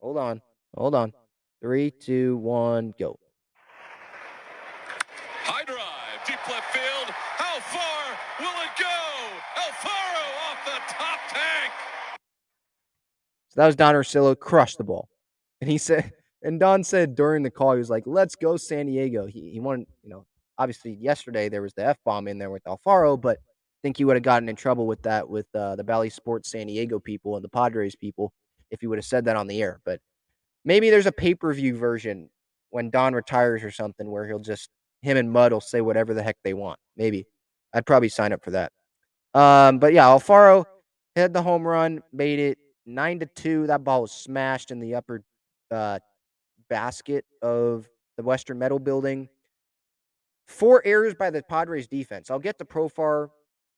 Hold 0.01 0.17
on. 0.17 0.41
Hold 0.75 0.95
on. 0.95 1.13
Three, 1.61 1.91
two, 1.91 2.37
one, 2.37 2.93
go. 2.97 3.19
High 5.43 5.63
drive, 5.65 5.79
deep 6.25 6.39
left 6.47 6.73
field. 6.73 7.09
How 7.09 7.59
far 7.59 8.17
will 8.39 8.61
it 8.63 8.71
go? 8.79 8.85
Alfaro 9.57 10.25
off 10.49 10.65
the 10.65 10.93
top 10.93 11.19
tank. 11.29 11.73
So 13.49 13.61
that 13.61 13.67
was 13.67 13.75
Don 13.75 13.95
Orsillo, 13.95 14.39
crushed 14.39 14.77
the 14.77 14.83
ball. 14.83 15.09
And 15.59 15.69
he 15.69 15.77
said, 15.77 16.13
and 16.43 16.59
Don 16.59 16.83
said 16.83 17.15
during 17.15 17.43
the 17.43 17.51
call, 17.51 17.73
he 17.73 17.79
was 17.79 17.89
like, 17.89 18.03
let's 18.05 18.35
go 18.35 18.55
San 18.55 18.85
Diego. 18.85 19.25
He, 19.25 19.49
he 19.51 19.59
wanted, 19.59 19.87
you 20.03 20.09
know, 20.09 20.25
obviously 20.57 20.93
yesterday 20.93 21.49
there 21.49 21.61
was 21.61 21.73
the 21.73 21.85
F 21.85 21.97
bomb 22.05 22.27
in 22.27 22.37
there 22.37 22.51
with 22.51 22.63
Alfaro, 22.63 23.19
but 23.19 23.39
think 23.81 23.97
he 23.97 24.05
would 24.05 24.15
have 24.15 24.23
gotten 24.23 24.49
in 24.49 24.55
trouble 24.55 24.87
with 24.87 25.01
that 25.03 25.27
with 25.27 25.47
uh, 25.55 25.75
the 25.75 25.83
Bally 25.83 26.09
Sports 26.09 26.51
San 26.51 26.67
Diego 26.67 26.99
people 26.99 27.35
and 27.35 27.43
the 27.43 27.49
Padres 27.49 27.95
people 27.95 28.33
if 28.71 28.81
he 28.81 28.87
would 28.87 28.97
have 28.97 29.05
said 29.05 29.25
that 29.25 29.35
on 29.35 29.47
the 29.47 29.61
air. 29.61 29.79
But 29.85 29.99
maybe 30.65 30.89
there's 30.89 31.05
a 31.05 31.11
pay 31.11 31.35
per 31.35 31.53
view 31.53 31.75
version 31.77 32.29
when 32.69 32.89
Don 32.89 33.13
retires 33.13 33.63
or 33.63 33.71
something 33.71 34.09
where 34.09 34.27
he'll 34.27 34.39
just, 34.39 34.69
him 35.01 35.17
and 35.17 35.31
Mud 35.31 35.51
will 35.51 35.61
say 35.61 35.81
whatever 35.81 36.13
the 36.13 36.23
heck 36.23 36.37
they 36.43 36.53
want. 36.53 36.79
Maybe. 36.95 37.25
I'd 37.73 37.85
probably 37.85 38.09
sign 38.09 38.33
up 38.33 38.43
for 38.43 38.51
that. 38.51 38.71
Um, 39.33 39.79
but 39.79 39.93
yeah, 39.93 40.05
Alfaro 40.05 40.65
hit 41.15 41.33
the 41.33 41.41
home 41.41 41.67
run, 41.67 42.01
made 42.11 42.39
it 42.39 42.57
nine 42.85 43.19
to 43.19 43.25
two. 43.27 43.67
That 43.67 43.83
ball 43.83 44.01
was 44.01 44.11
smashed 44.11 44.71
in 44.71 44.79
the 44.79 44.95
upper 44.95 45.23
uh, 45.71 45.99
basket 46.69 47.25
of 47.41 47.87
the 48.17 48.23
Western 48.23 48.57
Metal 48.59 48.79
Building. 48.79 49.29
Four 50.47 50.81
errors 50.83 51.13
by 51.13 51.29
the 51.29 51.43
Padres 51.43 51.87
defense. 51.87 52.31
I'll 52.31 52.39
get 52.39 52.57
to 52.57 52.65
Profar, 52.65 53.29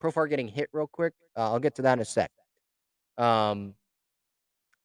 Profar 0.01 0.29
getting 0.29 0.47
hit 0.47 0.69
real 0.73 0.87
quick. 0.87 1.13
Uh, 1.37 1.51
I'll 1.51 1.59
get 1.59 1.75
to 1.75 1.81
that 1.83 1.93
in 1.93 1.99
a 1.99 2.05
sec. 2.05 2.31
Um, 3.17 3.75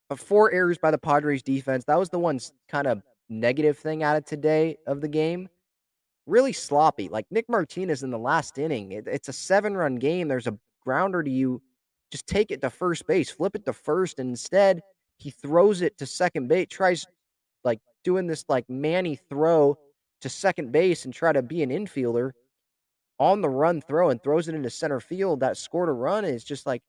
but 0.08 0.18
four 0.18 0.52
errors 0.52 0.78
by 0.78 0.90
the 0.90 0.98
Padres 0.98 1.42
defense. 1.42 1.84
That 1.84 1.98
was 1.98 2.10
the 2.10 2.18
one 2.18 2.38
kind 2.68 2.86
of 2.86 3.02
negative 3.28 3.78
thing 3.78 4.02
out 4.02 4.16
of 4.16 4.24
today 4.24 4.76
of 4.86 5.00
the 5.00 5.08
game. 5.08 5.48
Really 6.26 6.52
sloppy. 6.52 7.08
Like 7.08 7.26
Nick 7.30 7.48
Martinez 7.48 8.02
in 8.02 8.10
the 8.10 8.18
last 8.18 8.58
inning. 8.58 8.92
It, 8.92 9.06
it's 9.06 9.28
a 9.28 9.32
seven 9.32 9.76
run 9.76 9.96
game. 9.96 10.28
There's 10.28 10.46
a 10.46 10.58
grounder 10.84 11.22
to 11.22 11.30
you. 11.30 11.62
Just 12.12 12.26
take 12.26 12.50
it 12.50 12.60
to 12.62 12.70
first 12.70 13.06
base, 13.06 13.30
flip 13.30 13.56
it 13.56 13.64
to 13.64 13.72
first. 13.72 14.20
And 14.20 14.30
instead, 14.30 14.80
he 15.18 15.30
throws 15.30 15.82
it 15.82 15.98
to 15.98 16.06
second 16.06 16.48
base, 16.48 16.68
tries 16.70 17.06
like 17.64 17.80
doing 18.04 18.26
this 18.26 18.44
like 18.48 18.68
Manny 18.68 19.16
throw 19.28 19.76
to 20.20 20.28
second 20.28 20.72
base 20.72 21.04
and 21.04 21.12
try 21.12 21.32
to 21.32 21.42
be 21.42 21.62
an 21.62 21.70
infielder 21.70 22.32
on 23.18 23.40
the 23.40 23.48
run 23.48 23.80
throw 23.80 24.10
and 24.10 24.22
throws 24.22 24.48
it 24.48 24.54
into 24.54 24.70
center 24.70 25.00
field 25.00 25.40
that 25.40 25.56
scored 25.56 25.88
a 25.88 25.92
run 25.92 26.24
is 26.24 26.44
just 26.44 26.66
like 26.66 26.82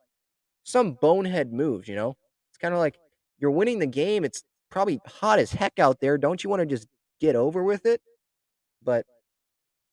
some 0.64 0.94
bonehead 0.94 1.54
moves, 1.54 1.88
you 1.88 1.96
know? 1.96 2.18
It's 2.52 2.58
kind 2.58 2.74
of 2.74 2.80
like 2.80 2.98
you're 3.40 3.52
winning 3.52 3.80
the 3.80 3.88
game. 3.88 4.26
It's 4.26 4.44
probably 4.70 5.00
hot 5.06 5.40
as 5.40 5.52
heck 5.52 5.80
out 5.80 6.00
there. 6.00 6.18
Don't 6.18 6.44
you 6.44 6.50
want 6.50 6.62
to 6.62 6.66
just 6.66 6.88
get 7.22 7.36
over 7.36 7.64
with 7.64 7.86
it? 7.86 8.02
But 8.84 9.06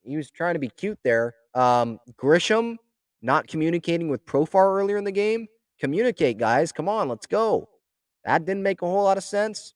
he 0.02 0.16
was 0.16 0.30
trying 0.30 0.54
to 0.54 0.60
be 0.60 0.68
cute 0.68 0.98
there. 1.04 1.34
Um, 1.54 1.98
Grisham 2.16 2.76
not 3.22 3.46
communicating 3.46 4.08
with 4.08 4.24
Profar 4.26 4.78
earlier 4.78 4.96
in 4.96 5.04
the 5.04 5.12
game. 5.12 5.46
Communicate, 5.80 6.38
guys. 6.38 6.72
Come 6.72 6.88
on, 6.88 7.08
let's 7.08 7.26
go. 7.26 7.68
That 8.24 8.44
didn't 8.44 8.62
make 8.62 8.82
a 8.82 8.86
whole 8.86 9.04
lot 9.04 9.16
of 9.16 9.24
sense. 9.24 9.74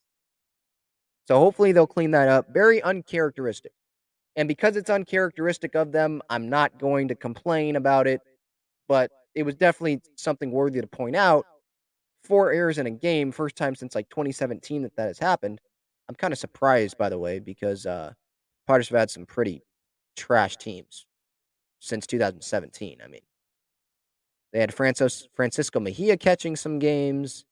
So 1.27 1.39
hopefully 1.39 1.73
they'll 1.73 1.87
clean 1.87 2.11
that 2.13 2.29
up. 2.29 2.47
Very 2.53 2.83
uncharacteristic. 2.83 3.73
And 4.39 4.47
because 4.47 4.77
it's 4.77 4.89
uncharacteristic 4.89 5.75
of 5.75 5.91
them, 5.91 6.23
I'm 6.31 6.49
not 6.49 6.79
going 6.79 7.09
to 7.09 7.17
complain 7.17 7.75
about 7.75 8.07
it. 8.07 8.21
But 8.87 9.11
it 9.35 9.43
was 9.43 9.57
definitely 9.57 10.01
something 10.15 10.53
worthy 10.53 10.81
to 10.81 10.87
point 10.87 11.17
out. 11.17 11.45
Four 12.23 12.53
errors 12.53 12.79
in 12.79 12.87
a 12.87 12.91
game, 12.91 13.33
first 13.33 13.57
time 13.57 13.75
since 13.75 13.97
like 13.97 14.09
2017 14.11 14.83
that 14.83 14.95
that 14.95 15.09
has 15.09 15.19
happened. 15.19 15.61
I'm 16.09 16.15
kind 16.15 16.33
of 16.33 16.39
surprised, 16.39 16.97
by 16.97 17.09
the 17.09 17.19
way, 17.19 17.41
because 17.41 17.85
uh, 17.85 18.13
Padres 18.69 18.89
have 18.91 18.99
had 18.99 19.11
some 19.11 19.27
pretty 19.27 19.61
trash 20.17 20.57
teams 20.57 21.05
since 21.81 22.07
2017. 22.07 22.99
I 23.05 23.09
mean, 23.09 23.21
they 24.53 24.61
had 24.61 24.73
Francis, 24.73 25.27
Francisco 25.35 25.81
Mejia 25.81 26.17
catching 26.17 26.55
some 26.55 26.79
games. 26.79 27.45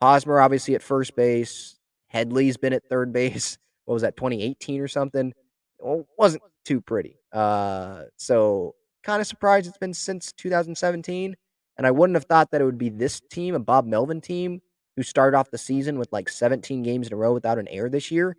Hosmer 0.00 0.38
obviously 0.38 0.76
at 0.76 0.82
first 0.82 1.16
base. 1.16 1.80
Headley's 2.06 2.56
been 2.56 2.72
at 2.72 2.84
third 2.88 3.12
base. 3.12 3.58
What 3.86 3.94
was 3.94 4.02
that, 4.02 4.18
2018 4.18 4.82
or 4.82 4.88
something? 4.88 5.32
Wasn't 5.80 6.42
too 6.64 6.80
pretty. 6.80 7.16
Uh, 7.32 8.04
so 8.16 8.74
kind 9.02 9.20
of 9.20 9.26
surprised 9.26 9.66
it's 9.66 9.78
been 9.78 9.94
since 9.94 10.32
2017. 10.32 11.36
And 11.76 11.86
I 11.86 11.90
wouldn't 11.92 12.16
have 12.16 12.24
thought 12.24 12.50
that 12.50 12.60
it 12.60 12.64
would 12.64 12.78
be 12.78 12.88
this 12.88 13.20
team, 13.30 13.54
a 13.54 13.60
Bob 13.60 13.86
Melvin 13.86 14.20
team, 14.20 14.60
who 14.96 15.02
started 15.02 15.36
off 15.36 15.50
the 15.50 15.58
season 15.58 15.98
with 15.98 16.08
like 16.12 16.28
17 16.28 16.82
games 16.82 17.06
in 17.06 17.12
a 17.12 17.16
row 17.16 17.32
without 17.32 17.58
an 17.58 17.68
error 17.68 17.88
this 17.88 18.10
year, 18.10 18.36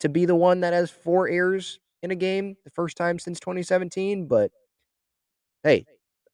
to 0.00 0.08
be 0.10 0.26
the 0.26 0.34
one 0.34 0.60
that 0.60 0.74
has 0.74 0.90
four 0.90 1.28
errors 1.28 1.80
in 2.02 2.10
a 2.10 2.14
game, 2.14 2.56
the 2.64 2.70
first 2.70 2.96
time 2.98 3.18
since 3.18 3.40
2017. 3.40 4.26
But 4.26 4.50
hey, 5.62 5.86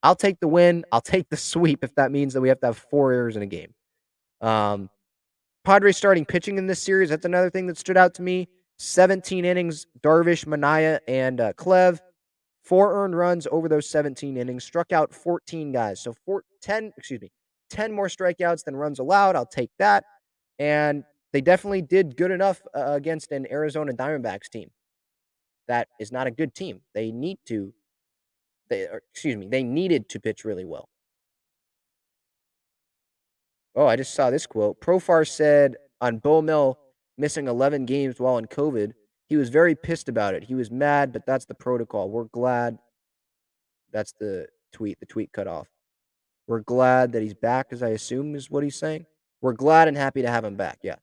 I'll 0.02 0.16
take 0.16 0.40
the 0.40 0.48
win. 0.48 0.84
I'll 0.92 1.00
take 1.00 1.28
the 1.28 1.36
sweep 1.38 1.84
if 1.84 1.94
that 1.94 2.10
means 2.10 2.34
that 2.34 2.40
we 2.40 2.48
have 2.48 2.60
to 2.60 2.66
have 2.66 2.78
four 2.78 3.12
errors 3.12 3.36
in 3.36 3.42
a 3.42 3.46
game. 3.46 3.74
Um, 4.40 4.90
Padres 5.64 5.96
starting 5.96 6.24
pitching 6.24 6.58
in 6.58 6.66
this 6.66 6.80
series. 6.82 7.10
That's 7.10 7.24
another 7.26 7.50
thing 7.50 7.66
that 7.66 7.78
stood 7.78 7.96
out 7.96 8.14
to 8.14 8.22
me. 8.22 8.48
17 8.78 9.44
innings, 9.44 9.86
Darvish, 10.00 10.46
Manaea, 10.46 11.00
and 11.08 11.40
uh, 11.40 11.52
Clev. 11.54 12.00
Four 12.62 13.02
earned 13.02 13.16
runs 13.16 13.46
over 13.50 13.68
those 13.68 13.88
17 13.88 14.36
innings. 14.36 14.62
Struck 14.62 14.92
out 14.92 15.14
14 15.14 15.72
guys. 15.72 16.00
So 16.00 16.14
four, 16.24 16.44
10, 16.62 16.92
excuse 16.96 17.20
me, 17.20 17.30
10 17.70 17.92
more 17.92 18.08
strikeouts 18.08 18.64
than 18.64 18.76
runs 18.76 18.98
allowed. 18.98 19.36
I'll 19.36 19.46
take 19.46 19.70
that. 19.78 20.04
And 20.58 21.04
they 21.32 21.40
definitely 21.40 21.82
did 21.82 22.16
good 22.16 22.30
enough 22.30 22.60
uh, 22.74 22.92
against 22.92 23.32
an 23.32 23.46
Arizona 23.50 23.92
Diamondbacks 23.92 24.48
team. 24.48 24.70
That 25.66 25.88
is 26.00 26.12
not 26.12 26.26
a 26.26 26.30
good 26.30 26.54
team. 26.54 26.80
They 26.94 27.10
need 27.10 27.38
to, 27.46 27.72
they, 28.70 28.86
excuse 29.12 29.36
me, 29.36 29.48
they 29.48 29.62
needed 29.62 30.08
to 30.10 30.20
pitch 30.20 30.44
really 30.44 30.64
well. 30.64 30.88
Oh, 33.74 33.86
I 33.86 33.96
just 33.96 34.14
saw 34.14 34.30
this 34.30 34.46
quote. 34.46 34.80
Profar 34.80 35.28
said 35.28 35.76
on 36.00 36.18
Bo 36.18 36.42
Mill 36.42 36.78
missing 37.18 37.48
11 37.48 37.84
games 37.84 38.18
while 38.18 38.38
in 38.38 38.46
COVID, 38.46 38.92
he 39.28 39.36
was 39.36 39.50
very 39.50 39.74
pissed 39.74 40.08
about 40.08 40.34
it. 40.34 40.44
He 40.44 40.54
was 40.54 40.70
mad, 40.70 41.12
but 41.12 41.26
that's 41.26 41.44
the 41.44 41.54
protocol. 41.54 42.08
We're 42.08 42.24
glad. 42.24 42.78
That's 43.92 44.12
the 44.18 44.46
tweet. 44.72 44.98
The 45.00 45.06
tweet 45.06 45.32
cut 45.32 45.46
off. 45.46 45.68
We're 46.46 46.60
glad 46.60 47.12
that 47.12 47.22
he's 47.22 47.34
back, 47.34 47.66
as 47.72 47.82
I 47.82 47.90
assume 47.90 48.34
is 48.34 48.50
what 48.50 48.64
he's 48.64 48.76
saying. 48.76 49.04
We're 49.42 49.52
glad 49.52 49.86
and 49.86 49.96
happy 49.96 50.22
to 50.22 50.30
have 50.30 50.44
him 50.44 50.56
back. 50.56 50.78
Yeah. 50.82 50.96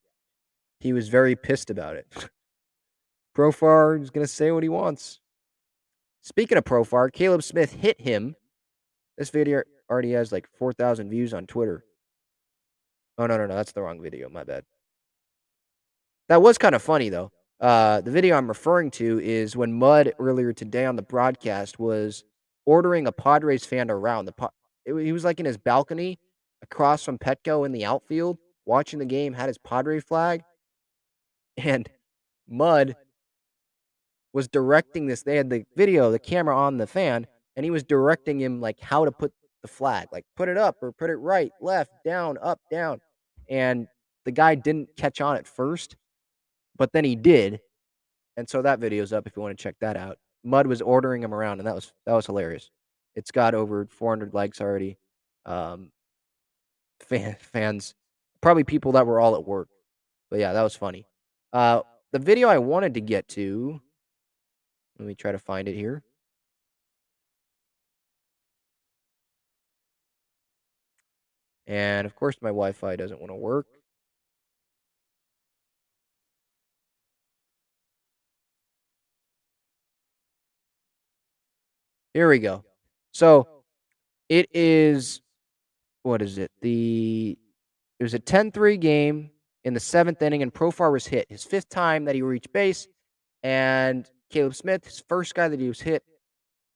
He 0.80 0.92
was 0.92 1.08
very 1.08 1.36
pissed 1.36 1.70
about 1.70 1.96
it. 1.96 2.06
Profar 3.36 4.02
is 4.02 4.10
going 4.10 4.26
to 4.26 4.32
say 4.32 4.50
what 4.50 4.62
he 4.62 4.68
wants. 4.68 5.20
Speaking 6.22 6.58
of 6.58 6.64
Profar, 6.64 7.12
Caleb 7.12 7.44
Smith 7.44 7.72
hit 7.72 8.00
him. 8.00 8.34
This 9.16 9.30
video 9.30 9.62
already 9.88 10.12
has 10.12 10.32
like 10.32 10.48
4,000 10.58 11.08
views 11.08 11.32
on 11.32 11.46
Twitter. 11.46 11.84
Oh, 13.18 13.26
no, 13.26 13.36
no, 13.36 13.46
no. 13.46 13.54
That's 13.54 13.72
the 13.72 13.82
wrong 13.82 14.02
video. 14.02 14.28
My 14.28 14.42
bad. 14.42 14.64
That 16.28 16.42
was 16.42 16.58
kind 16.58 16.74
of 16.74 16.82
funny, 16.82 17.08
though. 17.08 17.30
Uh, 17.60 18.00
the 18.00 18.10
video 18.10 18.36
I'm 18.36 18.48
referring 18.48 18.90
to 18.92 19.20
is 19.20 19.56
when 19.56 19.72
Mud 19.72 20.12
earlier 20.18 20.52
today 20.52 20.84
on 20.84 20.96
the 20.96 21.02
broadcast 21.02 21.78
was 21.78 22.24
ordering 22.66 23.06
a 23.06 23.12
Padres 23.12 23.64
fan 23.64 23.90
around. 23.90 24.26
The 24.26 24.50
it, 24.84 24.94
he 25.04 25.12
was 25.12 25.24
like 25.24 25.40
in 25.40 25.46
his 25.46 25.56
balcony 25.56 26.18
across 26.62 27.02
from 27.02 27.18
Petco 27.18 27.64
in 27.64 27.72
the 27.72 27.84
outfield, 27.84 28.38
watching 28.66 28.98
the 28.98 29.06
game, 29.06 29.32
had 29.32 29.48
his 29.48 29.58
Padre 29.58 30.00
flag, 30.00 30.42
and 31.56 31.88
Mud 32.48 32.96
was 34.32 34.48
directing 34.48 35.06
this. 35.06 35.22
They 35.22 35.36
had 35.36 35.48
the 35.48 35.64
video, 35.76 36.10
the 36.10 36.18
camera 36.18 36.56
on 36.56 36.76
the 36.76 36.86
fan, 36.86 37.26
and 37.56 37.64
he 37.64 37.70
was 37.70 37.84
directing 37.84 38.40
him 38.40 38.60
like 38.60 38.80
how 38.80 39.04
to 39.04 39.12
put 39.12 39.32
the 39.62 39.68
flag, 39.68 40.08
like 40.12 40.24
put 40.36 40.48
it 40.48 40.58
up 40.58 40.76
or 40.82 40.92
put 40.92 41.08
it 41.08 41.16
right, 41.16 41.52
left, 41.60 41.92
down, 42.04 42.36
up, 42.42 42.60
down. 42.70 43.00
And 43.48 43.86
the 44.24 44.32
guy 44.32 44.56
didn't 44.56 44.90
catch 44.96 45.20
on 45.20 45.36
at 45.36 45.46
first, 45.46 45.96
but 46.76 46.92
then 46.92 47.04
he 47.04 47.16
did. 47.16 47.60
And 48.36 48.48
so 48.48 48.62
that 48.62 48.80
video's 48.80 49.12
up 49.12 49.26
if 49.26 49.36
you 49.36 49.42
want 49.42 49.56
to 49.56 49.62
check 49.62 49.76
that 49.80 49.96
out. 49.96 50.18
Mud 50.44 50.66
was 50.66 50.82
ordering 50.82 51.22
him 51.22 51.34
around, 51.34 51.58
and 51.58 51.66
that 51.66 51.74
was 51.74 51.92
that 52.06 52.12
was 52.12 52.26
hilarious. 52.26 52.70
It's 53.14 53.30
got 53.30 53.54
over 53.54 53.86
400 53.86 54.34
likes 54.34 54.60
already. 54.60 54.98
Um, 55.46 55.90
fan, 57.00 57.36
fans, 57.40 57.94
probably 58.40 58.64
people 58.64 58.92
that 58.92 59.06
were 59.06 59.20
all 59.20 59.34
at 59.34 59.44
work. 59.44 59.68
But 60.30 60.40
yeah, 60.40 60.52
that 60.52 60.62
was 60.62 60.76
funny. 60.76 61.06
Uh, 61.52 61.82
the 62.12 62.18
video 62.18 62.48
I 62.48 62.58
wanted 62.58 62.94
to 62.94 63.00
get 63.00 63.28
to, 63.28 63.80
let 64.98 65.08
me 65.08 65.14
try 65.14 65.32
to 65.32 65.38
find 65.38 65.68
it 65.68 65.74
here. 65.74 66.02
And 71.66 72.06
of 72.06 72.14
course, 72.14 72.36
my 72.40 72.50
Wi 72.50 72.72
Fi 72.72 72.96
doesn't 72.96 73.20
want 73.20 73.30
to 73.30 73.36
work. 73.36 73.66
Here 82.16 82.30
we 82.30 82.38
go. 82.38 82.64
So 83.12 83.46
it 84.30 84.48
is, 84.54 85.20
what 86.02 86.22
is 86.22 86.38
it? 86.38 86.50
The, 86.62 87.36
it 88.00 88.02
was 88.02 88.14
a 88.14 88.18
10 88.18 88.52
3 88.52 88.78
game 88.78 89.30
in 89.64 89.74
the 89.74 89.80
seventh 89.80 90.22
inning, 90.22 90.42
and 90.42 90.50
Profar 90.50 90.90
was 90.90 91.06
hit. 91.06 91.26
His 91.28 91.44
fifth 91.44 91.68
time 91.68 92.06
that 92.06 92.14
he 92.14 92.22
reached 92.22 92.54
base. 92.54 92.88
And 93.42 94.10
Caleb 94.30 94.54
Smith, 94.54 94.86
his 94.86 95.04
first 95.06 95.34
guy 95.34 95.48
that 95.48 95.60
he 95.60 95.68
was 95.68 95.82
hit 95.82 96.04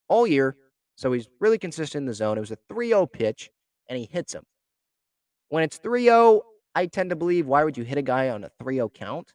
all 0.08 0.26
year. 0.26 0.58
So 0.96 1.10
he's 1.10 1.26
really 1.40 1.56
consistent 1.56 2.02
in 2.02 2.06
the 2.06 2.12
zone. 2.12 2.36
It 2.36 2.40
was 2.40 2.50
a 2.50 2.58
3 2.68 2.88
0 2.88 3.06
pitch, 3.06 3.48
and 3.88 3.98
he 3.98 4.04
hits 4.04 4.34
him. 4.34 4.44
When 5.48 5.62
it's 5.62 5.78
3 5.78 6.04
0, 6.04 6.42
I 6.74 6.84
tend 6.84 7.08
to 7.08 7.16
believe 7.16 7.46
why 7.46 7.64
would 7.64 7.78
you 7.78 7.84
hit 7.84 7.96
a 7.96 8.02
guy 8.02 8.28
on 8.28 8.44
a 8.44 8.50
3 8.62 8.74
0 8.74 8.90
count? 8.90 9.32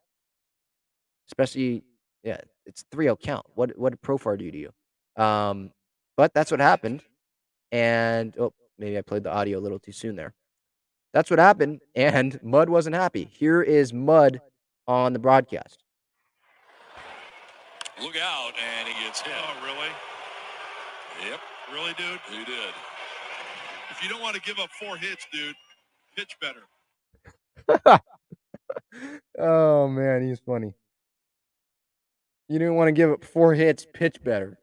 Especially, 1.29 1.83
yeah, 2.21 2.41
it's 2.67 2.85
3 2.91 3.05
0 3.05 3.15
count. 3.15 3.47
What, 3.55 3.75
what 3.75 3.89
did 3.89 4.03
Profar 4.03 4.37
do 4.37 4.51
to 4.51 4.55
you? 4.55 5.23
Um, 5.23 5.71
but 6.17 6.33
that's 6.33 6.51
what 6.51 6.59
happened. 6.59 7.03
And, 7.71 8.35
oh, 8.39 8.53
maybe 8.77 8.97
I 8.97 9.01
played 9.01 9.23
the 9.23 9.33
audio 9.33 9.59
a 9.59 9.61
little 9.61 9.79
too 9.79 9.91
soon 9.91 10.15
there. 10.15 10.33
That's 11.13 11.29
what 11.29 11.39
happened. 11.39 11.81
And 11.95 12.39
Mud 12.43 12.69
wasn't 12.69 12.95
happy. 12.95 13.23
Here 13.31 13.61
is 13.61 13.93
Mud 13.93 14.41
on 14.87 15.13
the 15.13 15.19
broadcast. 15.19 15.83
Look 18.01 18.15
out, 18.17 18.51
and 18.79 18.87
he 18.89 19.05
gets 19.05 19.21
hit. 19.21 19.33
Oh, 19.33 19.65
really? 19.65 21.29
Yep. 21.29 21.39
Really, 21.73 21.93
dude? 21.97 22.19
He 22.29 22.43
did. 22.43 22.73
If 23.89 24.03
you 24.03 24.09
don't 24.09 24.21
want 24.21 24.35
to 24.35 24.41
give 24.41 24.59
up 24.59 24.69
four 24.71 24.97
hits, 24.97 25.25
dude, 25.31 25.55
pitch 26.17 26.35
better. 26.41 26.63
oh 29.39 29.87
man, 29.87 30.27
he's 30.27 30.39
funny. 30.39 30.73
You 32.49 32.59
didn't 32.59 32.75
want 32.75 32.89
to 32.89 32.91
give 32.91 33.09
up 33.09 33.23
four 33.23 33.53
hits, 33.53 33.87
pitch 33.93 34.21
better. 34.23 34.59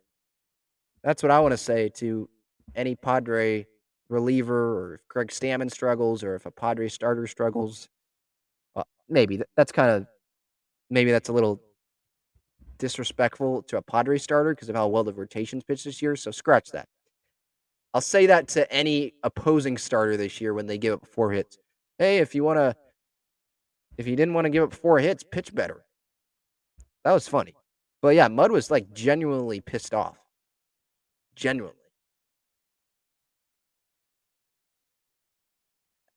That's 1.05 1.23
what 1.23 1.33
I 1.33 1.41
want 1.41 1.53
to 1.53 1.59
say 1.59 1.89
to 1.97 2.29
any 2.75 2.95
Padre 2.95 3.67
reliever, 4.09 4.79
or 4.79 4.95
if 4.95 5.09
Craig 5.09 5.29
Stammen 5.29 5.71
struggles, 5.71 6.23
or 6.23 6.35
if 6.35 6.47
a 6.47 6.51
Padre 6.51 6.89
starter 6.89 7.27
struggles. 7.27 7.89
Well, 8.75 8.87
maybe 9.09 9.41
that's 9.57 9.73
kind 9.73 9.91
of 9.91 10.07
maybe 10.91 11.11
that's 11.11 11.29
a 11.29 11.33
little 11.33 11.61
disrespectful 12.79 13.63
to 13.63 13.77
a 13.77 13.83
Padre 13.83 14.19
starter 14.19 14.55
because 14.55 14.69
of 14.69 14.77
how 14.77 14.89
well 14.89 15.05
the 15.05 15.15
rotations 15.15 15.65
pitched 15.65 15.85
this 15.85 16.03
year. 16.03 16.17
So 16.17 16.31
scratch 16.31 16.71
that. 16.73 16.89
I'll 17.95 18.01
say 18.01 18.27
that 18.27 18.49
to 18.49 18.71
any 18.73 19.13
opposing 19.23 19.77
starter 19.77 20.17
this 20.17 20.41
year 20.41 20.55
when 20.55 20.67
they 20.67 20.79
give 20.79 20.95
up 20.95 21.07
four 21.07 21.31
hits. 21.31 21.59
Hey, 21.99 22.19
if 22.19 22.35
you 22.35 22.43
want 22.43 22.59
to, 22.59 22.75
if 23.99 24.07
you 24.07 24.17
didn't 24.17 24.35
want 24.35 24.47
to 24.47 24.51
give 24.51 24.65
up 24.65 24.73
four 24.73 24.99
hits, 24.99 25.23
pitch 25.23 25.55
better. 25.55 25.85
That 27.05 27.13
was 27.13 27.29
funny. 27.29 27.55
But 28.01 28.15
yeah, 28.15 28.29
Mud 28.29 28.51
was 28.51 28.71
like 28.71 28.93
genuinely 28.93 29.61
pissed 29.61 29.95
off. 29.95 30.19
Genuinely. 31.35 31.77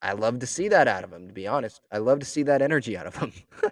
I 0.02 0.12
love 0.12 0.40
to 0.40 0.48
see 0.48 0.68
that 0.68 0.88
out 0.88 1.04
of 1.04 1.12
him, 1.12 1.28
to 1.28 1.34
be 1.34 1.48
honest. 1.48 1.82
I 1.92 1.98
love 1.98 2.20
to 2.20 2.26
see 2.26 2.44
that 2.44 2.62
energy 2.62 2.96
out 2.96 3.08
of 3.08 3.16
him. 3.16 3.34
I 3.64 3.72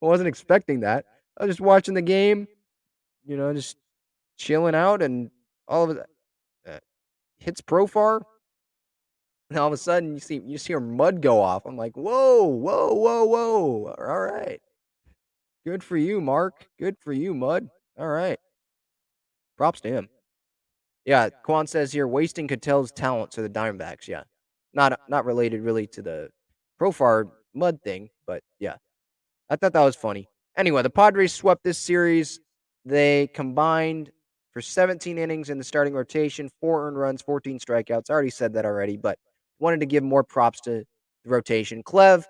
wasn't 0.00 0.28
expecting 0.28 0.80
that. 0.80 1.04
I 1.38 1.44
was 1.44 1.56
just 1.56 1.60
watching 1.60 1.94
the 1.94 2.02
game, 2.02 2.48
you 3.24 3.36
know, 3.36 3.52
just 3.54 3.76
chilling 4.36 4.74
out, 4.74 5.00
and 5.00 5.30
all 5.68 5.88
of 5.88 5.96
it 5.96 6.06
uh, 6.68 6.78
hits 7.38 7.60
Profar. 7.60 8.22
And 9.50 9.58
all 9.58 9.68
of 9.68 9.72
a 9.72 9.76
sudden, 9.76 10.14
you 10.14 10.20
see 10.20 10.40
you 10.44 10.58
see 10.58 10.72
her 10.72 10.80
mud 10.80 11.22
go 11.22 11.40
off. 11.40 11.66
I'm 11.66 11.76
like, 11.76 11.96
whoa, 11.96 12.44
whoa, 12.44 12.92
whoa, 12.92 13.24
whoa! 13.24 13.94
All 13.96 14.20
right, 14.20 14.60
good 15.64 15.84
for 15.84 15.96
you, 15.96 16.20
Mark. 16.20 16.66
Good 16.80 16.96
for 16.98 17.12
you, 17.12 17.32
Mud. 17.32 17.68
All 17.96 18.08
right, 18.08 18.40
props 19.56 19.80
to 19.82 19.88
him. 19.88 20.08
Yeah, 21.04 21.28
Quan 21.44 21.66
says 21.66 21.92
here, 21.92 22.08
wasting 22.08 22.48
Cattell's 22.48 22.90
talent 22.90 23.30
to 23.32 23.42
the 23.42 23.50
Diamondbacks. 23.50 24.08
Yeah, 24.08 24.22
not 24.72 24.98
not 25.08 25.24
related 25.24 25.62
really 25.62 25.86
to 25.88 26.02
the 26.02 26.30
Profar 26.80 27.30
Mud 27.54 27.80
thing, 27.82 28.08
but 28.26 28.42
yeah, 28.58 28.76
I 29.50 29.56
thought 29.56 29.72
that 29.72 29.82
was 29.82 29.96
funny. 29.96 30.28
Anyway, 30.56 30.82
the 30.82 30.90
Padres 30.90 31.32
swept 31.32 31.64
this 31.64 31.78
series. 31.78 32.40
They 32.84 33.28
combined 33.34 34.10
for 34.52 34.60
17 34.60 35.18
innings 35.18 35.50
in 35.50 35.58
the 35.58 35.64
starting 35.64 35.94
rotation, 35.94 36.48
four 36.60 36.86
earned 36.86 36.98
runs, 36.98 37.20
14 37.22 37.58
strikeouts. 37.58 38.08
I 38.08 38.12
already 38.12 38.30
said 38.30 38.54
that 38.54 38.64
already, 38.64 38.96
but 38.96 39.18
wanted 39.58 39.80
to 39.80 39.86
give 39.86 40.04
more 40.04 40.22
props 40.22 40.60
to 40.62 40.84
the 41.24 41.30
rotation. 41.30 41.82
Clev, 41.82 42.24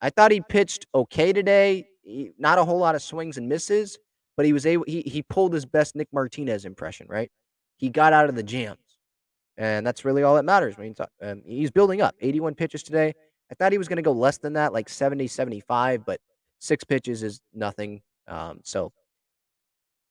I 0.00 0.10
thought 0.10 0.30
he 0.30 0.42
pitched 0.42 0.86
okay 0.94 1.32
today. 1.32 1.86
He, 2.02 2.32
not 2.38 2.58
a 2.58 2.64
whole 2.64 2.78
lot 2.78 2.94
of 2.94 3.02
swings 3.02 3.38
and 3.38 3.48
misses, 3.48 3.98
but 4.36 4.44
he 4.44 4.52
was 4.52 4.66
able. 4.66 4.84
He 4.86 5.02
he 5.02 5.22
pulled 5.22 5.54
his 5.54 5.64
best 5.64 5.96
Nick 5.96 6.08
Martinez 6.12 6.66
impression. 6.66 7.06
Right, 7.08 7.30
he 7.76 7.88
got 7.88 8.12
out 8.12 8.28
of 8.28 8.34
the 8.34 8.42
jams, 8.42 8.78
and 9.56 9.86
that's 9.86 10.04
really 10.04 10.22
all 10.22 10.36
that 10.36 10.44
matters. 10.44 10.74
I 10.78 10.82
mean, 10.82 10.94
um, 11.22 11.42
he's 11.44 11.70
building 11.70 12.00
up. 12.00 12.14
81 12.20 12.54
pitches 12.54 12.82
today. 12.82 13.14
I 13.50 13.54
thought 13.54 13.72
he 13.72 13.78
was 13.78 13.88
going 13.88 13.96
to 13.96 14.02
go 14.02 14.12
less 14.12 14.38
than 14.38 14.54
that, 14.54 14.72
like 14.72 14.88
70, 14.88 15.26
75, 15.26 16.04
but 16.04 16.20
Six 16.64 16.82
pitches 16.82 17.22
is 17.22 17.42
nothing. 17.52 18.00
Um, 18.26 18.60
so 18.64 18.90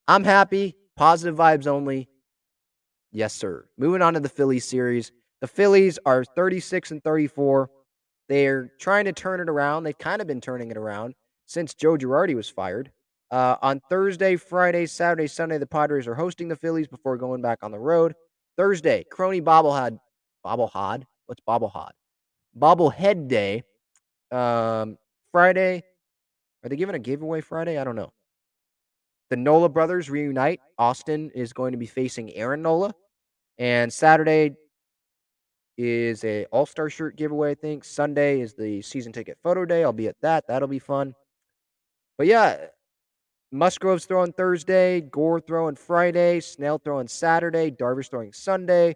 I'm 0.07 0.23
happy. 0.23 0.75
Positive 0.95 1.35
vibes 1.35 1.65
only. 1.65 2.07
Yes, 3.11 3.33
sir. 3.33 3.65
Moving 3.75 4.03
on 4.03 4.13
to 4.13 4.19
the 4.19 4.29
Phillies 4.29 4.63
series. 4.63 5.11
The 5.41 5.47
Phillies 5.47 5.97
are 6.05 6.23
36 6.23 6.91
and 6.91 7.03
34. 7.03 7.71
They're 8.29 8.71
trying 8.79 9.05
to 9.05 9.13
turn 9.13 9.39
it 9.39 9.49
around. 9.49 9.83
They've 9.83 9.97
kind 9.97 10.21
of 10.21 10.27
been 10.27 10.41
turning 10.41 10.69
it 10.69 10.77
around 10.77 11.15
since 11.47 11.73
Joe 11.73 11.97
Girardi 11.97 12.35
was 12.35 12.49
fired. 12.49 12.91
Uh, 13.33 13.57
on 13.63 13.81
Thursday, 13.89 14.35
Friday, 14.35 14.85
Saturday, 14.85 15.25
Sunday, 15.25 15.57
the 15.57 15.65
Padres 15.65 16.07
are 16.07 16.13
hosting 16.13 16.47
the 16.47 16.55
Phillies 16.55 16.87
before 16.87 17.17
going 17.17 17.41
back 17.41 17.63
on 17.63 17.71
the 17.71 17.79
road. 17.79 18.13
Thursday, 18.57 19.03
Crony 19.09 19.41
Bobblehead. 19.41 19.97
Bobblehead? 20.45 21.05
What's 21.25 21.41
Bobblehead? 21.41 21.89
Bobblehead 22.55 23.27
Day. 23.27 23.63
Um, 24.31 24.99
Friday, 25.31 25.81
are 26.63 26.69
they 26.69 26.75
giving 26.75 26.93
a 26.93 26.99
giveaway 26.99 27.41
Friday? 27.41 27.79
I 27.79 27.83
don't 27.83 27.95
know. 27.95 28.13
The 29.31 29.37
Nola 29.37 29.67
brothers 29.67 30.11
reunite. 30.11 30.59
Austin 30.77 31.31
is 31.33 31.53
going 31.53 31.71
to 31.71 31.77
be 31.79 31.87
facing 31.87 32.31
Aaron 32.35 32.61
Nola. 32.61 32.93
And 33.57 33.91
Saturday 33.91 34.55
is 35.75 36.23
a 36.23 36.45
All-Star 36.51 36.87
shirt 36.87 37.15
giveaway, 37.15 37.49
I 37.49 37.55
think. 37.55 37.83
Sunday 37.83 38.41
is 38.41 38.53
the 38.53 38.83
season 38.83 39.11
ticket 39.11 39.39
photo 39.41 39.65
day. 39.65 39.83
I'll 39.83 39.91
be 39.91 40.07
at 40.07 40.21
that. 40.21 40.45
That'll 40.47 40.67
be 40.67 40.77
fun. 40.77 41.15
But 42.19 42.27
yeah, 42.27 42.67
Musgrove's 43.53 44.05
throwing 44.05 44.33
Thursday, 44.33 44.99
Gore 44.99 45.39
throwing 45.39 45.75
Friday, 45.75 46.39
Snell 46.39 46.79
throwing 46.79 47.07
Saturday, 47.07 47.69
Darvish 47.69 48.09
throwing 48.09 48.33
Sunday. 48.33 48.95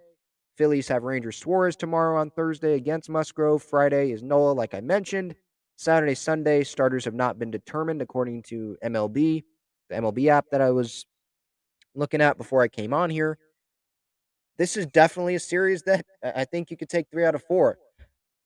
Phillies 0.55 0.87
have 0.87 1.03
Ranger 1.03 1.31
Suarez 1.31 1.75
tomorrow 1.75 2.19
on 2.19 2.31
Thursday 2.31 2.73
against 2.73 3.07
Musgrove. 3.07 3.61
Friday 3.61 4.11
is 4.11 4.23
Nola, 4.23 4.53
like 4.53 4.73
I 4.73 4.81
mentioned. 4.81 5.35
Saturday, 5.75 6.15
Sunday, 6.15 6.63
starters 6.63 7.05
have 7.05 7.13
not 7.13 7.37
been 7.37 7.51
determined 7.51 8.01
according 8.01 8.41
to 8.47 8.75
MLB, 8.83 9.43
the 9.91 9.95
MLB 9.95 10.27
app 10.29 10.45
that 10.51 10.59
I 10.59 10.71
was 10.71 11.05
looking 11.93 12.19
at 12.19 12.39
before 12.39 12.63
I 12.63 12.67
came 12.67 12.95
on 12.95 13.11
here. 13.11 13.37
this 14.57 14.75
is 14.75 14.87
definitely 14.87 15.35
a 15.35 15.39
series 15.39 15.83
that 15.83 16.03
I 16.23 16.45
think 16.45 16.71
you 16.71 16.77
could 16.77 16.89
take 16.89 17.05
three 17.11 17.25
out 17.25 17.35
of 17.35 17.43
four. 17.43 17.77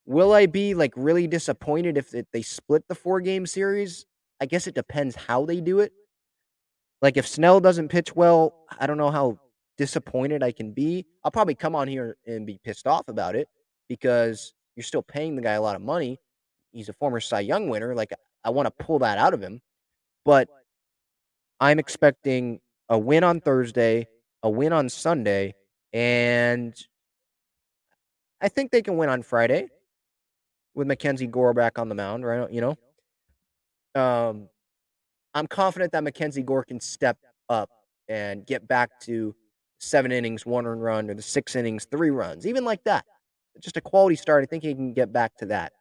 Will 0.06 0.34
I 0.34 0.46
be 0.46 0.74
like 0.74 0.92
really 0.98 1.26
disappointed 1.26 1.98
if 1.98 2.14
they 2.34 2.42
split 2.42 2.86
the 2.90 2.96
four 2.96 3.22
game 3.22 3.46
series? 3.46 4.06
I 4.42 4.46
guess 4.46 4.68
it 4.68 4.76
depends 4.76 5.16
how 5.16 5.46
they 5.46 5.62
do 5.62 5.80
it. 5.80 5.94
Like 7.02 7.18
if 7.18 7.28
Snell 7.28 7.60
doesn't 7.60 7.90
pitch 7.90 8.16
well, 8.16 8.54
I 8.80 8.88
don't 8.88 8.98
know 8.98 9.12
how 9.12 9.40
disappointed 9.78 10.44
I 10.44 10.52
can 10.52 10.72
be. 10.72 11.06
I'll 11.24 11.32
probably 11.32 11.56
come 11.56 11.76
on 11.76 11.88
here 11.88 12.18
and 12.28 12.46
be 12.46 12.60
pissed 12.64 12.86
off 12.88 13.08
about 13.08 13.36
it 13.36 13.48
because 13.90 14.54
you're 14.76 14.84
still 14.84 15.02
paying 15.02 15.36
the 15.36 15.42
guy 15.42 15.54
a 15.54 15.62
lot 15.62 15.76
of 15.76 15.82
money. 15.82 16.20
He's 16.72 16.90
a 16.90 16.94
former 16.94 17.20
Cy 17.20 17.42
Young 17.42 17.70
winner. 17.70 17.96
Like 17.96 18.12
I 18.44 18.52
want 18.52 18.68
to 18.68 18.86
pull 18.86 19.00
that 19.00 19.18
out 19.18 19.34
of 19.34 19.42
him. 19.42 19.62
But 20.24 20.48
I'm 21.60 21.80
expecting 21.80 22.60
a 22.90 22.98
win 22.98 23.24
on 23.24 23.42
Thursday, 23.42 24.08
a 24.44 24.50
win 24.50 24.72
on 24.74 24.90
Sunday, 24.90 25.56
and 25.94 26.76
I 28.40 28.50
think 28.50 28.72
they 28.72 28.82
can 28.82 28.98
win 28.98 29.10
on 29.10 29.24
Friday 29.24 29.68
with 30.74 30.88
Mackenzie 30.88 31.28
Gore 31.28 31.54
back 31.54 31.80
on 31.80 31.90
the 31.90 31.96
mound, 31.96 32.26
right? 32.26 32.52
You 32.52 32.76
know, 33.96 34.02
um, 34.02 34.50
I'm 35.34 35.48
confident 35.48 35.92
that 35.94 36.04
Mackenzie 36.04 36.44
Gore 36.44 36.64
can 36.64 36.80
step 36.80 37.18
up 37.50 37.70
and 38.08 38.46
get 38.46 38.68
back 38.68 39.00
to 39.02 39.36
seven 39.80 40.12
innings, 40.12 40.46
one 40.46 40.66
run, 40.66 41.10
or 41.10 41.14
the 41.14 41.22
six 41.22 41.56
innings, 41.56 41.86
three 41.90 42.10
runs, 42.10 42.46
even 42.46 42.64
like 42.64 42.84
that. 42.84 43.06
Just 43.60 43.78
a 43.78 43.82
quality 43.82 44.16
start. 44.16 44.44
I 44.44 44.46
think 44.46 44.64
he 44.64 44.74
can 44.74 44.94
get 44.94 45.12
back 45.12 45.36
to 45.38 45.46
that. 45.48 45.74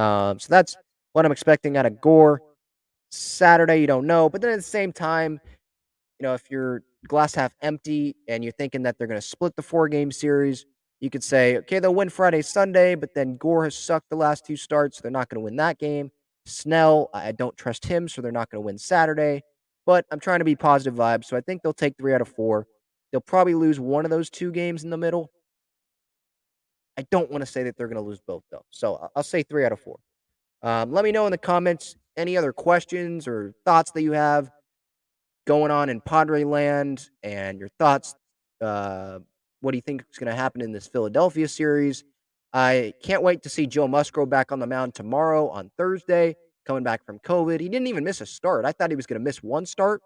Um, 0.00 0.38
so 0.38 0.48
that's 0.50 0.76
what 1.12 1.24
I'm 1.24 1.32
expecting 1.32 1.76
out 1.76 1.86
of 1.86 2.00
Gore. 2.00 2.40
Saturday, 3.10 3.80
you 3.80 3.86
don't 3.86 4.06
know. 4.06 4.28
But 4.28 4.40
then 4.40 4.50
at 4.50 4.56
the 4.56 4.62
same 4.62 4.92
time, 4.92 5.40
you 6.18 6.26
know, 6.26 6.34
if 6.34 6.50
you're 6.50 6.82
glass 7.06 7.34
half 7.34 7.52
empty 7.62 8.16
and 8.28 8.42
you're 8.42 8.52
thinking 8.52 8.82
that 8.82 8.98
they're 8.98 9.06
going 9.06 9.20
to 9.20 9.26
split 9.26 9.54
the 9.56 9.62
four 9.62 9.88
game 9.88 10.10
series, 10.10 10.66
you 11.00 11.10
could 11.10 11.22
say, 11.22 11.58
okay, 11.58 11.78
they'll 11.78 11.94
win 11.94 12.08
Friday, 12.08 12.42
Sunday, 12.42 12.94
but 12.94 13.14
then 13.14 13.36
Gore 13.36 13.64
has 13.64 13.76
sucked 13.76 14.10
the 14.10 14.16
last 14.16 14.46
two 14.46 14.56
starts. 14.56 14.96
So 14.96 15.02
they're 15.02 15.10
not 15.10 15.28
going 15.28 15.40
to 15.40 15.44
win 15.44 15.56
that 15.56 15.78
game. 15.78 16.10
Snell, 16.46 17.10
I 17.14 17.32
don't 17.32 17.56
trust 17.56 17.84
him, 17.86 18.08
so 18.08 18.20
they're 18.20 18.32
not 18.32 18.50
going 18.50 18.62
to 18.62 18.66
win 18.66 18.78
Saturday. 18.78 19.42
But 19.86 20.06
I'm 20.10 20.20
trying 20.20 20.38
to 20.38 20.44
be 20.44 20.56
positive 20.56 20.94
vibes. 20.94 21.26
So 21.26 21.36
I 21.36 21.40
think 21.40 21.62
they'll 21.62 21.72
take 21.74 21.94
three 21.98 22.14
out 22.14 22.20
of 22.20 22.28
four. 22.28 22.66
They'll 23.12 23.20
probably 23.20 23.54
lose 23.54 23.78
one 23.78 24.04
of 24.04 24.10
those 24.10 24.30
two 24.30 24.50
games 24.50 24.82
in 24.82 24.90
the 24.90 24.96
middle. 24.96 25.30
I 26.98 27.04
don't 27.10 27.30
want 27.30 27.42
to 27.42 27.46
say 27.46 27.64
that 27.64 27.76
they're 27.76 27.88
going 27.88 28.02
to 28.02 28.08
lose 28.08 28.20
both, 28.26 28.44
though. 28.50 28.64
So 28.70 29.08
I'll 29.14 29.22
say 29.22 29.42
three 29.42 29.64
out 29.64 29.72
of 29.72 29.80
four. 29.80 29.98
Um, 30.62 30.92
let 30.92 31.04
me 31.04 31.12
know 31.12 31.26
in 31.26 31.32
the 31.32 31.38
comments 31.38 31.96
any 32.16 32.36
other 32.36 32.52
questions 32.52 33.28
or 33.28 33.52
thoughts 33.64 33.90
that 33.92 34.02
you 34.02 34.12
have 34.12 34.50
going 35.46 35.70
on 35.70 35.88
in 35.88 36.00
Padre 36.00 36.44
land 36.44 37.10
and 37.22 37.58
your 37.58 37.68
thoughts. 37.78 38.14
Uh, 38.60 39.18
what 39.60 39.72
do 39.72 39.78
you 39.78 39.82
think 39.82 40.04
is 40.10 40.18
going 40.18 40.30
to 40.30 40.36
happen 40.36 40.60
in 40.60 40.72
this 40.72 40.86
Philadelphia 40.86 41.48
series? 41.48 42.04
I 42.54 42.94
can't 43.02 43.22
wait 43.22 43.42
to 43.42 43.48
see 43.48 43.66
Joe 43.66 43.88
Musgrove 43.88 44.30
back 44.30 44.52
on 44.52 44.60
the 44.60 44.66
mound 44.66 44.94
tomorrow 44.94 45.48
on 45.48 45.72
Thursday, 45.76 46.36
coming 46.64 46.84
back 46.84 47.04
from 47.04 47.18
COVID. 47.18 47.58
He 47.58 47.68
didn't 47.68 47.88
even 47.88 48.04
miss 48.04 48.20
a 48.20 48.26
start. 48.26 48.64
I 48.64 48.70
thought 48.70 48.90
he 48.90 48.96
was 48.96 49.06
going 49.06 49.20
to 49.20 49.24
miss 49.24 49.42
one 49.42 49.66
start 49.66 50.00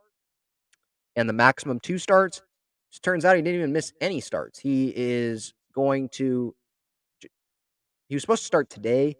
and 1.14 1.28
the 1.28 1.34
maximum 1.34 1.78
two 1.78 1.98
starts. 1.98 2.38
It 2.38 3.02
turns 3.02 3.26
out 3.26 3.36
he 3.36 3.42
didn't 3.42 3.58
even 3.58 3.72
miss 3.72 3.92
any 4.00 4.20
starts. 4.20 4.58
He 4.58 4.94
is 4.96 5.52
going 5.74 6.08
to, 6.10 6.54
he 8.08 8.14
was 8.14 8.22
supposed 8.22 8.42
to 8.42 8.46
start 8.46 8.70
today, 8.70 9.16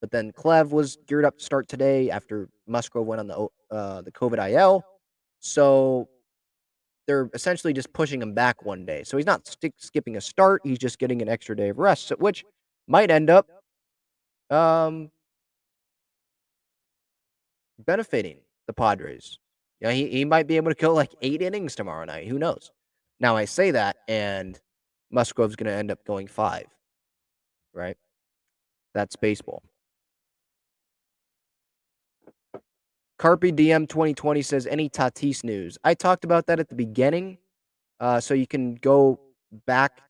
but 0.00 0.10
then 0.10 0.32
Clev 0.32 0.70
was 0.70 0.96
geared 1.06 1.26
up 1.26 1.36
to 1.38 1.44
start 1.44 1.68
today 1.68 2.10
after 2.10 2.48
Musgrove 2.66 3.06
went 3.06 3.20
on 3.20 3.26
the 3.26 3.48
uh, 3.70 4.02
the 4.02 4.12
COVID 4.12 4.50
IL. 4.50 4.82
So 5.40 6.08
they're 7.06 7.28
essentially 7.34 7.72
just 7.72 7.92
pushing 7.92 8.22
him 8.22 8.32
back 8.32 8.64
one 8.64 8.86
day. 8.86 9.02
So 9.04 9.16
he's 9.18 9.26
not 9.26 9.46
skipping 9.76 10.16
a 10.16 10.20
start. 10.20 10.62
He's 10.64 10.78
just 10.78 10.98
getting 10.98 11.20
an 11.20 11.28
extra 11.28 11.54
day 11.56 11.68
of 11.68 11.78
rest, 11.78 12.10
which 12.18 12.44
might 12.86 13.10
end 13.10 13.30
up 13.30 13.48
um, 14.50 15.10
benefiting 17.78 18.38
the 18.66 18.72
Padres. 18.72 19.38
Yeah, 19.80 19.92
he, 19.92 20.08
he 20.08 20.24
might 20.24 20.46
be 20.46 20.56
able 20.56 20.70
to 20.70 20.74
kill 20.74 20.94
like 20.94 21.14
eight 21.22 21.42
innings 21.42 21.74
tomorrow 21.74 22.04
night. 22.04 22.28
Who 22.28 22.38
knows? 22.38 22.70
Now 23.18 23.36
I 23.36 23.44
say 23.44 23.70
that, 23.72 23.96
and 24.08 24.58
Musgrove's 25.10 25.56
going 25.56 25.70
to 25.70 25.76
end 25.76 25.90
up 25.90 26.04
going 26.04 26.26
five, 26.26 26.66
right? 27.74 27.96
That's 28.94 29.16
baseball. 29.16 29.62
Carpe 33.18 33.54
Diem 33.54 33.86
2020 33.86 34.42
says, 34.42 34.66
any 34.66 34.88
Tatis 34.88 35.44
news? 35.44 35.78
I 35.84 35.94
talked 35.94 36.24
about 36.24 36.46
that 36.48 36.58
at 36.58 36.68
the 36.68 36.74
beginning. 36.74 37.38
Uh, 38.00 38.18
so 38.18 38.34
you 38.34 38.48
can 38.48 38.74
go 38.74 39.20
back 39.64 40.00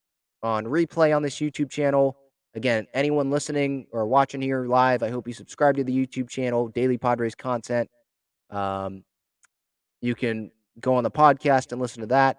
on 0.43 0.65
replay 0.65 1.15
on 1.15 1.23
this 1.23 1.37
YouTube 1.37 1.69
channel. 1.69 2.17
Again, 2.55 2.87
anyone 2.93 3.31
listening 3.31 3.87
or 3.93 4.07
watching 4.07 4.43
here 4.43 4.67
live, 4.67 5.03
I 5.03 5.11
hope 5.11 5.27
you 5.27 5.35
subscribe 5.35 5.77
to 5.77 5.85
the 5.85 6.07
YouTube 6.07 6.29
channel, 6.29 6.69
Daily 6.69 6.99
Padres 6.99 7.35
content. 7.35 7.89
Um, 8.51 9.05
you 10.01 10.15
can 10.15 10.51
go 10.81 10.95
on 10.95 11.05
the 11.05 11.11
podcast 11.11 11.73
and 11.73 11.81
listen 11.81 12.01
to 12.01 12.07
that. 12.09 12.39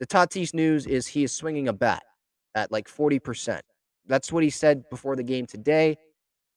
The 0.00 0.06
Tatis 0.06 0.54
news 0.54 0.86
is 0.86 1.06
he 1.06 1.24
is 1.24 1.32
swinging 1.32 1.68
a 1.68 1.72
bat 1.72 2.02
at 2.54 2.72
like 2.72 2.88
40%. 2.88 3.60
That's 4.06 4.32
what 4.32 4.42
he 4.42 4.50
said 4.50 4.88
before 4.88 5.16
the 5.16 5.22
game 5.22 5.44
today 5.44 5.98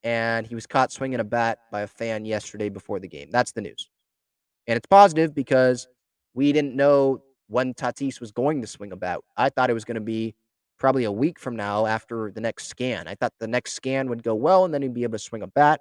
and 0.04 0.48
he 0.48 0.56
was 0.56 0.66
caught 0.66 0.92
swinging 0.92 1.20
a 1.20 1.24
bat 1.24 1.60
by 1.72 1.82
a 1.82 1.88
fan 1.88 2.26
yesterday 2.26 2.70
before 2.70 3.00
the 3.00 3.08
game. 3.08 3.30
That's 3.32 3.52
the 3.52 3.62
news. 3.62 3.90
And 4.68 4.78
it's 4.78 4.88
positive 4.88 5.36
because 5.36 5.88
we 6.34 6.52
didn't 6.52 6.76
know 6.76 7.22
when 7.48 7.74
Tatis 7.74 8.20
was 8.20 8.32
going 8.32 8.62
to 8.62 8.68
swing 8.68 8.92
a 8.92 8.96
bat. 8.96 9.20
I 9.38 9.50
thought 9.50 9.70
it 9.70 9.74
was 9.74 9.86
going 9.86 9.96
to 9.96 10.02
be 10.02 10.36
probably 10.82 11.04
a 11.04 11.12
week 11.12 11.38
from 11.38 11.56
now 11.56 11.86
after 11.86 12.32
the 12.32 12.42
next 12.42 12.66
scan. 12.66 13.08
I 13.08 13.14
thought 13.14 13.34
the 13.40 13.48
next 13.48 13.74
scan 13.74 14.10
would 14.10 14.24
go 14.24 14.34
well 14.34 14.66
and 14.66 14.74
then 14.74 14.82
he'd 14.82 14.96
be 14.96 15.04
able 15.04 15.12
to 15.12 15.20
swing 15.20 15.44
a 15.44 15.48
bat 15.48 15.80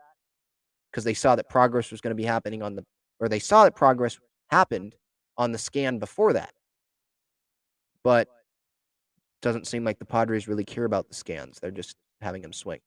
because 0.90 1.04
they 1.04 1.14
saw 1.14 1.34
that 1.34 1.48
progress 1.48 1.90
was 1.90 2.02
going 2.02 2.10
to 2.10 2.22
be 2.22 2.26
happening 2.26 2.62
on 2.62 2.76
the, 2.76 2.84
or 3.18 3.26
they 3.26 3.38
saw 3.38 3.64
that 3.64 3.74
progress 3.74 4.18
happened 4.50 4.94
on 5.38 5.52
the 5.52 5.58
scan 5.58 5.98
before 5.98 6.34
that. 6.34 6.52
But 8.04 8.28
doesn't 9.40 9.66
seem 9.66 9.84
like 9.84 9.98
the 9.98 10.04
Padres 10.04 10.46
really 10.46 10.64
care 10.64 10.84
about 10.84 11.08
the 11.08 11.14
scans. 11.14 11.58
They're 11.58 11.70
just 11.70 11.96
having 12.20 12.44
him 12.44 12.52
swing 12.52 12.80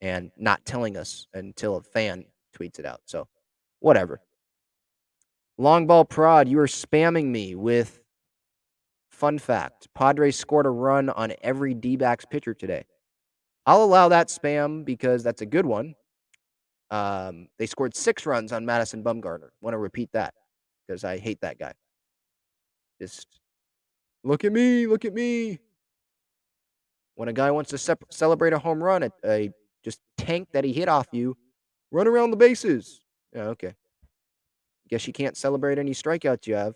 and 0.00 0.30
not 0.36 0.64
telling 0.64 0.96
us 0.96 1.26
until 1.34 1.78
a 1.78 1.82
fan 1.82 2.26
tweets 2.56 2.78
it 2.78 2.86
out. 2.86 3.00
So, 3.06 3.26
whatever. 3.80 4.20
Long 5.58 5.88
ball 5.88 6.04
prod, 6.04 6.46
you 6.46 6.60
are 6.60 6.68
spamming 6.68 7.26
me 7.26 7.56
with 7.56 7.98
fun 9.20 9.38
fact. 9.38 9.86
Padres 9.94 10.36
scored 10.36 10.64
a 10.64 10.70
run 10.70 11.10
on 11.10 11.34
every 11.42 11.74
D 11.74 11.96
backs 11.96 12.24
pitcher 12.24 12.54
today. 12.54 12.84
I'll 13.66 13.84
allow 13.84 14.08
that 14.08 14.28
spam 14.28 14.84
because 14.84 15.22
that's 15.22 15.42
a 15.42 15.46
good 15.46 15.66
one. 15.66 15.94
Um, 16.90 17.46
they 17.58 17.66
scored 17.66 17.94
six 17.94 18.26
runs 18.26 18.50
on 18.50 18.64
Madison 18.64 19.04
Bumgarner. 19.04 19.50
Want 19.60 19.74
to 19.74 19.78
repeat 19.78 20.10
that 20.12 20.34
because 20.86 21.04
I 21.04 21.18
hate 21.18 21.40
that 21.42 21.58
guy. 21.58 21.72
Just 23.00 23.28
look 24.24 24.44
at 24.44 24.52
me, 24.52 24.86
look 24.86 25.04
at 25.04 25.14
me. 25.14 25.60
When 27.14 27.28
a 27.28 27.32
guy 27.34 27.50
wants 27.50 27.70
to 27.70 27.96
celebrate 28.10 28.54
a 28.54 28.58
home 28.58 28.82
run, 28.82 29.02
a, 29.02 29.10
a 29.24 29.50
just 29.84 30.00
tank 30.16 30.48
that 30.52 30.64
he 30.64 30.72
hit 30.72 30.88
off 30.88 31.06
you, 31.12 31.36
run 31.90 32.08
around 32.08 32.30
the 32.30 32.36
bases. 32.36 33.02
Yeah, 33.34 33.48
okay. 33.48 33.74
Guess 34.88 35.06
you 35.06 35.12
can't 35.12 35.36
celebrate 35.36 35.78
any 35.78 35.92
strikeouts 35.92 36.46
you 36.46 36.54
have. 36.54 36.74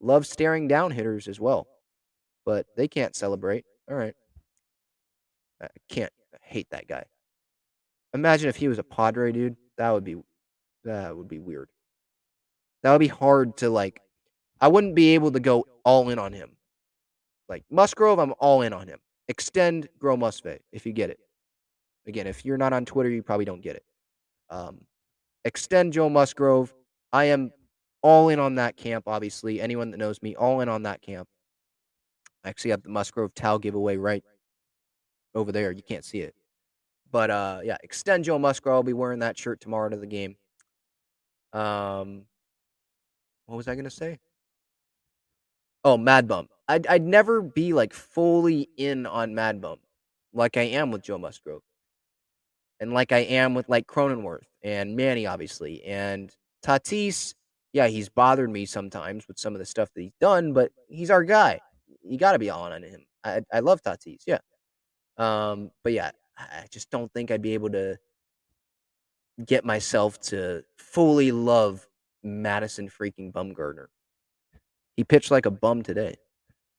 Love 0.00 0.26
staring 0.26 0.66
down 0.66 0.90
hitters 0.90 1.28
as 1.28 1.38
well, 1.38 1.66
but 2.44 2.66
they 2.76 2.88
can't 2.88 3.14
celebrate. 3.14 3.64
All 3.90 3.96
right. 3.96 4.14
I 5.62 5.68
can't 5.88 6.12
hate 6.42 6.68
that 6.70 6.88
guy. 6.88 7.04
Imagine 8.14 8.48
if 8.48 8.56
he 8.56 8.68
was 8.68 8.78
a 8.78 8.82
Padre, 8.82 9.32
dude. 9.32 9.56
That 9.76 9.90
would 9.90 10.04
be 10.04 10.16
that 10.84 11.16
would 11.16 11.28
be 11.28 11.38
weird. 11.38 11.68
That 12.82 12.92
would 12.92 13.00
be 13.00 13.08
hard 13.08 13.56
to 13.58 13.70
like. 13.70 14.00
I 14.60 14.68
wouldn't 14.68 14.94
be 14.94 15.14
able 15.14 15.32
to 15.32 15.40
go 15.40 15.66
all 15.84 16.08
in 16.10 16.18
on 16.18 16.32
him. 16.32 16.50
Like 17.48 17.64
Musgrove, 17.70 18.18
I'm 18.18 18.34
all 18.38 18.62
in 18.62 18.72
on 18.72 18.88
him. 18.88 18.98
Extend 19.28 19.88
Grow 19.98 20.16
Musve 20.16 20.58
if 20.72 20.86
you 20.86 20.92
get 20.92 21.10
it. 21.10 21.18
Again, 22.06 22.26
if 22.26 22.44
you're 22.44 22.58
not 22.58 22.72
on 22.72 22.84
Twitter, 22.84 23.10
you 23.10 23.22
probably 23.22 23.44
don't 23.44 23.60
get 23.60 23.76
it. 23.76 23.84
Um, 24.48 24.80
extend 25.44 25.92
Joe 25.92 26.08
Musgrove. 26.08 26.74
I 27.12 27.26
am 27.26 27.52
all 28.02 28.28
in 28.28 28.38
on 28.38 28.56
that 28.56 28.76
camp, 28.76 29.04
obviously. 29.06 29.60
Anyone 29.60 29.90
that 29.90 29.98
knows 29.98 30.22
me, 30.22 30.34
all 30.34 30.60
in 30.60 30.68
on 30.68 30.82
that 30.84 31.02
camp. 31.02 31.28
I 32.44 32.48
actually 32.48 32.72
have 32.72 32.82
the 32.82 32.88
Musgrove 32.88 33.34
towel 33.34 33.58
giveaway 33.58 33.96
right 33.96 34.24
over 35.34 35.52
there. 35.52 35.72
You 35.72 35.82
can't 35.82 36.04
see 36.04 36.20
it. 36.20 36.34
But 37.10 37.30
uh, 37.30 37.60
yeah, 37.64 37.76
extend 37.82 38.24
Joe 38.24 38.38
Musgrove. 38.38 38.74
I'll 38.74 38.82
be 38.82 38.92
wearing 38.92 39.18
that 39.20 39.38
shirt 39.38 39.60
tomorrow 39.60 39.88
to 39.88 39.96
the 39.96 40.06
game. 40.06 40.36
Um, 41.52 42.22
what 43.46 43.56
was 43.56 43.68
I 43.68 43.74
gonna 43.74 43.90
say? 43.90 44.18
Oh, 45.84 45.96
Mad 45.96 46.28
Bum. 46.28 46.48
I'd 46.68 46.86
I'd 46.86 47.02
never 47.02 47.42
be 47.42 47.72
like 47.72 47.92
fully 47.92 48.68
in 48.76 49.06
on 49.06 49.34
Mad 49.34 49.60
Bum, 49.60 49.78
like 50.32 50.56
I 50.56 50.62
am 50.62 50.90
with 50.92 51.02
Joe 51.02 51.18
Musgrove 51.18 51.62
and 52.80 52.92
like 52.92 53.12
I 53.12 53.18
am 53.18 53.54
with 53.54 53.68
like 53.68 53.86
Cronenworth 53.86 54.44
and 54.62 54.96
Manny, 54.96 55.26
obviously. 55.26 55.84
And 55.84 56.34
Tatis, 56.64 57.34
yeah, 57.72 57.86
he's 57.86 58.08
bothered 58.08 58.50
me 58.50 58.66
sometimes 58.66 59.28
with 59.28 59.38
some 59.38 59.54
of 59.54 59.58
the 59.58 59.66
stuff 59.66 59.90
that 59.94 60.00
he's 60.00 60.16
done, 60.20 60.52
but 60.52 60.72
he's 60.88 61.10
our 61.10 61.22
guy. 61.22 61.60
You 62.02 62.18
got 62.18 62.32
to 62.32 62.38
be 62.38 62.50
all 62.50 62.66
in 62.66 62.72
on 62.72 62.82
him. 62.82 63.04
I 63.24 63.42
I 63.52 63.60
love 63.60 63.82
Tatis, 63.82 64.22
yeah. 64.26 64.38
Um, 65.18 65.70
but 65.84 65.92
yeah, 65.92 66.10
I 66.38 66.64
just 66.70 66.90
don't 66.90 67.12
think 67.12 67.30
I'd 67.30 67.42
be 67.42 67.54
able 67.54 67.70
to 67.70 67.98
get 69.44 69.64
myself 69.64 70.20
to 70.20 70.62
fully 70.76 71.32
love 71.32 71.86
Madison 72.22 72.88
freaking 72.88 73.32
Bumgarner. 73.32 73.86
He 74.96 75.04
pitched 75.04 75.30
like 75.30 75.46
a 75.46 75.50
bum 75.50 75.82
today. 75.82 76.16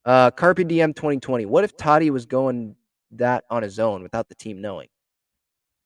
Uh, 0.05 0.32
Carpe 0.32 0.67
Diem 0.67 0.93
2020. 0.93 1.45
What 1.45 1.63
if 1.63 1.78
Toddy 1.78 2.09
was 2.09 2.26
going 2.26 2.76
that 3.11 3.43
on 3.49 3.63
his 3.63 3.80
own 3.80 4.01
without 4.03 4.30
the 4.30 4.36
team 4.36 4.61
knowing? 4.61 4.88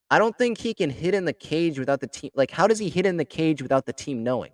I 0.09 0.19
don't 0.19 0.37
think 0.37 0.57
he 0.57 0.73
can 0.73 0.89
hit 0.89 1.13
in 1.13 1.25
the 1.25 1.33
cage 1.33 1.79
without 1.79 1.99
the 1.99 2.07
team. 2.07 2.31
Like, 2.35 2.51
how 2.51 2.67
does 2.67 2.79
he 2.79 2.89
hit 2.89 3.05
in 3.05 3.17
the 3.17 3.25
cage 3.25 3.61
without 3.61 3.85
the 3.85 3.93
team 3.93 4.23
knowing? 4.23 4.51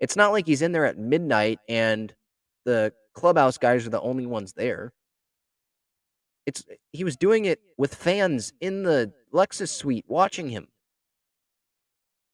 It's 0.00 0.16
not 0.16 0.32
like 0.32 0.46
he's 0.46 0.62
in 0.62 0.72
there 0.72 0.86
at 0.86 0.98
midnight 0.98 1.60
and 1.68 2.12
the 2.64 2.92
clubhouse 3.14 3.58
guys 3.58 3.86
are 3.86 3.90
the 3.90 4.00
only 4.00 4.26
ones 4.26 4.52
there. 4.52 4.92
It's 6.46 6.64
eh, 6.70 6.74
he 6.92 7.04
was 7.04 7.16
doing 7.16 7.44
it 7.44 7.60
with 7.76 7.94
fans 7.94 8.52
in 8.60 8.82
the 8.82 9.12
Lexus 9.32 9.68
suite 9.68 10.04
watching 10.08 10.48
him. 10.48 10.68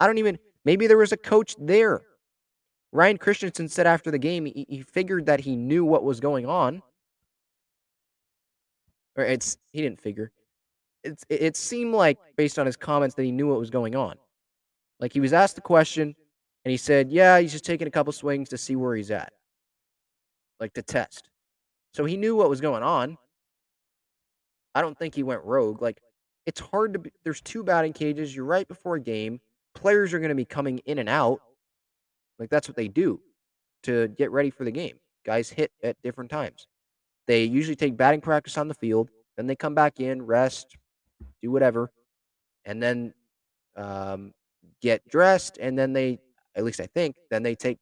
I 0.00 0.06
don't 0.06 0.18
even 0.18 0.38
maybe 0.64 0.86
there 0.86 0.98
was 0.98 1.12
a 1.12 1.16
coach 1.16 1.54
there. 1.58 2.02
Ryan 2.92 3.18
Christenson 3.18 3.68
said 3.68 3.86
after 3.86 4.10
the 4.10 4.18
game 4.18 4.46
he, 4.46 4.64
he 4.68 4.82
figured 4.82 5.26
that 5.26 5.40
he 5.40 5.56
knew 5.56 5.84
what 5.84 6.04
was 6.04 6.20
going 6.20 6.46
on. 6.46 6.82
Or 9.16 9.24
it's 9.24 9.58
he 9.72 9.82
didn't 9.82 10.00
figure. 10.00 10.30
It's 11.04 11.24
it 11.28 11.56
seemed 11.56 11.94
like 11.94 12.18
based 12.36 12.58
on 12.58 12.66
his 12.66 12.76
comments 12.76 13.14
that 13.16 13.24
he 13.24 13.32
knew 13.32 13.48
what 13.48 13.58
was 13.58 13.70
going 13.70 13.94
on. 13.94 14.16
Like 15.00 15.12
he 15.12 15.20
was 15.20 15.32
asked 15.32 15.56
the 15.56 15.60
question 15.60 16.14
and 16.64 16.70
he 16.70 16.76
said, 16.76 17.10
"Yeah, 17.10 17.38
he's 17.38 17.52
just 17.52 17.64
taking 17.64 17.88
a 17.88 17.90
couple 17.90 18.12
swings 18.12 18.48
to 18.50 18.58
see 18.58 18.76
where 18.76 18.94
he's 18.96 19.10
at." 19.10 19.32
Like 20.60 20.74
to 20.74 20.82
test. 20.82 21.28
So 21.94 22.04
he 22.04 22.16
knew 22.16 22.36
what 22.36 22.50
was 22.50 22.60
going 22.60 22.82
on. 22.82 23.16
I 24.74 24.82
don't 24.82 24.98
think 24.98 25.14
he 25.14 25.22
went 25.22 25.42
rogue. 25.44 25.82
Like 25.82 26.00
it's 26.46 26.60
hard 26.60 26.92
to 26.94 26.98
be, 26.98 27.12
there's 27.24 27.40
two 27.40 27.62
batting 27.62 27.92
cages, 27.92 28.34
you're 28.34 28.44
right 28.44 28.66
before 28.66 28.96
a 28.96 29.00
game. 29.00 29.40
Players 29.74 30.12
are 30.14 30.18
going 30.18 30.30
to 30.30 30.34
be 30.34 30.44
coming 30.44 30.78
in 30.86 30.98
and 30.98 31.08
out. 31.08 31.40
Like 32.38 32.50
that's 32.50 32.68
what 32.68 32.76
they 32.76 32.88
do 32.88 33.20
to 33.84 34.08
get 34.08 34.30
ready 34.30 34.50
for 34.50 34.64
the 34.64 34.70
game. 34.70 34.98
Guys 35.24 35.50
hit 35.50 35.72
at 35.82 36.00
different 36.02 36.30
times. 36.30 36.66
They 37.26 37.44
usually 37.44 37.76
take 37.76 37.96
batting 37.96 38.20
practice 38.20 38.56
on 38.56 38.68
the 38.68 38.74
field, 38.74 39.10
then 39.36 39.46
they 39.46 39.56
come 39.56 39.74
back 39.74 40.00
in, 40.00 40.22
rest, 40.22 40.76
do 41.42 41.50
whatever, 41.50 41.90
and 42.64 42.82
then 42.82 43.12
um, 43.76 44.32
get 44.80 45.06
dressed, 45.08 45.58
and 45.58 45.78
then 45.78 45.92
they, 45.92 46.18
at 46.54 46.64
least 46.64 46.80
I 46.80 46.86
think, 46.86 47.16
then 47.30 47.42
they 47.42 47.54
take 47.54 47.78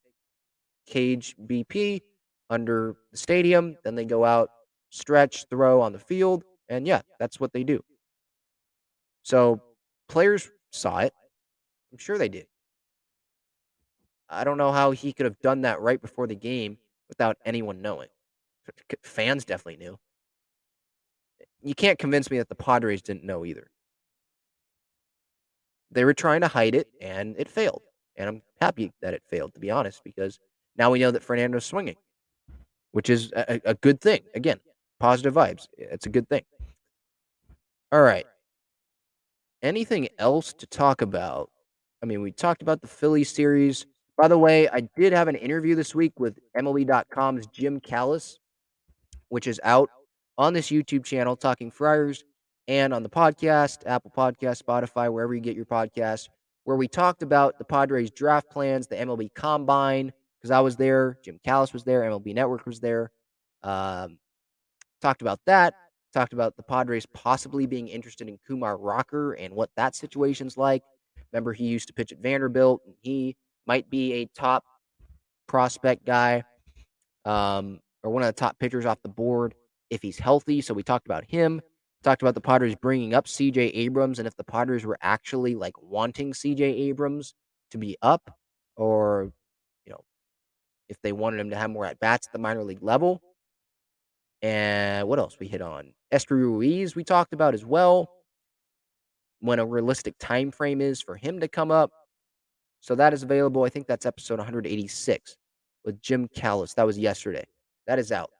cage 0.85 1.35
BP 1.45 2.01
under 2.49 2.95
the 3.11 3.17
stadium. 3.17 3.77
Then 3.83 3.95
they 3.95 4.05
go 4.05 4.23
out, 4.25 4.49
stretch, 4.89 5.45
throw 5.49 5.81
on 5.81 5.93
the 5.93 5.99
field, 5.99 6.43
and 6.69 6.87
yeah, 6.87 7.01
that's 7.19 7.39
what 7.39 7.53
they 7.53 7.63
do. 7.63 7.83
So 9.23 9.61
players 10.07 10.49
saw 10.71 10.99
it. 10.99 11.13
I'm 11.91 11.97
sure 11.97 12.17
they 12.17 12.29
did. 12.29 12.47
I 14.29 14.43
don't 14.43 14.57
know 14.57 14.71
how 14.71 14.91
he 14.91 15.13
could 15.13 15.25
have 15.25 15.39
done 15.39 15.61
that 15.61 15.81
right 15.81 16.01
before 16.01 16.27
the 16.27 16.35
game 16.35 16.77
without 17.07 17.37
anyone 17.45 17.81
knowing. 17.81 18.09
Fans 19.03 19.45
definitely 19.45 19.77
knew. 19.77 19.97
You 21.63 21.73
can't 21.73 21.97
convince 21.97 22.29
me 22.29 22.37
that 22.37 22.49
the 22.49 22.55
Padres 22.55 23.01
didn't 23.01 23.23
know 23.23 23.45
either. 23.45 23.69
They 25.91 26.03
were 26.03 26.13
trying 26.13 26.41
to 26.41 26.47
hide 26.47 26.75
it, 26.75 26.89
and 27.01 27.35
it 27.37 27.49
failed. 27.49 27.83
And 28.17 28.27
I'm 28.27 28.41
happy 28.59 28.91
that 29.01 29.13
it 29.13 29.23
failed, 29.29 29.53
to 29.53 29.59
be 29.59 29.71
honest, 29.71 30.03
because 30.03 30.39
now 30.77 30.91
we 30.91 30.99
know 30.99 31.11
that 31.11 31.23
Fernando's 31.23 31.65
swinging, 31.65 31.95
which 32.91 33.09
is 33.09 33.31
a, 33.35 33.61
a 33.65 33.73
good 33.75 34.01
thing. 34.01 34.21
Again, 34.35 34.59
positive 34.99 35.33
vibes. 35.33 35.67
It's 35.77 36.05
a 36.05 36.09
good 36.09 36.27
thing. 36.29 36.43
All 37.91 38.01
right. 38.01 38.25
Anything 39.61 40.07
else 40.19 40.53
to 40.53 40.67
talk 40.67 41.01
about? 41.01 41.49
I 42.03 42.05
mean, 42.05 42.21
we 42.21 42.31
talked 42.31 42.61
about 42.61 42.81
the 42.81 42.87
Philly 42.87 43.23
series. 43.23 43.85
By 44.17 44.27
the 44.27 44.37
way, 44.37 44.67
I 44.69 44.81
did 44.95 45.13
have 45.13 45.27
an 45.27 45.35
interview 45.35 45.75
this 45.75 45.95
week 45.95 46.19
with 46.19 46.39
MLB.com's 46.57 47.47
Jim 47.47 47.79
Callis, 47.79 48.39
which 49.29 49.47
is 49.47 49.59
out 49.63 49.89
on 50.37 50.53
this 50.53 50.67
YouTube 50.67 51.05
channel, 51.05 51.35
Talking 51.35 51.71
Friars, 51.71 52.23
and 52.67 52.93
on 52.93 53.03
the 53.03 53.09
podcast, 53.09 53.79
Apple 53.85 54.11
Podcast, 54.15 54.61
Spotify, 54.61 55.11
wherever 55.11 55.33
you 55.33 55.41
get 55.41 55.55
your 55.55 55.65
podcast, 55.65 56.29
where 56.65 56.77
we 56.77 56.87
talked 56.87 57.23
about 57.23 57.57
the 57.57 57.63
Padres 57.63 58.11
draft 58.11 58.49
plans, 58.51 58.87
the 58.87 58.95
MLB 58.95 59.33
Combine, 59.33 60.11
because 60.47 60.57
I 60.57 60.61
was 60.61 60.77
there, 60.77 61.17
Jim 61.25 61.39
Callis 61.43 61.73
was 61.73 61.83
there, 61.83 62.03
MLB 62.03 62.33
Network 62.33 62.65
was 62.65 62.79
there. 62.79 63.11
Um, 63.63 64.17
talked 65.01 65.21
about 65.21 65.41
that. 65.45 65.73
Talked 66.13 66.31
about 66.31 66.55
the 66.55 66.63
Padres 66.63 67.05
possibly 67.07 67.65
being 67.65 67.89
interested 67.89 68.29
in 68.29 68.39
Kumar 68.47 68.77
Rocker 68.77 69.33
and 69.33 69.53
what 69.53 69.69
that 69.75 69.93
situation's 69.93 70.55
like. 70.55 70.83
Remember, 71.33 71.51
he 71.51 71.65
used 71.65 71.87
to 71.87 71.93
pitch 71.93 72.13
at 72.13 72.19
Vanderbilt, 72.19 72.81
and 72.85 72.95
he 73.01 73.35
might 73.65 73.89
be 73.89 74.13
a 74.13 74.25
top 74.27 74.63
prospect 75.47 76.05
guy 76.05 76.43
um, 77.25 77.81
or 78.03 78.11
one 78.11 78.23
of 78.23 78.27
the 78.27 78.33
top 78.33 78.57
pitchers 78.57 78.85
off 78.85 79.01
the 79.01 79.09
board 79.09 79.53
if 79.89 80.01
he's 80.01 80.17
healthy. 80.17 80.61
So 80.61 80.73
we 80.73 80.81
talked 80.81 81.07
about 81.07 81.25
him. 81.29 81.61
Talked 82.03 82.21
about 82.21 82.35
the 82.35 82.41
Padres 82.41 82.75
bringing 82.75 83.13
up 83.13 83.25
CJ 83.25 83.71
Abrams 83.73 84.19
and 84.19 84.27
if 84.27 84.35
the 84.37 84.45
Padres 84.45 84.85
were 84.85 84.97
actually 85.01 85.55
like 85.55 85.73
wanting 85.81 86.31
CJ 86.31 86.61
Abrams 86.61 87.33
to 87.71 87.77
be 87.77 87.97
up 88.01 88.31
or, 88.77 89.33
if 90.89 91.01
they 91.01 91.11
wanted 91.11 91.39
him 91.39 91.49
to 91.49 91.55
have 91.55 91.69
more 91.69 91.85
at 91.85 91.99
bats 91.99 92.27
at 92.27 92.33
the 92.33 92.39
minor 92.39 92.63
league 92.63 92.83
level. 92.83 93.21
And 94.41 95.07
what 95.07 95.19
else 95.19 95.37
we 95.39 95.47
hit 95.47 95.61
on? 95.61 95.93
Esteury 96.13 96.41
Ruiz 96.41 96.95
we 96.95 97.03
talked 97.03 97.33
about 97.33 97.53
as 97.53 97.65
well. 97.65 98.09
When 99.39 99.59
a 99.59 99.65
realistic 99.65 100.15
time 100.19 100.51
frame 100.51 100.81
is 100.81 101.01
for 101.01 101.15
him 101.15 101.39
to 101.41 101.47
come 101.47 101.71
up. 101.71 101.91
So 102.81 102.95
that 102.95 103.13
is 103.13 103.23
available. 103.23 103.63
I 103.63 103.69
think 103.69 103.87
that's 103.87 104.05
episode 104.05 104.39
186 104.39 105.37
with 105.85 106.01
Jim 106.01 106.27
Callis. 106.27 106.73
That 106.73 106.85
was 106.85 106.97
yesterday. 106.97 107.45
That 107.85 107.99
is 107.99 108.11
out. 108.11 108.31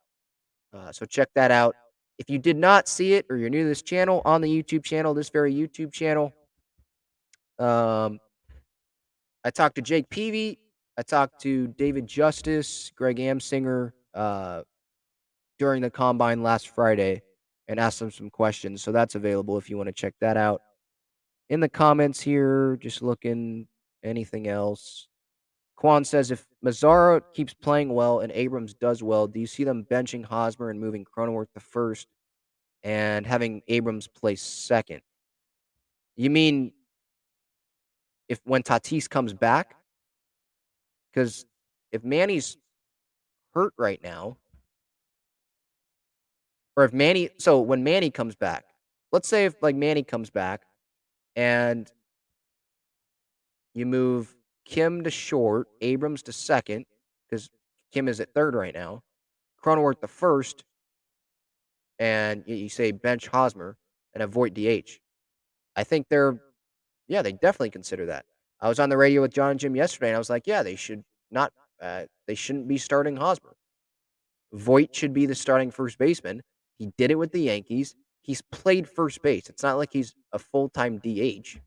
Uh, 0.74 0.92
so 0.92 1.06
check 1.06 1.30
that 1.36 1.52
out. 1.52 1.76
If 2.18 2.30
you 2.30 2.40
did 2.40 2.58
not 2.58 2.88
see 2.88 3.14
it 3.14 3.26
or 3.30 3.38
you're 3.38 3.50
new 3.50 3.64
to 3.64 3.70
this 3.70 3.82
channel, 3.82 4.22
on 4.26 4.42
the 4.42 4.50
YouTube 4.50 4.84
channel, 4.84 5.14
this 5.14 5.30
very 5.30 5.54
YouTube 5.54 5.92
channel, 5.94 6.34
um, 7.60 8.20
I 9.44 9.50
talked 9.52 9.76
to 9.76 9.82
Jake 9.82 10.10
Peavy. 10.10 10.60
I 10.98 11.04
talked 11.04 11.42
to 11.42 11.68
David 11.68 12.08
Justice, 12.08 12.92
Greg 12.96 13.18
Amsinger 13.18 13.92
uh, 14.16 14.64
during 15.60 15.82
the 15.82 15.92
combine 15.92 16.42
last 16.42 16.70
Friday 16.70 17.22
and 17.68 17.80
asked 17.80 18.00
them 18.00 18.10
some 18.10 18.30
questions. 18.32 18.82
So 18.82 18.92
that's 18.92 19.16
available 19.16 19.58
if 19.58 19.70
you 19.70 19.78
want 19.78 19.88
to 19.88 19.94
check 19.94 20.16
that 20.22 20.38
out. 20.38 20.62
In 21.50 21.60
the 21.60 21.70
comments 21.70 22.20
here, 22.20 22.78
just 22.82 23.02
looking 23.02 23.68
anything 24.04 24.48
else. 24.48 25.08
Quan 25.76 26.04
says 26.04 26.32
if 26.32 26.48
Mazara 26.66 27.22
keeps 27.34 27.54
playing 27.54 27.94
well 27.94 28.22
and 28.22 28.32
Abrams 28.32 28.74
does 28.74 29.04
well, 29.04 29.28
do 29.28 29.40
you 29.40 29.46
see 29.46 29.64
them 29.64 29.86
benching 29.90 30.26
Hosmer 30.26 30.72
and 30.72 30.80
moving 30.80 31.06
Cronenworth 31.06 31.52
to 31.54 31.60
first 31.60 32.08
and 32.84 33.26
having 33.26 33.62
Abrams 33.68 34.08
play 34.08 34.36
second? 34.36 35.02
You 36.16 36.32
mean 36.32 36.72
if 38.28 38.40
when 38.44 38.64
Tatis 38.64 39.08
comes 39.08 39.34
back? 39.34 39.76
Because 41.12 41.46
if 41.92 42.04
Manny's 42.04 42.58
hurt 43.54 43.74
right 43.78 44.02
now, 44.04 44.38
or 46.76 46.84
if 46.84 46.94
Manny, 46.94 47.30
so 47.38 47.60
when 47.60 47.84
Manny 47.84 48.12
comes 48.12 48.36
back, 48.36 48.66
let's 49.12 49.28
say 49.28 49.46
if 49.46 49.56
like 49.62 49.76
Manny 49.76 50.04
comes 50.04 50.30
back 50.30 50.62
and 51.36 51.92
you 53.74 53.86
move 53.86 54.36
Kim 54.66 55.04
to 55.04 55.10
short, 55.10 55.68
Abrams 55.82 56.22
to 56.24 56.34
second, 56.34 56.86
because 57.28 57.50
Kim 57.92 58.08
is 58.08 58.20
at 58.20 58.34
third 58.34 58.54
right 58.54 58.74
now. 58.74 59.02
Cronenworth 59.64 60.02
the 60.02 60.08
first, 60.08 60.64
and 62.00 62.44
you 62.46 62.70
say 62.70 62.92
bench 62.92 63.28
Hosmer 63.28 63.78
and 64.14 64.22
avoid 64.24 64.54
DH. 64.54 65.00
I 65.76 65.84
think 65.84 66.08
they're, 66.10 66.40
yeah, 67.08 67.22
they 67.22 67.32
definitely 67.32 67.70
consider 67.72 68.06
that. 68.08 68.26
I 68.60 68.70
was 68.70 68.80
on 68.80 68.90
the 68.90 68.98
radio 68.98 69.22
with 69.22 69.34
John 69.34 69.52
and 69.52 69.60
Jim 69.60 69.76
yesterday, 69.76 70.10
and 70.10 70.16
I 70.16 70.20
was 70.20 70.30
like, 70.30 70.48
yeah, 70.48 70.64
they 70.64 70.76
should 70.76 71.04
not, 71.32 71.54
uh, 71.82 72.06
they 72.28 72.36
shouldn't 72.36 72.68
be 72.68 72.78
starting 72.78 73.16
Hosmer. 73.16 73.56
Voit 74.54 74.96
should 74.96 75.14
be 75.14 75.26
the 75.26 75.36
starting 75.36 75.72
first 75.72 75.98
baseman. 75.98 76.42
He 76.78 76.92
did 76.98 77.12
it 77.12 77.16
with 77.16 77.32
the 77.32 77.42
Yankees. 77.42 77.96
He's 78.22 78.42
played 78.52 78.90
first 78.90 79.22
base. 79.22 79.50
It's 79.50 79.64
not 79.64 79.78
like 79.78 79.92
he's 79.92 80.14
a 80.34 80.40
full 80.40 80.70
time 80.70 80.98
DH. 80.98 81.60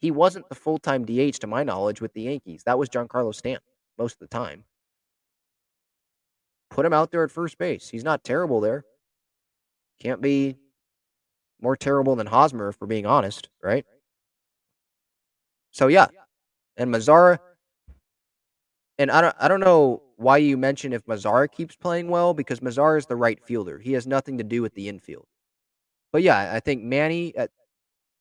He 0.00 0.10
wasn't 0.10 0.48
the 0.48 0.54
full 0.54 0.78
time 0.78 1.04
DH 1.04 1.38
to 1.40 1.46
my 1.46 1.62
knowledge 1.62 2.00
with 2.00 2.12
the 2.12 2.22
Yankees. 2.22 2.62
That 2.64 2.78
was 2.78 2.88
Giancarlo 2.88 3.34
Stanton 3.34 3.62
most 3.98 4.14
of 4.14 4.20
the 4.20 4.28
time. 4.28 4.64
Put 6.70 6.86
him 6.86 6.92
out 6.92 7.10
there 7.10 7.24
at 7.24 7.30
first 7.30 7.58
base. 7.58 7.88
He's 7.88 8.04
not 8.04 8.22
terrible 8.22 8.60
there. 8.60 8.84
Can't 10.00 10.20
be 10.20 10.56
more 11.60 11.76
terrible 11.76 12.14
than 12.14 12.26
Hosmer, 12.26 12.68
if 12.68 12.80
we're 12.80 12.86
being 12.86 13.06
honest, 13.06 13.48
right? 13.62 13.84
So 15.72 15.88
yeah. 15.88 16.06
And 16.78 16.94
Mazara, 16.94 17.38
And 18.98 19.10
I 19.10 19.20
don't 19.20 19.36
I 19.38 19.48
don't 19.48 19.60
know 19.60 20.02
why 20.16 20.38
you 20.38 20.56
mention 20.56 20.92
if 20.92 21.04
Mazara 21.06 21.50
keeps 21.50 21.76
playing 21.76 22.08
well 22.08 22.34
because 22.34 22.60
Mazara 22.60 22.98
is 22.98 23.06
the 23.06 23.16
right 23.16 23.42
fielder. 23.44 23.78
He 23.78 23.92
has 23.92 24.06
nothing 24.06 24.38
to 24.38 24.44
do 24.44 24.62
with 24.62 24.74
the 24.74 24.88
infield. 24.88 25.26
But 26.12 26.22
yeah, 26.22 26.52
I 26.54 26.60
think 26.60 26.82
Manny 26.82 27.36
at 27.36 27.50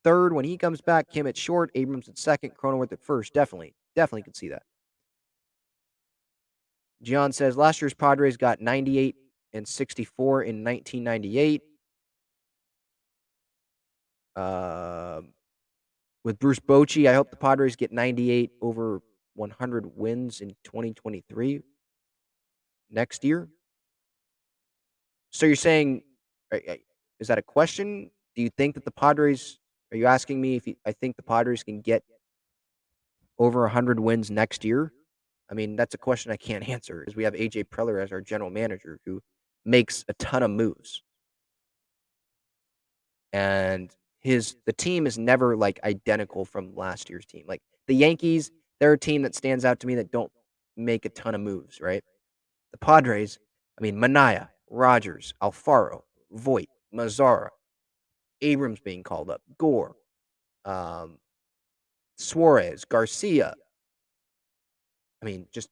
third 0.03 0.33
when 0.33 0.45
he 0.45 0.57
comes 0.57 0.81
back, 0.81 1.09
Kim 1.09 1.27
at 1.27 1.37
short, 1.37 1.71
Abrams 1.75 2.09
at 2.09 2.17
second, 2.17 2.51
Cronenworth 2.55 2.91
at 2.91 3.01
first. 3.01 3.33
Definitely, 3.33 3.75
definitely 3.95 4.23
could 4.23 4.35
see 4.35 4.49
that. 4.49 4.63
John 7.03 7.31
says 7.31 7.57
last 7.57 7.81
year's 7.81 7.93
Padres 7.93 8.37
got 8.37 8.61
98 8.61 9.15
and 9.53 9.67
64 9.67 10.43
in 10.43 10.63
1998. 10.63 11.61
Uh, 14.35 15.21
with 16.27 16.39
Bruce 16.39 16.59
Bochy, 16.59 17.09
I 17.09 17.13
hope 17.13 17.31
the 17.31 17.37
Padres 17.37 17.77
get 17.77 17.93
98 17.93 18.51
over 18.61 19.01
100 19.35 19.97
wins 19.97 20.41
in 20.41 20.49
2023 20.65 21.61
next 22.91 23.23
year. 23.23 23.47
So 25.29 25.45
you're 25.45 25.55
saying, 25.55 26.01
is 26.51 27.29
that 27.29 27.37
a 27.37 27.41
question? 27.41 28.11
Do 28.35 28.41
you 28.41 28.49
think 28.49 28.75
that 28.75 28.83
the 28.83 28.91
Padres, 28.91 29.57
are 29.93 29.95
you 29.95 30.05
asking 30.05 30.41
me 30.41 30.57
if 30.57 30.67
I 30.85 30.91
think 30.91 31.15
the 31.15 31.23
Padres 31.23 31.63
can 31.63 31.79
get 31.79 32.03
over 33.39 33.61
100 33.61 33.97
wins 33.97 34.29
next 34.29 34.65
year? 34.65 34.91
I 35.49 35.53
mean, 35.53 35.77
that's 35.77 35.95
a 35.95 35.97
question 35.97 36.33
I 36.33 36.35
can't 36.35 36.67
answer 36.75 36.99
because 36.99 37.15
we 37.15 37.23
have 37.23 37.35
AJ 37.35 37.69
Preller 37.69 38.03
as 38.03 38.11
our 38.11 38.19
general 38.19 38.49
manager 38.49 38.99
who 39.05 39.21
makes 39.63 40.03
a 40.09 40.13
ton 40.15 40.43
of 40.43 40.51
moves. 40.51 41.03
And 43.31 43.95
his 44.21 44.55
the 44.65 44.73
team 44.73 45.07
is 45.07 45.17
never 45.17 45.55
like 45.55 45.79
identical 45.83 46.45
from 46.45 46.75
last 46.75 47.09
year's 47.09 47.25
team. 47.25 47.45
Like 47.47 47.61
the 47.87 47.95
Yankees, 47.95 48.51
they're 48.79 48.93
a 48.93 48.97
team 48.97 49.21
that 49.23 49.35
stands 49.35 49.65
out 49.65 49.79
to 49.81 49.87
me 49.87 49.95
that 49.95 50.11
don't 50.11 50.31
make 50.75 51.05
a 51.05 51.09
ton 51.09 51.35
of 51.35 51.41
moves, 51.41 51.81
right? 51.81 52.03
The 52.71 52.77
Padres, 52.77 53.39
I 53.79 53.81
mean, 53.81 53.95
Manaea, 53.95 54.49
Rogers, 54.69 55.33
Alfaro, 55.41 56.01
Voit, 56.31 56.67
Mazara, 56.93 57.49
Abrams 58.41 58.79
being 58.79 59.03
called 59.03 59.29
up, 59.29 59.41
Gore, 59.57 59.95
um, 60.65 61.17
Suarez, 62.17 62.85
Garcia. 62.85 63.53
I 65.21 65.25
mean, 65.25 65.47
just 65.51 65.69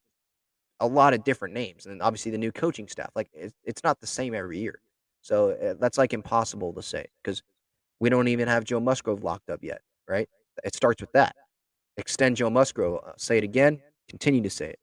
a 0.79 0.87
lot 0.87 1.13
of 1.13 1.23
different 1.23 1.53
names, 1.53 1.85
and 1.85 2.01
obviously 2.01 2.31
the 2.31 2.37
new 2.37 2.51
coaching 2.51 2.87
staff. 2.87 3.11
Like 3.15 3.29
it's, 3.33 3.53
it's 3.63 3.83
not 3.83 3.99
the 3.99 4.07
same 4.07 4.33
every 4.33 4.59
year, 4.59 4.79
so 5.21 5.51
uh, 5.51 5.75
that's 5.79 5.97
like 5.97 6.13
impossible 6.13 6.73
to 6.73 6.81
say 6.81 7.05
because 7.23 7.41
we 8.05 8.11
don't 8.11 8.27
even 8.27 8.47
have 8.47 8.63
Joe 8.63 8.79
Musgrove 8.79 9.23
locked 9.23 9.49
up 9.49 9.63
yet, 9.63 9.81
right? 10.07 10.29
It 10.63 10.75
starts 10.75 11.01
with 11.01 11.11
that. 11.13 11.35
Extend 11.97 12.37
Joe 12.37 12.51
Musgrove. 12.51 12.99
I'll 13.03 13.17
say 13.17 13.39
it 13.39 13.43
again. 13.43 13.81
Continue 14.07 14.43
to 14.43 14.49
say 14.51 14.67
it. 14.67 14.79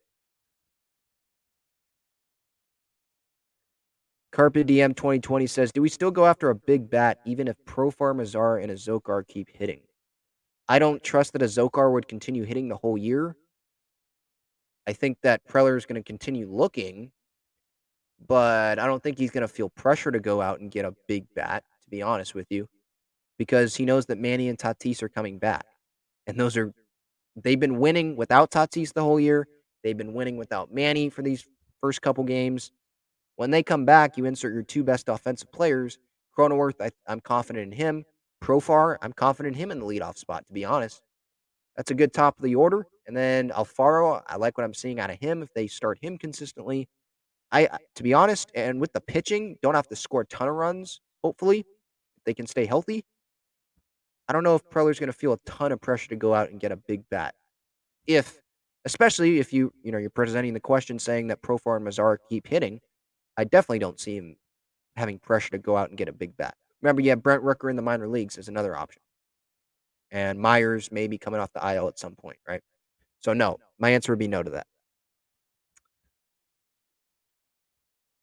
Carpe 4.32 4.66
Diem 4.66 4.92
2020 4.92 5.46
says, 5.46 5.70
Do 5.70 5.80
we 5.82 5.88
still 5.88 6.10
go 6.10 6.26
after 6.26 6.50
a 6.50 6.54
big 6.56 6.90
bat 6.90 7.20
even 7.24 7.46
if 7.46 7.54
Profar, 7.64 8.12
Mazar, 8.12 8.60
and 8.60 8.72
Azocar 8.72 9.24
keep 9.28 9.48
hitting? 9.54 9.82
I 10.68 10.80
don't 10.80 11.00
trust 11.00 11.32
that 11.34 11.42
Azocar 11.42 11.92
would 11.92 12.08
continue 12.08 12.42
hitting 12.42 12.68
the 12.68 12.76
whole 12.76 12.98
year. 12.98 13.36
I 14.88 14.94
think 14.94 15.18
that 15.22 15.46
Preller 15.46 15.76
is 15.76 15.86
going 15.86 16.02
to 16.02 16.04
continue 16.04 16.48
looking, 16.50 17.12
but 18.26 18.80
I 18.80 18.86
don't 18.86 19.00
think 19.00 19.16
he's 19.16 19.30
going 19.30 19.42
to 19.42 19.48
feel 19.48 19.68
pressure 19.68 20.10
to 20.10 20.18
go 20.18 20.42
out 20.42 20.58
and 20.58 20.72
get 20.72 20.84
a 20.84 20.92
big 21.06 21.24
bat, 21.36 21.62
to 21.84 21.88
be 21.88 22.02
honest 22.02 22.34
with 22.34 22.50
you, 22.50 22.68
because 23.42 23.74
he 23.74 23.84
knows 23.84 24.06
that 24.06 24.18
Manny 24.18 24.48
and 24.48 24.56
Tatis 24.56 25.02
are 25.02 25.08
coming 25.08 25.36
back. 25.36 25.66
And 26.28 26.38
those 26.38 26.56
are, 26.56 26.72
they've 27.34 27.58
been 27.58 27.80
winning 27.80 28.14
without 28.14 28.52
Tatis 28.52 28.92
the 28.92 29.02
whole 29.02 29.18
year. 29.18 29.48
They've 29.82 29.96
been 29.96 30.12
winning 30.12 30.36
without 30.36 30.72
Manny 30.72 31.10
for 31.10 31.22
these 31.22 31.44
first 31.80 32.02
couple 32.02 32.22
games. 32.22 32.70
When 33.34 33.50
they 33.50 33.64
come 33.64 33.84
back, 33.84 34.16
you 34.16 34.26
insert 34.26 34.54
your 34.54 34.62
two 34.62 34.84
best 34.84 35.08
offensive 35.08 35.50
players. 35.50 35.98
Cronenworth, 36.38 36.80
I, 36.80 36.90
I'm 37.08 37.18
confident 37.18 37.72
in 37.72 37.76
him. 37.76 38.04
Profar, 38.40 38.96
I'm 39.02 39.12
confident 39.12 39.56
in 39.56 39.60
him 39.60 39.72
in 39.72 39.80
the 39.80 39.86
leadoff 39.86 40.18
spot, 40.18 40.46
to 40.46 40.52
be 40.52 40.64
honest. 40.64 41.02
That's 41.76 41.90
a 41.90 41.94
good 41.94 42.12
top 42.12 42.38
of 42.38 42.44
the 42.44 42.54
order. 42.54 42.86
And 43.08 43.16
then 43.16 43.50
Alfaro, 43.50 44.22
I 44.28 44.36
like 44.36 44.56
what 44.56 44.62
I'm 44.62 44.72
seeing 44.72 45.00
out 45.00 45.10
of 45.10 45.18
him. 45.18 45.42
If 45.42 45.52
they 45.52 45.66
start 45.66 45.98
him 46.00 46.16
consistently, 46.16 46.88
I, 47.50 47.68
to 47.96 48.04
be 48.04 48.14
honest, 48.14 48.52
and 48.54 48.80
with 48.80 48.92
the 48.92 49.00
pitching, 49.00 49.56
don't 49.62 49.74
have 49.74 49.88
to 49.88 49.96
score 49.96 50.20
a 50.20 50.26
ton 50.26 50.46
of 50.46 50.54
runs. 50.54 51.00
Hopefully, 51.24 51.58
if 51.58 52.24
they 52.24 52.34
can 52.34 52.46
stay 52.46 52.66
healthy. 52.66 53.04
I 54.28 54.32
don't 54.32 54.44
know 54.44 54.54
if 54.54 54.68
Preller's 54.70 54.98
going 54.98 55.08
to 55.08 55.12
feel 55.12 55.32
a 55.32 55.38
ton 55.44 55.72
of 55.72 55.80
pressure 55.80 56.08
to 56.08 56.16
go 56.16 56.34
out 56.34 56.50
and 56.50 56.60
get 56.60 56.72
a 56.72 56.76
big 56.76 57.02
bat. 57.10 57.34
If, 58.06 58.40
especially 58.84 59.38
if 59.38 59.52
you, 59.52 59.72
you 59.82 59.92
know, 59.92 59.98
you're 59.98 60.10
presenting 60.10 60.54
the 60.54 60.60
question 60.60 60.98
saying 60.98 61.28
that 61.28 61.42
Profar 61.42 61.76
and 61.76 61.86
Mazar 61.86 62.18
keep 62.28 62.46
hitting, 62.46 62.80
I 63.36 63.44
definitely 63.44 63.80
don't 63.80 64.00
see 64.00 64.16
him 64.16 64.36
having 64.96 65.18
pressure 65.18 65.50
to 65.50 65.58
go 65.58 65.76
out 65.76 65.88
and 65.88 65.98
get 65.98 66.08
a 66.08 66.12
big 66.12 66.36
bat. 66.36 66.54
Remember, 66.82 67.02
you 67.02 67.10
have 67.10 67.22
Brent 67.22 67.42
Rooker 67.42 67.70
in 67.70 67.76
the 67.76 67.82
minor 67.82 68.08
leagues 68.08 68.38
as 68.38 68.48
another 68.48 68.76
option. 68.76 69.02
And 70.10 70.38
Myers 70.38 70.92
may 70.92 71.06
be 71.06 71.16
coming 71.16 71.40
off 71.40 71.52
the 71.52 71.74
IL 71.74 71.88
at 71.88 71.98
some 71.98 72.14
point, 72.14 72.36
right? 72.46 72.60
So, 73.20 73.32
no, 73.32 73.58
my 73.78 73.90
answer 73.90 74.12
would 74.12 74.18
be 74.18 74.28
no 74.28 74.42
to 74.42 74.50
that. 74.50 74.66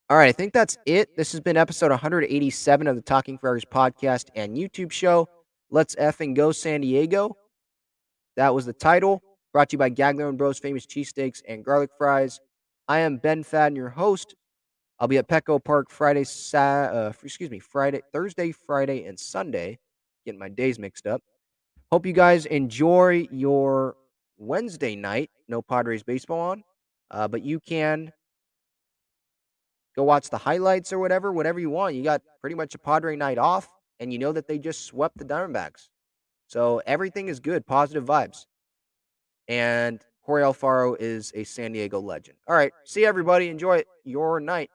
All 0.09 0.17
right, 0.17 0.29
I 0.29 0.31
think 0.31 0.53
that's 0.53 0.77
it. 0.85 1.15
This 1.15 1.31
has 1.33 1.41
been 1.41 1.55
episode 1.55 1.91
187 1.91 2.87
of 2.87 2.95
the 2.95 3.01
Talking 3.01 3.37
Friars 3.37 3.63
podcast 3.63 4.29
and 4.35 4.57
YouTube 4.57 4.91
show. 4.91 5.29
Let's 5.71 5.95
effing 5.95 6.35
go 6.35 6.51
San 6.51 6.81
Diego. 6.81 7.37
That 8.35 8.53
was 8.55 8.65
the 8.65 8.73
title. 8.73 9.21
Brought 9.53 9.69
to 9.69 9.73
you 9.75 9.77
by 9.79 9.89
Gagler 9.89 10.29
and 10.29 10.37
Bros 10.37 10.59
Famous 10.59 10.85
Cheesesteaks 10.85 11.41
and 11.47 11.63
Garlic 11.63 11.89
Fries. 11.97 12.39
I 12.87 12.99
am 12.99 13.17
Ben 13.17 13.43
Fadden, 13.43 13.75
your 13.75 13.89
host. 13.89 14.35
I'll 14.99 15.07
be 15.07 15.17
at 15.17 15.27
Petco 15.27 15.63
Park 15.63 15.89
Friday, 15.89 16.25
uh, 16.53 17.11
excuse 17.23 17.49
me, 17.49 17.59
Friday, 17.59 18.01
Thursday, 18.11 18.51
Friday, 18.51 19.05
and 19.05 19.19
Sunday. 19.19 19.79
Getting 20.25 20.39
my 20.39 20.49
days 20.49 20.77
mixed 20.77 21.07
up. 21.07 21.21
Hope 21.91 22.05
you 22.05 22.13
guys 22.13 22.45
enjoy 22.45 23.27
your 23.31 23.95
Wednesday 24.37 24.95
night. 24.95 25.31
No 25.47 25.61
Padres 25.61 26.03
baseball 26.03 26.39
on, 26.39 26.63
uh, 27.11 27.27
but 27.27 27.43
you 27.43 27.59
can 27.59 28.11
go 29.95 30.03
watch 30.03 30.29
the 30.29 30.37
highlights 30.37 30.93
or 30.93 30.99
whatever, 30.99 31.31
whatever 31.31 31.59
you 31.59 31.69
want. 31.69 31.95
You 31.95 32.03
got 32.03 32.21
pretty 32.41 32.55
much 32.55 32.75
a 32.75 32.77
Padre 32.77 33.15
night 33.15 33.37
off, 33.37 33.69
and 33.99 34.11
you 34.11 34.19
know 34.19 34.31
that 34.31 34.47
they 34.47 34.57
just 34.57 34.85
swept 34.85 35.17
the 35.17 35.25
Diamondbacks. 35.25 35.89
So 36.47 36.81
everything 36.85 37.27
is 37.27 37.39
good, 37.39 37.65
positive 37.65 38.05
vibes. 38.05 38.45
And 39.47 40.01
Jorge 40.21 40.43
Alfaro 40.43 40.95
is 40.99 41.31
a 41.35 41.43
San 41.43 41.71
Diego 41.71 41.99
legend. 41.99 42.37
All 42.47 42.55
right, 42.55 42.71
see 42.83 43.05
everybody. 43.05 43.49
Enjoy 43.49 43.83
your 44.03 44.39
night. 44.39 44.69